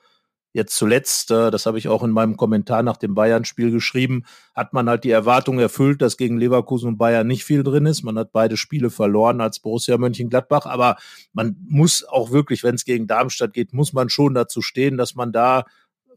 Jetzt 0.53 0.75
zuletzt, 0.77 1.31
äh, 1.31 1.49
das 1.49 1.65
habe 1.65 1.79
ich 1.79 1.87
auch 1.87 2.03
in 2.03 2.11
meinem 2.11 2.37
Kommentar 2.37 2.83
nach 2.83 2.97
dem 2.97 3.15
Bayern-Spiel 3.15 3.71
geschrieben, 3.71 4.23
hat 4.53 4.71
man 4.71 4.87
halt 4.87 5.03
die 5.03 5.09
Erwartung 5.09 5.57
erfüllt, 5.57 6.01
dass 6.03 6.15
gegen 6.15 6.37
Leverkusen 6.37 6.89
und 6.89 6.97
Bayern 6.97 7.25
nicht 7.25 7.43
viel 7.43 7.63
drin 7.63 7.87
ist. 7.87 8.03
Man 8.03 8.19
hat 8.19 8.31
beide 8.31 8.55
Spiele 8.55 8.91
verloren 8.91 9.41
als 9.41 9.59
Borussia 9.59 9.97
Mönchengladbach, 9.97 10.67
aber 10.67 10.97
man 11.33 11.55
muss 11.67 12.05
auch 12.07 12.31
wirklich, 12.31 12.63
wenn 12.63 12.75
es 12.75 12.85
gegen 12.85 13.07
Darmstadt 13.07 13.53
geht, 13.53 13.73
muss 13.73 13.93
man 13.93 14.09
schon 14.09 14.35
dazu 14.35 14.61
stehen, 14.61 14.95
dass 14.95 15.15
man 15.15 15.31
da 15.31 15.65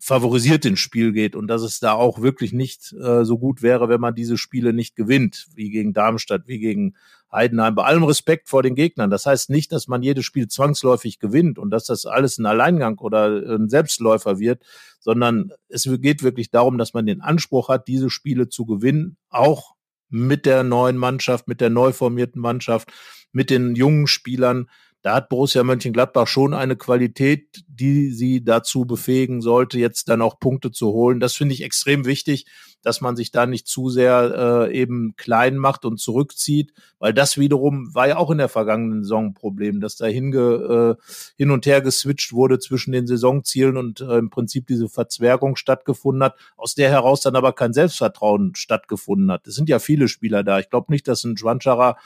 favorisiert 0.00 0.64
ins 0.64 0.80
Spiel 0.80 1.12
geht 1.12 1.36
und 1.36 1.48
dass 1.48 1.62
es 1.62 1.80
da 1.80 1.92
auch 1.92 2.20
wirklich 2.20 2.52
nicht 2.52 2.92
äh, 2.92 3.24
so 3.24 3.38
gut 3.38 3.62
wäre, 3.62 3.88
wenn 3.88 4.00
man 4.00 4.14
diese 4.14 4.38
Spiele 4.38 4.72
nicht 4.72 4.96
gewinnt, 4.96 5.46
wie 5.54 5.70
gegen 5.70 5.92
Darmstadt, 5.92 6.42
wie 6.46 6.58
gegen 6.58 6.94
Heidenheim, 7.32 7.74
bei 7.74 7.84
allem 7.84 8.04
Respekt 8.04 8.48
vor 8.48 8.62
den 8.62 8.74
Gegnern. 8.74 9.10
Das 9.10 9.26
heißt 9.26 9.50
nicht, 9.50 9.72
dass 9.72 9.88
man 9.88 10.02
jedes 10.02 10.24
Spiel 10.24 10.48
zwangsläufig 10.48 11.18
gewinnt 11.18 11.58
und 11.58 11.70
dass 11.70 11.84
das 11.84 12.06
alles 12.06 12.38
ein 12.38 12.46
Alleingang 12.46 12.98
oder 12.98 13.26
ein 13.26 13.68
Selbstläufer 13.68 14.38
wird, 14.38 14.62
sondern 15.00 15.52
es 15.68 15.88
geht 16.00 16.22
wirklich 16.22 16.50
darum, 16.50 16.78
dass 16.78 16.94
man 16.94 17.06
den 17.06 17.20
Anspruch 17.20 17.68
hat, 17.68 17.88
diese 17.88 18.10
Spiele 18.10 18.48
zu 18.48 18.64
gewinnen, 18.64 19.16
auch 19.28 19.74
mit 20.08 20.46
der 20.46 20.62
neuen 20.62 20.96
Mannschaft, 20.96 21.48
mit 21.48 21.60
der 21.60 21.70
neu 21.70 21.92
formierten 21.92 22.40
Mannschaft, 22.40 22.92
mit 23.32 23.50
den 23.50 23.74
jungen 23.74 24.06
Spielern 24.06 24.68
da 25.06 25.14
hat 25.14 25.28
Borussia 25.28 25.62
Mönchengladbach 25.62 26.26
schon 26.26 26.52
eine 26.52 26.74
Qualität, 26.74 27.62
die 27.68 28.10
sie 28.10 28.42
dazu 28.42 28.86
befähigen 28.86 29.40
sollte, 29.40 29.78
jetzt 29.78 30.08
dann 30.08 30.20
auch 30.20 30.40
Punkte 30.40 30.72
zu 30.72 30.88
holen. 30.88 31.20
Das 31.20 31.34
finde 31.34 31.54
ich 31.54 31.62
extrem 31.62 32.06
wichtig, 32.06 32.46
dass 32.82 33.00
man 33.00 33.14
sich 33.14 33.30
da 33.30 33.46
nicht 33.46 33.68
zu 33.68 33.88
sehr 33.88 34.66
äh, 34.68 34.76
eben 34.76 35.14
klein 35.16 35.58
macht 35.58 35.84
und 35.84 36.00
zurückzieht, 36.00 36.72
weil 36.98 37.14
das 37.14 37.38
wiederum 37.38 37.94
war 37.94 38.08
ja 38.08 38.16
auch 38.16 38.32
in 38.32 38.38
der 38.38 38.48
vergangenen 38.48 39.04
Saison 39.04 39.26
ein 39.26 39.34
Problem, 39.34 39.80
dass 39.80 39.94
da 39.94 40.06
hinge, 40.06 40.96
äh, 40.98 41.02
hin 41.36 41.52
und 41.52 41.66
her 41.66 41.82
geswitcht 41.82 42.32
wurde 42.32 42.58
zwischen 42.58 42.90
den 42.90 43.06
Saisonzielen 43.06 43.76
und 43.76 44.00
äh, 44.00 44.18
im 44.18 44.30
Prinzip 44.30 44.66
diese 44.66 44.88
Verzwergung 44.88 45.54
stattgefunden 45.54 46.24
hat, 46.24 46.34
aus 46.56 46.74
der 46.74 46.90
heraus 46.90 47.20
dann 47.20 47.36
aber 47.36 47.52
kein 47.52 47.72
Selbstvertrauen 47.72 48.56
stattgefunden 48.56 49.30
hat. 49.30 49.46
Es 49.46 49.54
sind 49.54 49.68
ja 49.68 49.78
viele 49.78 50.08
Spieler 50.08 50.42
da. 50.42 50.58
Ich 50.58 50.68
glaube 50.68 50.90
nicht, 50.90 51.06
dass 51.06 51.22
ein 51.22 51.36
Schwanscherer 51.36 51.96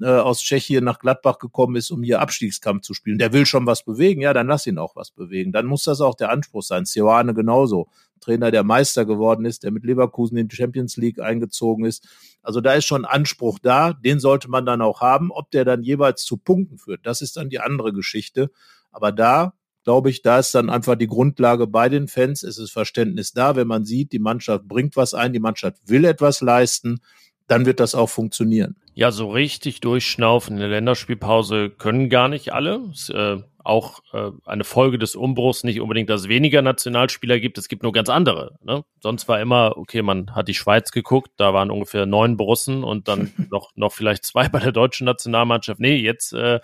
äh, 0.00 0.06
aus 0.06 0.40
Tschechien 0.40 0.84
nach 0.84 0.98
Gladbach 0.98 1.38
gekommen 1.38 1.76
ist, 1.76 1.90
um 1.90 2.02
hier 2.02 2.20
Abstiegskampf 2.20 2.82
zu 2.82 2.94
spielen. 2.94 3.18
Der 3.18 3.32
will 3.32 3.46
schon 3.46 3.66
was 3.66 3.84
bewegen, 3.84 4.20
ja, 4.20 4.32
dann 4.32 4.46
lass 4.46 4.66
ihn 4.66 4.78
auch 4.78 4.96
was 4.96 5.10
bewegen. 5.10 5.52
Dann 5.52 5.66
muss 5.66 5.84
das 5.84 6.00
auch 6.00 6.14
der 6.14 6.30
Anspruch 6.30 6.62
sein. 6.62 6.84
Sioane 6.84 7.34
genauso. 7.34 7.88
Trainer, 8.20 8.50
der 8.50 8.64
Meister 8.64 9.04
geworden 9.04 9.44
ist, 9.44 9.62
der 9.62 9.70
mit 9.70 9.84
Leverkusen 9.84 10.36
in 10.36 10.48
die 10.48 10.56
Champions 10.56 10.96
League 10.96 11.20
eingezogen 11.20 11.84
ist. 11.84 12.06
Also 12.42 12.60
da 12.60 12.74
ist 12.74 12.84
schon 12.84 13.04
Anspruch 13.04 13.58
da, 13.58 13.92
den 13.92 14.20
sollte 14.20 14.50
man 14.50 14.66
dann 14.66 14.82
auch 14.82 15.00
haben. 15.00 15.30
Ob 15.30 15.50
der 15.50 15.64
dann 15.64 15.82
jeweils 15.82 16.24
zu 16.24 16.36
Punkten 16.36 16.78
führt, 16.78 17.06
das 17.06 17.22
ist 17.22 17.36
dann 17.36 17.48
die 17.48 17.60
andere 17.60 17.92
Geschichte. 17.92 18.50
Aber 18.90 19.12
da 19.12 19.54
glaube 19.84 20.10
ich, 20.10 20.20
da 20.20 20.38
ist 20.38 20.54
dann 20.54 20.68
einfach 20.68 20.96
die 20.96 21.06
Grundlage 21.06 21.66
bei 21.66 21.88
den 21.88 22.08
Fans. 22.08 22.42
Es 22.42 22.58
ist 22.58 22.72
Verständnis 22.72 23.32
da, 23.32 23.56
wenn 23.56 23.66
man 23.66 23.86
sieht, 23.86 24.12
die 24.12 24.18
Mannschaft 24.18 24.68
bringt 24.68 24.96
was 24.96 25.14
ein, 25.14 25.32
die 25.32 25.40
Mannschaft 25.40 25.76
will 25.86 26.04
etwas 26.04 26.42
leisten 26.42 27.00
dann 27.48 27.66
wird 27.66 27.80
das 27.80 27.94
auch 27.94 28.08
funktionieren. 28.08 28.76
Ja, 28.94 29.10
so 29.10 29.30
richtig 29.30 29.80
durchschnaufen 29.80 30.56
in 30.56 30.60
der 30.60 30.68
Länderspielpause 30.68 31.70
können 31.70 32.08
gar 32.08 32.28
nicht 32.28 32.52
alle. 32.52 32.80
Ist, 32.92 33.10
äh, 33.10 33.38
auch 33.68 34.00
äh, 34.14 34.30
eine 34.46 34.64
Folge 34.64 34.98
des 34.98 35.14
Umbruchs 35.14 35.62
nicht 35.62 35.80
unbedingt, 35.80 36.08
dass 36.08 36.22
es 36.22 36.28
weniger 36.28 36.62
Nationalspieler 36.62 37.38
gibt. 37.38 37.58
Es 37.58 37.68
gibt 37.68 37.82
nur 37.82 37.92
ganz 37.92 38.08
andere. 38.08 38.58
Ne? 38.62 38.82
Sonst 39.00 39.28
war 39.28 39.40
immer, 39.40 39.76
okay, 39.76 40.00
man 40.00 40.34
hat 40.34 40.48
die 40.48 40.54
Schweiz 40.54 40.90
geguckt, 40.90 41.32
da 41.36 41.52
waren 41.52 41.70
ungefähr 41.70 42.06
neun 42.06 42.38
Borussen 42.38 42.82
und 42.82 43.08
dann 43.08 43.30
noch, 43.50 43.70
noch 43.76 43.92
vielleicht 43.92 44.24
zwei 44.24 44.48
bei 44.48 44.58
der 44.58 44.72
deutschen 44.72 45.04
Nationalmannschaft. 45.04 45.80
Nee, 45.80 45.96
jetzt 45.96 46.32
äh, 46.32 46.60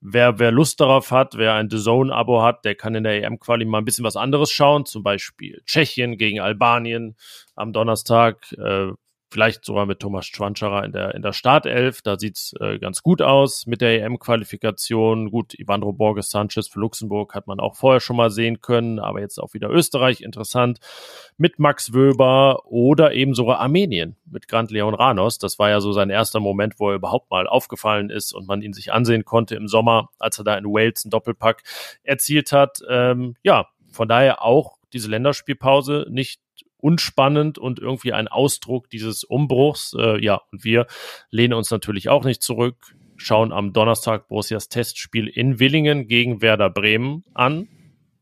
wer, 0.00 0.38
wer 0.38 0.50
Lust 0.50 0.80
darauf 0.80 1.10
hat, 1.10 1.36
wer 1.36 1.54
ein 1.54 1.68
The 1.68 1.78
Zone-Abo 1.78 2.42
hat, 2.42 2.64
der 2.64 2.74
kann 2.74 2.94
in 2.94 3.04
der 3.04 3.22
EM-Quali 3.22 3.66
mal 3.66 3.78
ein 3.78 3.84
bisschen 3.84 4.04
was 4.04 4.16
anderes 4.16 4.50
schauen. 4.50 4.86
Zum 4.86 5.02
Beispiel 5.02 5.60
Tschechien 5.66 6.16
gegen 6.16 6.40
Albanien 6.40 7.16
am 7.54 7.74
Donnerstag. 7.74 8.50
Äh, 8.52 8.92
vielleicht 9.30 9.64
sogar 9.64 9.86
mit 9.86 10.00
Thomas 10.00 10.26
Schwanscherer 10.26 10.84
in 10.84 10.92
der, 10.92 11.14
in 11.14 11.22
der 11.22 11.32
Startelf. 11.32 12.02
Da 12.02 12.18
sieht's 12.18 12.52
äh, 12.60 12.78
ganz 12.78 13.02
gut 13.02 13.22
aus 13.22 13.66
mit 13.66 13.80
der 13.80 14.02
EM-Qualifikation. 14.02 15.30
Gut, 15.30 15.54
Ivandro 15.58 15.92
Borges 15.92 16.30
Sanchez 16.30 16.68
für 16.68 16.80
Luxemburg 16.80 17.34
hat 17.34 17.46
man 17.46 17.60
auch 17.60 17.76
vorher 17.76 18.00
schon 18.00 18.16
mal 18.16 18.30
sehen 18.30 18.60
können, 18.60 18.98
aber 18.98 19.20
jetzt 19.20 19.38
auch 19.38 19.54
wieder 19.54 19.70
Österreich 19.70 20.20
interessant 20.20 20.80
mit 21.36 21.58
Max 21.58 21.94
Wöber 21.94 22.66
oder 22.66 23.12
eben 23.12 23.34
sogar 23.34 23.60
Armenien 23.60 24.16
mit 24.26 24.48
Grant 24.48 24.70
Leon 24.70 24.94
Ranos. 24.94 25.38
Das 25.38 25.58
war 25.58 25.70
ja 25.70 25.80
so 25.80 25.92
sein 25.92 26.10
erster 26.10 26.40
Moment, 26.40 26.74
wo 26.78 26.90
er 26.90 26.96
überhaupt 26.96 27.30
mal 27.30 27.46
aufgefallen 27.46 28.10
ist 28.10 28.32
und 28.32 28.48
man 28.48 28.62
ihn 28.62 28.72
sich 28.72 28.92
ansehen 28.92 29.24
konnte 29.24 29.54
im 29.54 29.68
Sommer, 29.68 30.08
als 30.18 30.38
er 30.38 30.44
da 30.44 30.56
in 30.56 30.64
Wales 30.64 31.04
einen 31.04 31.10
Doppelpack 31.10 31.62
erzielt 32.02 32.52
hat. 32.52 32.80
Ähm, 32.88 33.36
ja, 33.42 33.66
von 33.92 34.08
daher 34.08 34.44
auch 34.44 34.78
diese 34.92 35.08
Länderspielpause 35.08 36.06
nicht 36.10 36.40
unspannend 36.80 37.58
und 37.58 37.78
irgendwie 37.78 38.12
ein 38.12 38.28
Ausdruck 38.28 38.90
dieses 38.90 39.24
Umbruchs. 39.24 39.94
Äh, 39.98 40.22
ja, 40.22 40.40
und 40.50 40.64
wir 40.64 40.86
lehnen 41.30 41.54
uns 41.54 41.70
natürlich 41.70 42.08
auch 42.08 42.24
nicht 42.24 42.42
zurück, 42.42 42.76
schauen 43.16 43.52
am 43.52 43.72
Donnerstag 43.72 44.28
Borussias 44.28 44.68
Testspiel 44.68 45.28
in 45.28 45.58
Willingen 45.58 46.08
gegen 46.08 46.42
Werder 46.42 46.70
Bremen 46.70 47.24
an. 47.34 47.68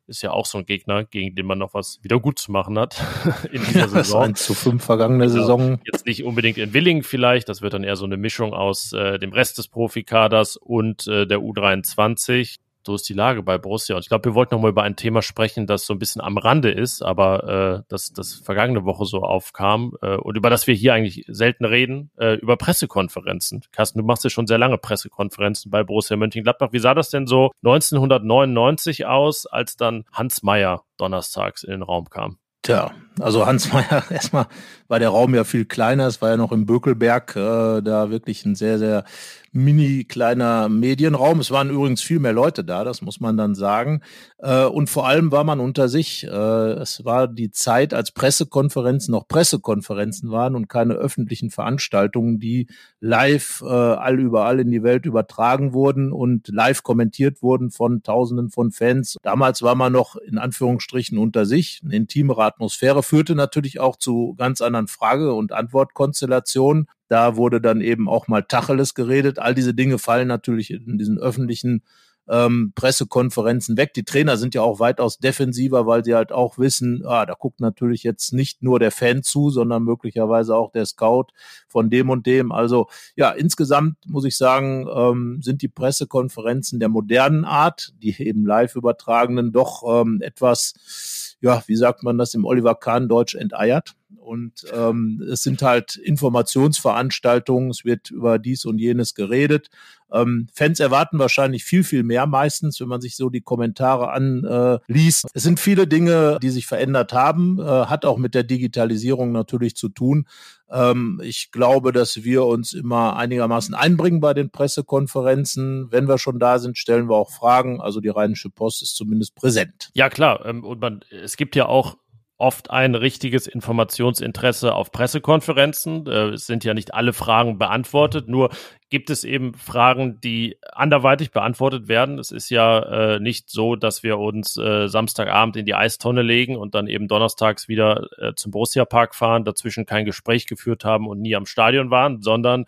Ist 0.07 0.23
ja 0.23 0.31
auch 0.31 0.47
so 0.47 0.57
ein 0.57 0.65
Gegner, 0.65 1.05
gegen 1.05 1.35
den 1.35 1.45
man 1.45 1.59
noch 1.59 1.75
was 1.75 1.99
wieder 2.03 2.19
gut 2.19 2.39
zu 2.39 2.51
machen 2.51 2.79
hat 2.79 3.05
in 3.53 3.63
dieser 3.63 3.81
ja, 3.81 3.89
Saison. 3.89 4.23
1 4.23 4.43
zu 4.43 4.55
5 4.55 4.83
vergangene 4.83 5.25
also, 5.25 5.41
Saison. 5.41 5.81
Jetzt 5.85 6.07
nicht 6.07 6.25
unbedingt 6.25 6.57
in 6.57 6.73
Willingen 6.73 7.03
vielleicht, 7.03 7.49
das 7.51 7.61
wird 7.61 7.75
dann 7.75 7.85
eher 7.85 7.97
so 7.97 8.07
eine 8.07 8.17
Mischung 8.17 8.55
aus 8.55 8.95
äh, 8.95 9.19
dem 9.19 9.33
Rest 9.33 9.59
des 9.59 9.69
Profikaders 9.69 10.57
und 10.57 11.07
äh, 11.09 11.27
der 11.27 11.41
U23 11.41 12.57
so 12.89 12.95
ist 12.95 13.09
die 13.09 13.15
Lage 13.15 13.43
bei 13.43 13.59
Borussia. 13.59 13.97
Und 13.97 14.01
ich 14.01 14.09
glaube, 14.09 14.25
wir 14.25 14.35
wollten 14.35 14.55
noch 14.55 14.63
mal 14.63 14.71
über 14.71 14.83
ein 14.83 14.97
Thema 14.97 15.21
sprechen, 15.21 15.67
das 15.67 15.85
so 15.85 15.93
ein 15.93 15.99
bisschen 15.99 16.23
am 16.23 16.39
Rande 16.39 16.71
ist, 16.71 17.03
aber 17.03 17.83
äh, 17.83 17.83
das, 17.89 18.15
das 18.15 18.33
vergangene 18.33 18.87
Woche 18.87 19.05
so 19.05 19.19
aufkam 19.23 19.93
äh, 20.01 20.17
und 20.17 20.39
über 20.39 20.49
das 20.49 20.67
wir 20.67 20.75
hier 20.75 20.95
eigentlich 20.95 21.27
selten 21.29 21.67
reden, 21.67 22.11
äh, 22.17 22.37
über 22.37 22.57
Pressekonferenzen. 22.57 23.63
Carsten, 23.73 23.99
du 23.99 24.07
machst 24.07 24.25
ja 24.25 24.31
schon 24.31 24.47
sehr 24.47 24.57
lange 24.57 24.79
Pressekonferenzen 24.79 25.71
bei 25.71 25.85
Borussia 25.85 26.17
Mönchengladbach. 26.17 26.73
Wie 26.73 26.79
sah 26.79 26.95
das 26.95 27.11
denn 27.11 27.27
so 27.27 27.51
1999 27.63 29.05
aus, 29.05 29.45
als 29.45 29.77
dann 29.77 30.05
Hans 30.11 30.43
Meyer 30.43 30.83
donnerstags 30.97 31.65
in 31.65 31.73
den 31.73 31.83
Raum 31.83 32.09
kam? 32.09 32.39
Tja, 32.63 32.93
also 33.21 33.47
Hans 33.47 33.73
Meyer, 33.73 34.05
erstmal 34.11 34.47
war 34.89 34.99
der 34.99 35.11
Raum 35.11 35.35
ja 35.35 35.45
viel 35.45 35.65
kleiner, 35.65 36.07
es 36.07 36.23
war 36.23 36.31
ja 36.31 36.37
noch 36.37 36.53
im 36.53 36.67
Bökelberg, 36.67 37.37
äh, 37.37 37.83
da 37.83 38.11
wirklich 38.11 38.45
ein 38.45 38.55
sehr, 38.55 38.79
sehr 38.79 39.05
mini 39.53 40.05
kleiner 40.05 40.69
Medienraum. 40.69 41.41
Es 41.41 41.51
waren 41.51 41.71
übrigens 41.71 42.03
viel 42.03 42.19
mehr 42.19 42.33
Leute 42.33 42.65
da, 42.65 42.85
das 42.85 43.03
muss 43.03 43.21
man 43.21 43.37
dann 43.37 43.55
sagen. 43.55 44.03
Äh, 44.39 44.65
und 44.65 44.91
vor 44.91 45.07
allem 45.07 45.33
war 45.33 45.45
man 45.45 45.61
unter 45.61 45.89
sich. 45.89 46.25
Äh, 46.25 46.29
es 46.29 47.05
war 47.05 47.29
die 47.29 47.51
Zeit, 47.51 47.95
als 47.95 48.13
Pressekonferenzen 48.13 49.13
noch 49.13 49.27
Pressekonferenzen 49.27 50.31
waren 50.31 50.55
und 50.55 50.69
keine 50.69 50.95
öffentlichen 50.95 51.51
Veranstaltungen, 51.51 52.39
die 52.39 52.69
live 53.01 53.63
äh, 53.63 53.69
all 53.69 54.21
überall 54.21 54.61
in 54.61 54.71
die 54.71 54.83
Welt 54.83 55.07
übertragen 55.07 55.73
wurden 55.73 56.13
und 56.13 56.49
live 56.49 56.83
kommentiert 56.83 57.43
wurden 57.43 57.71
von 57.71 58.03
Tausenden 58.03 58.51
von 58.51 58.71
Fans. 58.71 59.17
Damals 59.23 59.63
war 59.63 59.75
man 59.75 59.93
noch 59.93 60.17
in 60.17 60.39
Anführungsstrichen 60.39 61.19
unter 61.19 61.47
sich. 61.47 61.81
Eine 61.85 61.97
intimere 61.97 62.45
Atmosphäre 62.45 63.03
führte 63.09 63.35
natürlich 63.35 63.81
auch 63.81 63.97
zu 63.97 64.35
ganz 64.37 64.61
anderen 64.61 64.87
Frage- 64.87 65.33
und 65.33 65.53
Antwortkonstellationen. 65.53 66.89
Da 67.09 67.37
wurde 67.37 67.61
dann 67.61 67.81
eben 67.81 68.09
auch 68.09 68.29
mal 68.29 68.43
Tacheles 68.43 68.95
geredet. 68.95 69.39
All 69.39 69.55
diese 69.55 69.73
Dinge 69.75 69.99
fallen 69.99 70.29
natürlich 70.29 70.71
in 70.71 70.99
diesen 70.99 71.19
öffentlichen 71.19 71.83
ähm, 72.29 72.73
Pressekonferenzen 72.75 73.77
weg. 73.77 73.95
Die 73.95 74.05
Trainer 74.05 74.37
sind 74.37 74.55
ja 74.55 74.63
auch 74.63 74.81
weitaus 74.81 75.19
defensiver, 75.19 75.87
weil 75.87 76.05
sie 76.05 76.15
halt 76.15 76.33
auch 76.33 76.59
wissen, 76.59 77.05
ah, 77.07 77.27
da 77.27 77.35
guckt 77.35 77.61
natürlich 77.61 78.03
jetzt 78.03 78.33
nicht 78.33 78.63
nur 78.63 78.79
der 78.79 78.91
Fan 78.91 79.23
zu, 79.23 79.51
sondern 79.51 79.83
möglicherweise 79.85 80.55
auch 80.55 80.71
der 80.73 80.87
Scout 80.87 81.27
von 81.69 81.91
dem 81.91 82.11
und 82.11 82.27
dem. 82.27 82.53
Also 82.53 82.89
ja, 83.17 83.31
insgesamt 83.31 83.97
muss 84.07 84.25
ich 84.25 84.37
sagen, 84.37 84.87
ähm, 84.95 85.41
sind 85.43 85.63
die 85.63 85.69
Pressekonferenzen 85.69 86.81
der 86.81 86.89
modernen 86.89 87.45
Art, 87.45 87.93
die 88.03 88.15
eben 88.23 88.47
live 88.47 88.77
übertragenen, 88.77 89.53
doch 89.53 89.83
ähm, 90.03 90.21
etwas, 90.23 91.37
ja, 91.41 91.63
wie 91.67 91.77
sagt 91.77 92.03
man 92.03 92.19
das 92.19 92.35
im 92.35 92.45
Oliver 92.45 92.75
Kahn 92.75 93.09
Deutsch 93.09 93.35
enteiert? 93.35 93.95
Und 94.17 94.65
ähm, 94.73 95.23
es 95.31 95.43
sind 95.43 95.63
halt 95.63 95.97
Informationsveranstaltungen, 95.97 97.71
es 97.71 97.85
wird 97.85 98.11
über 98.11 98.39
dies 98.39 98.65
und 98.65 98.79
jenes 98.79 99.15
geredet. 99.15 99.69
Ähm, 100.11 100.49
Fans 100.55 100.81
erwarten 100.81 101.19
wahrscheinlich 101.19 101.65
viel, 101.65 101.85
viel 101.85 102.03
mehr 102.03 102.27
meistens, 102.27 102.81
wenn 102.81 102.89
man 102.89 103.03
sich 103.03 103.17
so 103.17 103.29
die 103.29 103.43
Kommentare 103.43 104.11
anliest. 104.11 105.25
Äh, 105.27 105.31
es 105.35 105.43
sind 105.43 105.61
viele 105.61 105.87
Dinge, 105.87 106.39
die 106.43 106.49
sich 106.49 106.67
verändert 106.67 107.13
haben, 107.13 107.59
äh, 107.61 107.65
hat 107.65 108.07
auch 108.07 108.17
mit 108.17 108.35
der 108.35 108.45
Digitalisierung 108.45 109.33
natürlich 109.33 109.77
zu 109.77 109.91
tun. 109.91 110.27
Ähm, 110.71 111.21
ich 111.23 111.51
glaube, 111.51 111.93
dass 111.93 112.25
wir 112.25 112.45
uns 112.47 112.73
immer 112.73 113.17
einigermaßen 113.17 113.75
einbringen 113.75 114.21
bei 114.21 114.33
den 114.33 114.51
Pressekonferenzen. 114.51 115.89
Wenn 115.91 116.09
wir 116.09 116.17
schon 116.17 116.39
da 116.39 116.59
sind, 116.59 116.79
stellen 116.79 117.11
wir 117.11 117.17
auch 117.17 117.31
Fragen. 117.31 117.81
Also 117.81 118.01
die 118.01 118.09
Rheinische 118.09 118.49
Post 118.49 118.83
ist 118.83 118.97
zumindest 118.97 119.35
präsent. 119.35 119.91
Ja, 119.93 120.09
klar. 120.09 120.47
Ähm, 120.47 120.65
und 120.65 120.81
man, 120.81 121.01
es 121.11 121.37
gibt 121.37 121.55
ja 121.55 121.67
auch 121.67 121.99
oft 122.39 122.71
ein 122.71 122.95
richtiges 122.95 123.47
Informationsinteresse 123.47 124.75
auf 124.75 124.93
Pressekonferenzen. 124.93 126.07
Äh, 126.07 126.31
es 126.31 126.47
sind 126.47 126.65
ja 126.65 126.73
nicht 126.73 126.95
alle 126.95 127.13
Fragen 127.13 127.59
beantwortet, 127.59 128.29
nur 128.29 128.51
gibt 128.91 129.11
es 129.11 129.25
eben 129.25 129.55
Fragen, 129.55 130.21
die 130.21 130.57
anderweitig 130.73 131.31
beantwortet 131.31 131.89
werden. 131.89 132.19
Es 132.19 132.31
ist 132.31 132.49
ja 132.49 133.17
äh, 133.17 133.21
nicht 133.21 133.51
so, 133.51 133.77
dass 133.77 134.03
wir 134.03 134.19
uns 134.19 134.57
äh, 134.57 134.89
Samstagabend 134.89 135.57
in 135.57 135.67
die 135.67 135.75
Eistonne 135.75 136.23
legen 136.23 136.57
und 136.57 136.75
dann 136.75 136.87
eben 136.87 137.07
donnerstags 137.07 137.69
wieder 137.69 138.09
äh, 138.19 138.33
zum 138.35 138.53
Borussia 138.53 138.85
Park 138.87 139.15
fahren, 139.15 139.45
dazwischen 139.45 139.85
kein 139.85 140.07
Gespräch 140.07 140.47
geführt 140.47 140.85
haben 140.85 141.07
und 141.07 141.21
nie 141.21 141.37
am 141.37 141.45
Stadion 141.45 141.91
waren, 141.91 142.23
sondern 142.23 142.65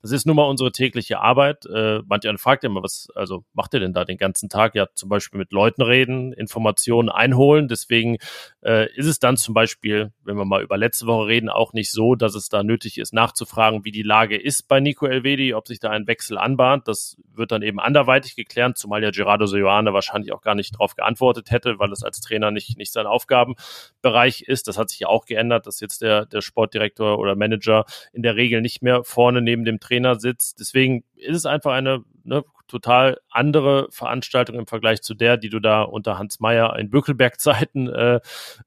das 0.00 0.12
ist 0.12 0.26
nun 0.26 0.36
mal 0.36 0.44
unsere 0.44 0.70
tägliche 0.70 1.20
Arbeit. 1.20 1.66
Äh, 1.66 2.00
manche 2.06 2.36
fragt 2.38 2.64
immer, 2.64 2.82
was, 2.82 3.08
also 3.14 3.44
macht 3.52 3.74
ihr 3.74 3.80
denn 3.80 3.92
da 3.92 4.04
den 4.04 4.18
ganzen 4.18 4.48
Tag? 4.48 4.74
Ja, 4.74 4.86
zum 4.94 5.08
Beispiel 5.08 5.38
mit 5.38 5.52
Leuten 5.52 5.82
reden, 5.82 6.32
Informationen 6.32 7.08
einholen. 7.08 7.68
Deswegen 7.68 8.18
äh, 8.62 8.92
ist 8.94 9.06
es 9.06 9.18
dann 9.18 9.36
zum 9.36 9.54
Beispiel, 9.54 10.12
wenn 10.22 10.36
wir 10.36 10.44
mal 10.44 10.62
über 10.62 10.76
letzte 10.76 11.06
Woche 11.06 11.26
reden, 11.26 11.48
auch 11.48 11.72
nicht 11.72 11.90
so, 11.90 12.14
dass 12.14 12.34
es 12.34 12.48
da 12.48 12.62
nötig 12.62 12.98
ist, 12.98 13.12
nachzufragen, 13.12 13.84
wie 13.84 13.92
die 13.92 14.02
Lage 14.02 14.36
ist 14.40 14.68
bei 14.68 14.80
Nico 14.80 15.06
Elvedi, 15.06 15.54
ob 15.54 15.63
sich 15.68 15.80
da 15.80 15.90
ein 15.90 16.06
Wechsel 16.06 16.38
anbahnt. 16.38 16.88
Das 16.88 17.16
wird 17.34 17.52
dann 17.52 17.62
eben 17.62 17.80
anderweitig 17.80 18.36
geklärt, 18.36 18.78
zumal 18.78 19.02
ja 19.02 19.10
Gerardo 19.10 19.46
Seoane 19.46 19.92
wahrscheinlich 19.92 20.32
auch 20.32 20.42
gar 20.42 20.54
nicht 20.54 20.74
darauf 20.74 20.94
geantwortet 20.94 21.50
hätte, 21.50 21.78
weil 21.78 21.92
es 21.92 22.02
als 22.02 22.20
Trainer 22.20 22.50
nicht, 22.50 22.78
nicht 22.78 22.92
sein 22.92 23.06
Aufgabenbereich 23.06 24.42
ist. 24.42 24.68
Das 24.68 24.78
hat 24.78 24.90
sich 24.90 25.00
ja 25.00 25.08
auch 25.08 25.26
geändert, 25.26 25.66
dass 25.66 25.80
jetzt 25.80 26.02
der, 26.02 26.26
der 26.26 26.40
Sportdirektor 26.40 27.18
oder 27.18 27.36
Manager 27.36 27.84
in 28.12 28.22
der 28.22 28.36
Regel 28.36 28.60
nicht 28.60 28.82
mehr 28.82 29.04
vorne 29.04 29.40
neben 29.40 29.64
dem 29.64 29.80
Trainer 29.80 30.18
sitzt. 30.18 30.60
Deswegen 30.60 31.04
ist 31.16 31.36
es 31.36 31.46
einfach 31.46 31.72
eine 31.72 32.04
ne, 32.24 32.44
total 32.66 33.18
andere 33.30 33.88
Veranstaltung 33.90 34.56
im 34.58 34.66
Vergleich 34.66 35.02
zu 35.02 35.14
der, 35.14 35.36
die 35.36 35.50
du 35.50 35.60
da 35.60 35.82
unter 35.82 36.18
Hans 36.18 36.40
Meyer 36.40 36.76
in 36.78 36.90
Bückelberg-Zeiten 36.90 37.88
äh, 37.88 38.20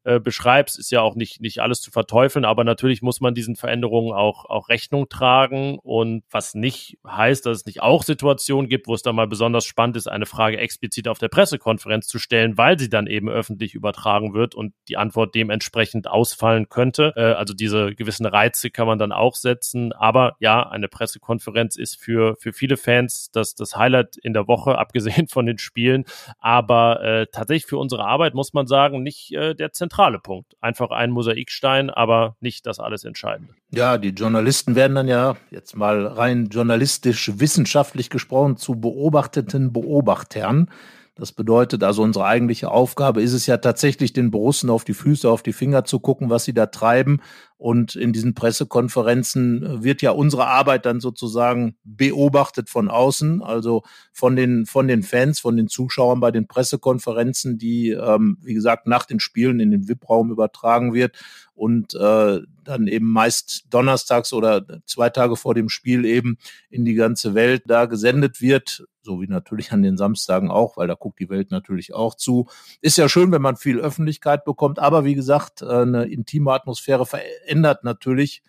äh, 0.03 0.19
beschreibst. 0.19 0.77
Ist 0.79 0.91
ja 0.91 1.01
auch 1.01 1.15
nicht, 1.15 1.41
nicht 1.41 1.59
alles 1.59 1.81
zu 1.81 1.91
verteufeln, 1.91 2.45
aber 2.45 2.63
natürlich 2.63 3.01
muss 3.01 3.21
man 3.21 3.33
diesen 3.33 3.55
Veränderungen 3.55 4.13
auch, 4.13 4.45
auch 4.45 4.69
Rechnung 4.69 5.09
tragen. 5.09 5.79
Und 5.79 6.23
was 6.29 6.53
nicht 6.53 6.97
heißt, 7.07 7.45
dass 7.45 7.59
es 7.59 7.65
nicht 7.65 7.81
auch 7.81 8.03
Situationen 8.03 8.69
gibt, 8.69 8.87
wo 8.87 8.93
es 8.93 9.01
dann 9.01 9.15
mal 9.15 9.27
besonders 9.27 9.65
spannend 9.65 9.97
ist, 9.97 10.07
eine 10.07 10.25
Frage 10.25 10.57
explizit 10.57 11.07
auf 11.07 11.19
der 11.19 11.29
Pressekonferenz 11.29 12.07
zu 12.07 12.19
stellen, 12.19 12.57
weil 12.57 12.77
sie 12.77 12.89
dann 12.89 13.07
eben 13.07 13.29
öffentlich 13.29 13.73
übertragen 13.73 14.33
wird 14.33 14.55
und 14.55 14.73
die 14.87 14.97
Antwort 14.97 15.35
dementsprechend 15.35 16.07
ausfallen 16.07 16.69
könnte. 16.69 17.13
Äh, 17.15 17.33
also 17.33 17.53
diese 17.53 17.95
gewissen 17.95 18.25
Reize 18.25 18.69
kann 18.69 18.87
man 18.87 18.99
dann 18.99 19.11
auch 19.11 19.35
setzen. 19.35 19.91
Aber 19.93 20.35
ja, 20.39 20.67
eine 20.69 20.87
Pressekonferenz 20.87 21.75
ist 21.75 21.99
für, 21.99 22.35
für 22.39 22.53
viele 22.53 22.77
Fans 22.77 23.31
das, 23.31 23.55
das 23.55 23.75
Highlight 23.75 23.86
in 24.21 24.33
der 24.33 24.47
Woche, 24.47 24.77
abgesehen 24.77 25.27
von 25.27 25.45
den 25.45 25.57
Spielen. 25.57 26.05
Aber 26.39 27.03
äh, 27.03 27.27
tatsächlich 27.31 27.65
für 27.65 27.77
unsere 27.77 28.05
Arbeit 28.05 28.33
muss 28.33 28.53
man 28.53 28.67
sagen, 28.67 29.03
nicht 29.03 29.33
äh, 29.33 29.53
der 29.55 29.71
zentrale 29.71 30.19
Punkt. 30.19 30.55
Einfach 30.61 30.91
ein 30.91 31.11
Mosaikstein, 31.11 31.89
aber 31.89 32.35
nicht 32.39 32.65
das 32.65 32.79
alles 32.79 33.03
Entscheidende. 33.03 33.53
Ja, 33.71 33.97
die 33.97 34.09
Journalisten 34.09 34.75
werden 34.75 34.95
dann 34.95 35.07
ja 35.07 35.35
jetzt 35.51 35.75
mal 35.75 36.05
rein 36.07 36.47
journalistisch, 36.49 37.31
wissenschaftlich 37.35 38.09
gesprochen 38.09 38.57
zu 38.57 38.79
beobachteten 38.79 39.73
Beobachtern. 39.73 40.69
Das 41.17 41.31
bedeutet 41.31 41.83
also, 41.83 42.03
unsere 42.03 42.25
eigentliche 42.25 42.69
Aufgabe 42.69 43.23
ist 43.23 43.33
es 43.33 43.47
ja 43.47 43.57
tatsächlich, 43.57 44.13
den 44.13 44.29
Borussen 44.29 44.69
auf 44.69 44.83
die 44.83 44.93
Füße, 44.93 45.29
auf 45.29 45.41
die 45.41 45.53
Finger 45.53 45.83
zu 45.83 45.99
gucken, 45.99 46.29
was 46.29 46.45
sie 46.45 46.53
da 46.53 46.67
treiben. 46.67 47.21
Und 47.57 47.95
in 47.95 48.13
diesen 48.13 48.35
Pressekonferenzen 48.35 49.63
äh, 49.63 49.83
wird 49.83 50.03
ja 50.03 50.11
unsere 50.11 50.47
Arbeit 50.47 50.85
dann 50.85 50.99
sozusagen 50.99 51.75
beobachtet 51.83 52.69
von 52.69 52.87
außen, 52.87 53.41
also 53.41 53.81
von 54.13 54.35
den, 54.35 54.67
von 54.67 54.87
den 54.87 55.01
Fans, 55.01 55.39
von 55.39 55.57
den 55.57 55.67
Zuschauern 55.67 56.19
bei 56.19 56.29
den 56.29 56.47
Pressekonferenzen, 56.47 57.57
die, 57.57 57.89
ähm, 57.89 58.37
wie 58.41 58.53
gesagt, 58.53 58.85
nach 58.85 59.05
den 59.05 59.19
Spielen 59.19 59.59
in 59.59 59.71
den 59.71 59.87
VIP-Raum 59.87 60.31
übertragen 60.31 60.93
wird 60.93 61.17
und 61.55 61.95
äh, 61.95 62.41
dann 62.63 62.87
eben 62.87 63.11
meist 63.11 63.65
donnerstags 63.71 64.33
oder 64.33 64.63
zwei 64.85 65.09
Tage 65.09 65.35
vor 65.35 65.55
dem 65.55 65.69
Spiel 65.69 66.05
eben 66.05 66.37
in 66.69 66.85
die 66.85 66.93
ganze 66.93 67.33
Welt 67.33 67.63
da 67.65 67.85
gesendet 67.85 68.39
wird 68.39 68.83
so 69.07 69.21
wie 69.21 69.27
natürlich 69.27 69.71
an 69.71 69.81
den 69.81 69.97
Samstagen 69.97 70.51
auch, 70.51 70.77
weil 70.77 70.87
da 70.87 70.93
guckt 70.93 71.19
die 71.19 71.29
Welt 71.29 71.49
natürlich 71.49 71.95
auch 71.95 72.13
zu. 72.13 72.47
Ist 72.81 72.97
ja 72.97 73.09
schön, 73.09 73.31
wenn 73.31 73.41
man 73.41 73.55
viel 73.55 73.79
Öffentlichkeit 73.79 74.45
bekommt, 74.45 74.77
aber 74.77 75.05
wie 75.05 75.15
gesagt, 75.15 75.63
eine 75.63 76.05
intime 76.05 76.51
Atmosphäre 76.51 77.05
verändert 77.05 77.83
natürlich 77.83 78.43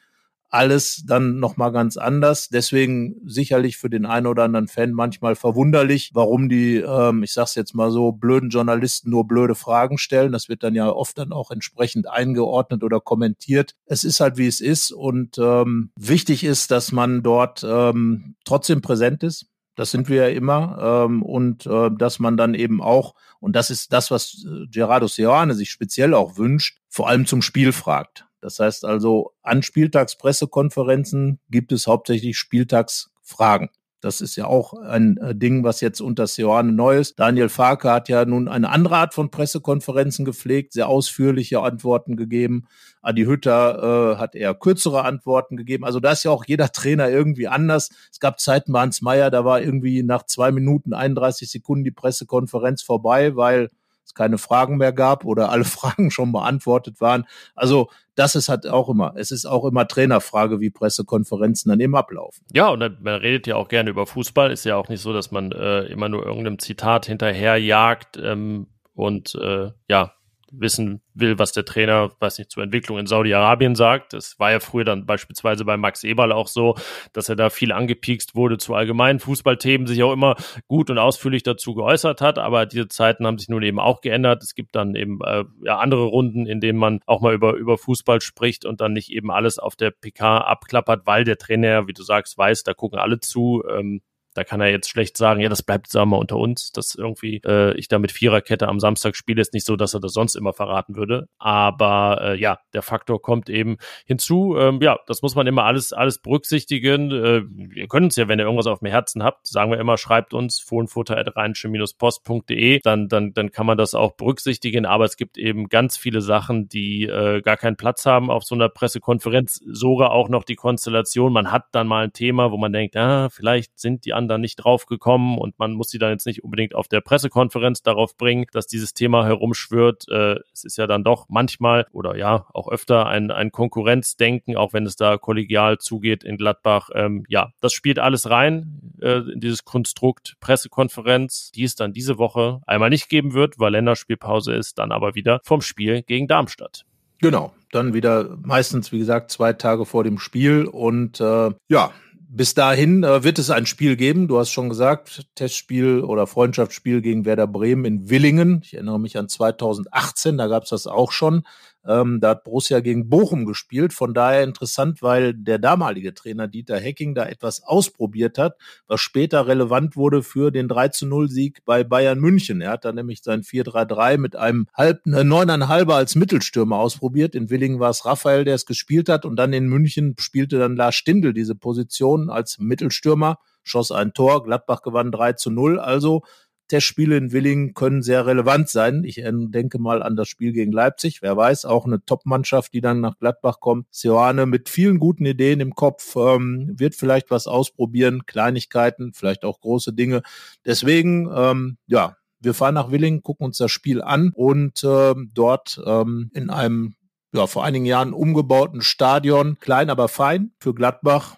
alles 0.51 1.05
dann 1.07 1.39
nochmal 1.39 1.73
ganz 1.73 1.97
anders. 1.97 2.49
Deswegen 2.49 3.17
sicherlich 3.25 3.77
für 3.77 3.91
den 3.91 4.07
einen 4.07 4.27
oder 4.27 4.45
anderen 4.45 4.69
Fan 4.69 4.93
manchmal 4.93 5.37
verwunderlich, 5.37 6.11
warum 6.15 6.49
die, 6.49 6.77
ähm, 6.77 7.23
ich 7.23 7.33
sag's 7.33 7.55
jetzt 7.55 7.75
mal 7.75 7.91
so, 7.91 8.13
blöden 8.13 8.49
Journalisten 8.49 9.11
nur 9.11 9.27
blöde 9.27 9.55
Fragen 9.55 9.99
stellen. 9.99 10.33
Das 10.33 10.49
wird 10.49 10.63
dann 10.63 10.75
ja 10.75 10.89
oft 10.91 11.19
dann 11.19 11.33
auch 11.33 11.51
entsprechend 11.51 12.09
eingeordnet 12.09 12.83
oder 12.83 13.01
kommentiert. 13.01 13.75
Es 13.87 14.05
ist 14.05 14.21
halt 14.21 14.39
wie 14.39 14.47
es 14.47 14.61
ist 14.61 14.91
und 14.91 15.39
ähm, 15.39 15.91
wichtig 15.97 16.45
ist, 16.45 16.71
dass 16.71 16.93
man 16.93 17.23
dort 17.23 17.65
ähm, 17.69 18.35
trotzdem 18.45 18.81
präsent 18.81 19.23
ist 19.23 19.47
das 19.79 19.93
sind 19.93 20.09
wir 20.09 20.29
ja 20.29 20.37
immer. 20.37 21.05
Ähm, 21.07 21.23
und 21.23 21.65
äh, 21.67 21.91
dass 21.97 22.19
man 22.19 22.37
dann 22.37 22.55
eben 22.55 22.83
auch, 22.83 23.15
und 23.39 23.55
das 23.55 23.71
ist 23.71 23.93
das, 23.93 24.11
was 24.11 24.45
äh, 24.45 24.67
Gerardo 24.67 25.07
Seoane 25.07 25.55
sich 25.55 25.71
speziell 25.71 26.15
auch 26.15 26.37
wünscht, 26.37 26.79
vor 26.89 27.09
allem 27.09 27.27
zum 27.27 27.43
Spiel 27.43 27.73
fragt. 27.73 28.27
Das 28.41 28.59
heißt 28.59 28.85
also, 28.85 29.35
an 29.43 29.63
Spieltagspressekonferenzen 29.63 31.39
gibt 31.49 31.71
es 31.71 31.87
hauptsächlich 31.87 32.37
Spieltagsfragen. 32.39 33.69
Das 34.01 34.21
ist 34.21 34.37
ja 34.37 34.47
auch 34.47 34.75
ein 34.75 35.17
äh, 35.17 35.35
Ding, 35.35 35.65
was 35.65 35.81
jetzt 35.81 36.01
unter 36.01 36.27
Seoane 36.27 36.73
neu 36.73 36.99
ist. 36.99 37.19
Daniel 37.19 37.49
Farke 37.49 37.91
hat 37.91 38.09
ja 38.09 38.25
nun 38.25 38.47
eine 38.47 38.71
andere 38.71 38.97
Art 38.97 39.15
von 39.15 39.31
Pressekonferenzen 39.31 40.25
gepflegt, 40.25 40.73
sehr 40.73 40.89
ausführliche 40.89 41.61
Antworten 41.61 42.17
gegeben. 42.17 42.67
Adi 43.03 43.25
Hütter 43.25 44.15
äh, 44.15 44.17
hat 44.19 44.37
eher 44.37 44.55
kürzere 44.55 45.05
Antworten 45.05 45.57
gegeben. 45.57 45.85
Also 45.85 45.99
da 45.99 46.13
ist 46.13 46.25
ja 46.25 46.31
auch 46.31 46.45
jeder 46.47 46.71
Trainer 46.71 47.09
irgendwie 47.09 47.49
anders. 47.49 47.91
Es 48.13 48.21
gab 48.21 48.39
Zeiten 48.39 48.73
bei 48.73 48.81
Hans 48.81 49.03
Meyer, 49.03 49.31
da 49.31 49.45
war 49.45 49.61
irgendwie 49.61 50.03
nach 50.05 50.25
zwei 50.25 50.53
Minuten 50.53 50.93
31 50.93 51.51
Sekunden 51.51 51.85
die 51.85 51.91
Pressekonferenz 51.91 52.83
vorbei, 52.83 53.35
weil 53.35 53.71
es 54.09 54.15
keine 54.15 54.39
Fragen 54.39 54.79
mehr 54.79 54.93
gab 54.93 55.25
oder 55.25 55.51
alle 55.51 55.65
Fragen 55.79 56.11
schon 56.11 56.33
beantwortet 56.33 57.01
waren. 57.01 57.27
Also 57.55 57.91
das 58.15 58.35
ist 58.35 58.49
halt 58.49 58.67
auch 58.67 58.89
immer, 58.89 59.13
es 59.17 59.31
ist 59.31 59.47
auch 59.47 59.65
immer 59.65 59.87
Trainerfrage, 59.87 60.61
wie 60.61 60.71
Pressekonferenzen 60.71 61.71
dann 61.71 61.81
eben 61.81 61.95
ablaufen. 61.95 62.45
Ja, 62.53 62.69
und 62.69 62.81
man 62.81 63.21
redet 63.21 63.47
ja 63.47 63.55
auch 63.57 63.69
gerne 63.69 63.91
über 63.91 64.07
Fußball. 64.07 64.51
Ist 64.51 64.65
ja 64.65 64.77
auch 64.77 64.89
nicht 64.89 65.01
so, 65.01 65.13
dass 65.13 65.31
man 65.31 65.53
äh, 65.53 65.83
immer 65.85 66.09
nur 66.09 66.27
irgendeinem 66.27 66.59
Zitat 66.59 67.07
hinterherjagt 67.07 68.17
ähm, 68.21 68.67
und 68.95 69.37
äh, 69.37 69.71
ja, 69.89 70.13
wissen 70.53 71.03
will, 71.15 71.39
was 71.39 71.53
der 71.53 71.65
Trainer, 71.65 72.11
weiß 72.21 72.39
nicht, 72.39 72.51
zur 72.51 72.63
Entwicklung 72.63 72.99
in 72.99 73.07
Saudi-Arabien 73.07 73.75
sagt. 73.75 74.13
Das 74.13 74.39
war 74.39 74.51
ja 74.51 74.61
früher 74.61 74.85
dann 74.85 75.07
beispielsweise 75.07 75.65
bei 75.65 75.77
Max 75.77 76.05
Eberl 76.05 76.33
auch 76.33 76.49
so, 76.49 76.77
dass 77.13 77.29
er 77.29 77.37
da 77.37 77.51
viel 77.51 77.73
angepiekst 77.73 78.35
wurde 78.35 78.59
zu 78.59 78.75
allgemeinen 78.75 79.21
Fußballthemen, 79.21 79.87
sich 79.87 80.03
auch 80.03 80.13
immer 80.13 80.37
gut 80.67 80.91
und 80.91 80.99
ausführlich 80.99 81.43
dazu 81.43 81.75
geäußert 81.75 82.21
hat. 82.21 82.39
Aber 82.39 82.67
diese 82.67 82.89
Zeiten 82.89 83.27
haben 83.27 83.39
sich 83.39 83.49
nun 83.49 83.63
eben 83.63 83.81
auch 83.81 84.01
geändert. 84.01 84.43
Es 84.43 84.55
gibt 84.55 84.75
dann 84.75 84.95
eben 84.95 85.21
äh, 85.25 85.45
ja, 85.63 85.79
andere 85.79 86.05
Runden, 86.05 86.47
in 86.47 86.61
denen 86.61 86.79
man 86.79 87.01
auch 87.07 87.21
mal 87.21 87.35
über, 87.35 87.55
über 87.55 87.79
Fußball 87.79 88.21
spricht 88.21 88.65
und 88.65 88.81
dann 88.81 88.93
nicht 88.93 89.11
eben 89.11 89.31
alles 89.31 89.59
auf 89.59 89.77
der 89.77 89.91
PK 89.91 90.39
abklappert, 90.39 91.07
weil 91.07 91.25
der 91.25 91.39
Trainer, 91.39 91.87
wie 91.87 91.93
du 91.93 92.03
sagst, 92.03 92.39
weiß, 92.39 92.63
da 92.63 92.75
gucken 92.75 92.99
alle 92.99 93.21
zu. 93.21 93.63
Ähm, 93.69 94.01
da 94.35 94.45
kann 94.45 94.61
er 94.61 94.71
jetzt 94.71 94.89
schlecht 94.89 95.17
sagen, 95.17 95.41
ja, 95.41 95.49
das 95.49 95.63
bleibt, 95.63 95.91
sagen 95.91 96.11
wir 96.11 96.17
mal, 96.17 96.21
unter 96.21 96.37
uns, 96.37 96.71
dass 96.73 96.95
irgendwie 96.95 97.41
äh, 97.45 97.75
ich 97.77 97.89
da 97.89 97.99
mit 97.99 98.13
Viererkette 98.13 98.69
am 98.69 98.79
Samstag 98.79 99.17
spiele. 99.17 99.41
Ist 99.41 99.55
nicht 99.55 99.67
so, 99.67 99.77
dass 99.77 99.95
er 99.95 100.01
das 100.01 100.13
sonst 100.13 100.37
immer 100.37 100.53
verraten 100.53 100.97
würde. 100.97 101.29
Aber 101.39 102.21
äh, 102.23 102.39
ja, 102.39 102.59
der 102.73 102.83
Faktor 102.83 103.23
kommt 103.23 103.49
eben 103.49 103.79
hinzu. 104.05 104.57
Ähm, 104.59 104.81
ja, 104.83 104.99
das 105.07 105.23
muss 105.23 105.35
man 105.35 105.47
immer 105.47 105.65
alles, 105.65 105.93
alles 105.93 106.21
berücksichtigen. 106.21 107.11
Äh, 107.11 107.43
ihr 107.75 107.89
könnt 107.89 108.05
uns 108.05 108.17
ja, 108.17 108.29
wenn 108.29 108.39
ihr 108.39 108.45
irgendwas 108.45 108.67
auf 108.67 108.81
dem 108.81 108.89
Herzen 108.89 109.25
habt, 109.25 109.47
sagen 109.47 109.71
wir 109.71 109.81
immer, 109.81 109.97
schreibt 109.97 110.35
uns 110.35 110.61
fohlenfutter.rheinische-post.de. 110.61 112.81
Dann, 112.85 113.09
dann, 113.09 113.33
dann 113.33 113.51
kann 113.51 113.65
man 113.67 113.79
das 113.79 113.95
auch 113.95 114.13
berücksichtigen. 114.13 114.85
Aber 114.87 115.05
es 115.05 115.17
gibt 115.17 115.39
eben 115.39 115.69
ganz 115.69 115.97
viele 115.97 116.21
Sachen, 116.21 116.69
die 116.69 117.05
äh, 117.05 117.41
gar 117.41 117.57
keinen 117.57 117.77
Platz 117.77 118.05
haben 118.07 118.31
auf 118.31 118.45
so 118.45 118.55
einer 118.55 118.69
Pressekonferenz. 118.69 119.61
Sogar 119.67 120.13
auch 120.13 120.29
noch 120.29 120.45
die 120.45 120.55
Konstellation. 120.55 121.33
Man 121.33 121.51
hat 121.51 121.65
dann 121.73 121.89
mal 121.89 122.05
ein 122.05 122.13
Thema, 122.13 122.53
wo 122.53 122.57
man 122.57 122.73
denkt, 122.73 122.97
ah, 122.97 123.29
vielleicht 123.31 123.79
sind 123.79 124.05
die 124.05 124.13
an 124.19 124.29
dann 124.29 124.41
nicht 124.41 124.57
drauf 124.57 124.87
gekommen 124.87 125.39
und 125.39 125.59
man 125.59 125.73
muss 125.73 125.91
sie 125.91 125.99
dann 125.99 126.11
jetzt 126.11 126.27
nicht 126.27 126.45
unbedingt 126.45 126.75
auf 126.75 126.89
der 126.89 127.01
Pressekonferenz 127.01 127.83
darauf 127.83 128.17
bringen, 128.17 128.47
dass 128.53 128.67
dieses 128.67 128.93
Thema 128.93 129.25
herumschwirrt. 129.25 130.09
Äh, 130.09 130.41
es 130.53 130.65
ist 130.65 130.77
ja 130.77 130.87
dann 130.87 131.05
doch 131.05 131.27
manchmal 131.29 131.87
oder 131.93 132.17
ja 132.17 132.47
auch 132.53 132.69
öfter 132.69 133.07
ein, 133.07 133.31
ein 133.31 133.53
Konkurrenzdenken, 133.53 134.57
auch 134.57 134.73
wenn 134.73 134.85
es 134.85 134.97
da 134.97 135.17
kollegial 135.17 135.79
zugeht 135.79 136.25
in 136.25 136.37
Gladbach. 136.37 136.91
Ähm, 136.95 137.25
ja, 137.29 137.53
das 137.61 137.73
spielt 137.73 137.99
alles 137.99 138.29
rein 138.29 138.93
äh, 139.01 139.21
in 139.33 139.41
dieses 139.41 139.65
Konstrukt 139.65 140.37
Pressekonferenz, 140.41 141.53
die 141.53 141.65
es 141.65 141.77
dann 141.77 141.93
diese 141.93 142.19
Woche 142.19 142.61
einmal 142.67 142.91
nicht 142.91 143.09
geben 143.09 143.33
wird, 143.33 143.59
weil 143.59 143.73
Länderspielpause 143.73 144.53
ist, 144.55 144.79
dann 144.79 144.93
aber 144.93 145.15
wieder 145.15 145.41
vom 145.45 145.63
Spiel 145.63 146.03
gegen 146.03 146.27
Darmstadt. 146.27 146.85
Genau, 147.21 147.53
dann 147.73 147.95
wieder 147.95 148.37
meistens, 148.43 148.93
wie 148.93 148.99
gesagt, 148.99 149.31
zwei 149.31 149.53
Tage 149.53 149.85
vor 149.85 150.05
dem 150.05 150.19
Spiel 150.19 150.67
und 150.67 151.21
äh, 151.21 151.51
ja, 151.69 151.91
bis 152.29 152.53
dahin 152.53 153.05
äh, 153.05 153.25
wird 153.25 153.39
es 153.39 153.51
ein 153.51 153.67
Spiel 153.67 153.97
geben. 153.97 154.29
Du 154.29 154.39
hast 154.39 154.53
schon 154.53 154.69
gesagt, 154.69 155.27
Testspiel 155.35 156.01
oder 156.01 156.27
Freundschaftsspiel 156.27 157.01
gegen 157.01 157.25
Werder 157.25 157.47
Bremen 157.47 157.85
in 157.87 158.11
Willingen. 158.11 158.61
Ich 158.63 158.75
erinnere 158.75 159.01
mich 159.01 159.17
an 159.17 159.29
2018, 159.29 160.37
da 160.37 160.47
gab 160.47 160.65
es 160.65 160.71
das 160.71 160.87
auch 160.87 161.11
schon. 161.11 161.45
Ähm, 161.89 162.21
da 162.21 162.31
hat 162.31 162.45
Borussia 162.45 162.81
gegen 162.81 163.09
Bochum 163.09 163.47
gespielt. 163.47 163.95
Von 163.95 164.13
daher 164.13 164.45
interessant, 164.45 165.03
weil 165.03 165.33
der 165.33 165.59
damalige 165.59 166.13
Trainer 166.13 166.47
Dieter 166.47 166.79
Hecking 166.79 167.15
da 167.15 167.25
etwas 167.25 167.63
ausprobiert 167.63 168.37
hat, 168.37 168.57
was 168.87 169.01
später 169.01 169.47
relevant 169.47 169.97
wurde 169.97 170.23
für 170.23 170.51
den 170.51 170.69
3 170.69 170.89
zu 170.89 171.07
0 171.07 171.31
Sieg 171.31 171.65
bei 171.65 171.85
Bayern 171.85 172.21
München. 172.21 172.61
Er 172.61 172.73
hat 172.73 172.85
da 172.85 172.93
nämlich 172.93 173.23
sein 173.23 173.43
4-3-3 173.43 174.19
mit 174.19 174.37
einem 174.37 174.67
halb, 174.75 175.07
äh, 175.07 175.25
neuneinhalber 175.25 175.95
als 175.95 176.15
Mittelstürmer 176.15 176.77
ausprobiert. 176.77 177.35
In 177.35 177.49
Willingen 177.49 177.81
war 177.81 177.91
es 177.91 178.05
Raphael, 178.05 178.45
der 178.45 178.57
es 178.57 178.67
gespielt 178.67 179.09
hat. 179.09 179.25
Und 179.25 179.37
dann 179.37 179.55
in 179.55 179.67
München 179.67 180.15
spielte 180.19 180.59
dann 180.59 180.77
Lars 180.77 180.95
Stindl 180.95 181.33
diese 181.33 181.55
Position 181.55 182.29
als 182.29 182.59
Mittelstürmer, 182.59 183.39
schoss 183.63 183.93
ein 183.93 184.13
Tor. 184.13 184.43
Gladbach 184.45 184.83
gewann 184.83 185.11
3 185.11 185.33
zu 185.35 185.51
0. 185.51 185.79
Also 185.79 186.23
Testspiele 186.69 187.17
in 187.17 187.33
Willingen 187.33 187.75
können 187.75 188.03
sehr 188.03 188.27
relevant 188.27 188.69
sein. 188.69 189.03
Ich 189.05 189.23
denke 189.25 189.79
mal 189.79 190.03
an 190.03 190.17
das 190.17 190.29
Spiel 190.29 190.53
gegen 190.53 190.73
Leipzig. 190.73 191.23
Wer 191.23 191.37
weiß, 191.37 191.65
auch 191.65 191.87
eine 191.87 192.05
Top-Mannschaft, 192.05 192.73
die 192.75 192.81
dann 192.81 193.01
nach 193.01 193.19
Gladbach 193.19 193.61
kommt. 193.61 193.87
Sioane 193.91 194.47
mit 194.47 194.69
vielen 194.69 194.99
guten 194.99 195.27
Ideen 195.27 195.61
im 195.61 195.75
Kopf 195.75 196.15
ähm, 196.17 196.75
wird 196.79 196.95
vielleicht 196.95 197.31
was 197.31 197.47
ausprobieren, 197.47 198.27
Kleinigkeiten, 198.27 199.13
vielleicht 199.15 199.45
auch 199.45 199.61
große 199.61 199.93
Dinge. 199.93 200.23
Deswegen, 200.65 201.31
ähm, 201.35 201.79
ja, 201.87 202.17
wir 202.41 202.55
fahren 202.55 202.75
nach 202.75 202.91
Willingen, 202.91 203.23
gucken 203.23 203.47
uns 203.47 203.59
das 203.59 203.71
Spiel 203.71 204.03
an 204.03 204.31
und 204.35 204.85
äh, 204.85 205.15
dort 205.35 205.81
ähm, 205.85 206.31
in 206.35 206.51
einem 206.51 206.95
ja, 207.33 207.47
vor 207.47 207.65
einigen 207.65 207.85
Jahren 207.85 208.13
umgebauten 208.13 208.81
Stadion, 208.81 209.59
klein 209.59 209.91
aber 209.91 210.09
fein 210.09 210.53
für 210.59 210.75
Gladbach, 210.75 211.37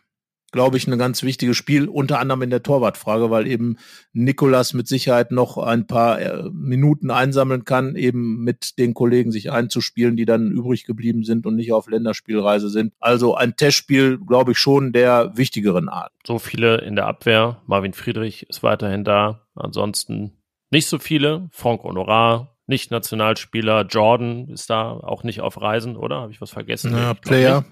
glaube 0.53 0.77
ich, 0.77 0.87
ein 0.87 0.99
ganz 0.99 1.23
wichtiges 1.23 1.57
Spiel, 1.57 1.89
unter 1.89 2.19
anderem 2.19 2.43
in 2.43 2.51
der 2.51 2.63
Torwartfrage, 2.63 3.31
weil 3.31 3.47
eben 3.47 3.77
Nikolas 4.13 4.75
mit 4.75 4.89
Sicherheit 4.89 5.31
noch 5.31 5.59
ein 5.59 5.87
paar 5.87 6.21
äh, 6.21 6.43
Minuten 6.53 7.11
einsammeln 7.11 7.65
kann, 7.65 7.97
eben 7.97 8.43
mit 8.43 8.79
den 8.79 8.95
Kollegen 8.95 9.33
sich 9.33 9.51
einzuspielen, 9.51 10.17
die 10.17 10.25
dann 10.25 10.51
übrig 10.51 10.85
geblieben 10.85 11.25
sind 11.25 11.47
und 11.47 11.57
nicht 11.57 11.73
auf 11.73 11.89
Länderspielreise 11.89 12.69
sind. 12.69 12.93
Also 13.01 13.35
ein 13.35 13.57
Testspiel, 13.57 14.19
glaube 14.19 14.53
ich, 14.53 14.59
schon 14.59 14.93
der 14.93 15.33
wichtigeren 15.37 15.89
Art. 15.89 16.13
So 16.27 16.39
viele 16.39 16.79
in 16.79 16.97
der 16.97 17.07
Abwehr. 17.07 17.63
Marvin 17.67 17.93
Friedrich 17.93 18.49
ist 18.49 18.63
weiterhin 18.63 19.05
da. 19.05 19.47
Ansonsten 19.55 20.33
nicht 20.71 20.87
so 20.87 20.99
viele. 20.99 21.49
Frank 21.53 21.83
Honorar, 21.83 22.57
nicht 22.67 22.91
Nationalspieler. 22.91 23.87
Jordan 23.87 24.49
ist 24.49 24.71
da 24.71 24.93
auch 24.93 25.25
nicht 25.25 25.41
auf 25.41 25.61
Reisen, 25.61 25.97
oder? 25.97 26.21
Habe 26.21 26.33
ich 26.33 26.41
was 26.41 26.51
vergessen? 26.51 26.93
Ja, 26.97 27.15
Player. 27.15 27.65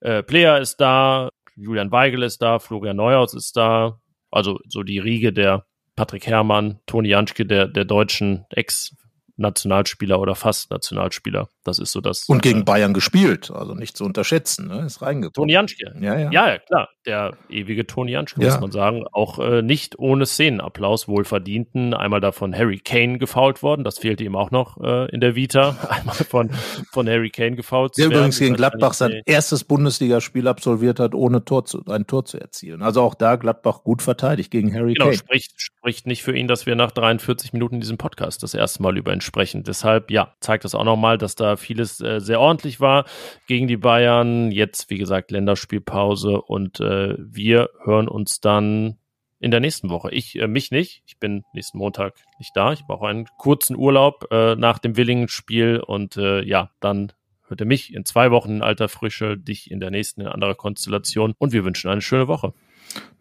Äh, 0.00 0.22
Player 0.22 0.60
ist 0.60 0.76
da, 0.76 1.30
Julian 1.56 1.90
Weigel 1.92 2.22
ist 2.22 2.42
da, 2.42 2.58
Florian 2.58 2.96
Neuhaus 2.96 3.34
ist 3.34 3.56
da, 3.56 4.00
also 4.30 4.58
so 4.68 4.82
die 4.82 4.98
Riege 4.98 5.32
der 5.32 5.66
Patrick 5.96 6.26
Herrmann, 6.26 6.80
Toni 6.86 7.08
Janschke, 7.08 7.46
der, 7.46 7.68
der 7.68 7.84
deutschen 7.84 8.46
Ex- 8.50 8.96
Nationalspieler 9.36 10.20
oder 10.20 10.34
fast 10.34 10.70
Nationalspieler. 10.70 11.48
Das 11.64 11.78
ist 11.78 11.92
so 11.92 12.00
das. 12.00 12.24
Und 12.28 12.42
gegen 12.42 12.60
äh, 12.60 12.64
Bayern 12.64 12.94
gespielt, 12.94 13.50
also 13.50 13.74
nicht 13.74 13.96
zu 13.96 14.04
unterschätzen, 14.04 14.68
ne? 14.68 14.84
ist 14.86 15.02
reingekommen. 15.02 15.32
Toni 15.32 15.52
Janschke. 15.52 15.94
Ja, 16.00 16.18
ja. 16.18 16.30
Ja, 16.30 16.58
klar. 16.58 16.88
Der 17.06 17.36
ewige 17.48 17.86
Toni 17.86 18.12
Janschke, 18.12 18.40
ja. 18.42 18.52
muss 18.52 18.60
man 18.60 18.70
sagen. 18.70 19.04
Auch 19.12 19.38
äh, 19.38 19.62
nicht 19.62 19.98
ohne 19.98 20.26
Szenenapplaus 20.26 21.08
wohlverdienten. 21.08 21.94
Einmal 21.94 22.20
da 22.20 22.32
von 22.32 22.54
Harry 22.54 22.78
Kane 22.78 23.18
gefault 23.18 23.62
worden. 23.62 23.84
Das 23.84 23.98
fehlte 23.98 24.24
ihm 24.24 24.36
auch 24.36 24.50
noch 24.50 24.80
äh, 24.82 25.10
in 25.10 25.20
der 25.20 25.34
Vita. 25.34 25.76
Einmal 25.88 26.14
von, 26.14 26.50
von 26.92 27.08
Harry 27.08 27.30
Kane 27.30 27.56
gefault. 27.56 27.98
Der 27.98 28.06
übrigens 28.06 28.38
gegen 28.38 28.54
Gladbach 28.54 28.94
sein 28.94 29.22
erstes 29.26 29.64
Bundesligaspiel 29.64 30.46
absolviert 30.48 31.00
hat, 31.00 31.14
ohne 31.14 31.44
Tor 31.44 31.64
zu, 31.64 31.84
ein 31.86 32.06
Tor 32.06 32.24
zu 32.24 32.38
erzielen. 32.38 32.82
Also 32.82 33.02
auch 33.02 33.14
da 33.14 33.36
Gladbach 33.36 33.82
gut 33.82 34.02
verteidigt 34.02 34.50
gegen 34.50 34.72
Harry 34.74 34.94
genau, 34.94 35.06
Kane. 35.06 35.16
Spricht, 35.16 35.52
spricht 35.56 36.06
nicht 36.06 36.22
für 36.22 36.36
ihn, 36.36 36.48
dass 36.48 36.66
wir 36.66 36.76
nach 36.76 36.92
43 36.92 37.52
Minuten 37.52 37.80
diesen 37.80 37.98
Podcast 37.98 38.42
das 38.42 38.54
erste 38.54 38.82
Mal 38.82 38.96
über 38.96 39.12
ihn 39.12 39.20
sprechen. 39.24 39.64
Deshalb, 39.64 40.10
ja, 40.10 40.34
zeigt 40.40 40.64
das 40.64 40.74
auch 40.74 40.84
nochmal, 40.84 41.18
dass 41.18 41.34
da 41.34 41.56
vieles 41.56 42.00
äh, 42.00 42.20
sehr 42.20 42.40
ordentlich 42.40 42.80
war 42.80 43.04
gegen 43.46 43.66
die 43.66 43.76
Bayern. 43.76 44.50
Jetzt, 44.50 44.90
wie 44.90 44.98
gesagt, 44.98 45.30
Länderspielpause 45.30 46.40
und 46.40 46.80
äh, 46.80 47.16
wir 47.18 47.70
hören 47.84 48.08
uns 48.08 48.40
dann 48.40 48.98
in 49.40 49.50
der 49.50 49.60
nächsten 49.60 49.90
Woche. 49.90 50.10
Ich, 50.12 50.38
äh, 50.38 50.46
mich 50.46 50.70
nicht. 50.70 51.02
Ich 51.06 51.18
bin 51.18 51.44
nächsten 51.52 51.78
Montag 51.78 52.14
nicht 52.38 52.52
da. 52.54 52.72
Ich 52.72 52.86
brauche 52.86 53.06
einen 53.06 53.26
kurzen 53.36 53.76
Urlaub 53.76 54.28
äh, 54.30 54.54
nach 54.54 54.78
dem 54.78 54.96
Willingen-Spiel 54.96 55.80
und 55.80 56.16
äh, 56.16 56.42
ja, 56.42 56.70
dann 56.80 57.12
hört 57.48 57.60
ihr 57.60 57.66
mich 57.66 57.92
in 57.92 58.04
zwei 58.04 58.30
Wochen 58.30 58.56
in 58.56 58.62
alter 58.62 58.88
Frische, 58.88 59.36
dich 59.36 59.70
in 59.70 59.80
der 59.80 59.90
nächsten 59.90 60.22
in 60.22 60.28
anderer 60.28 60.54
Konstellation 60.54 61.34
und 61.38 61.52
wir 61.52 61.64
wünschen 61.64 61.90
eine 61.90 62.00
schöne 62.00 62.28
Woche. 62.28 62.54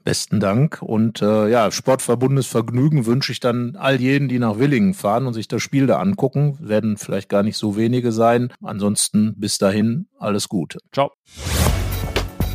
Besten 0.04 0.40
Dank. 0.40 0.82
Und 0.82 1.22
äh, 1.22 1.50
ja, 1.50 1.70
Sportverbundes 1.72 2.48
Vergnügen 2.48 3.06
wünsche 3.06 3.32
ich 3.32 3.40
dann 3.40 3.76
all 3.78 4.02
jenen, 4.02 4.28
die 4.28 4.40
nach 4.40 4.58
Willingen 4.60 4.94
fahren 4.94 5.26
und 5.28 5.34
sich 5.34 5.48
das 5.48 5.62
Spiel 5.62 5.88
da 5.88 6.00
angucken. 6.00 6.58
Werden 6.60 6.98
vielleicht 6.98 7.30
gar 7.30 7.44
nicht 7.44 7.56
so 7.58 7.78
wenige 7.78 8.12
sein. 8.12 8.52
Ansonsten 8.62 9.36
bis 9.38 9.58
dahin 9.58 10.08
alles 10.20 10.50
Gute. 10.50 10.80
Ciao. 10.92 11.14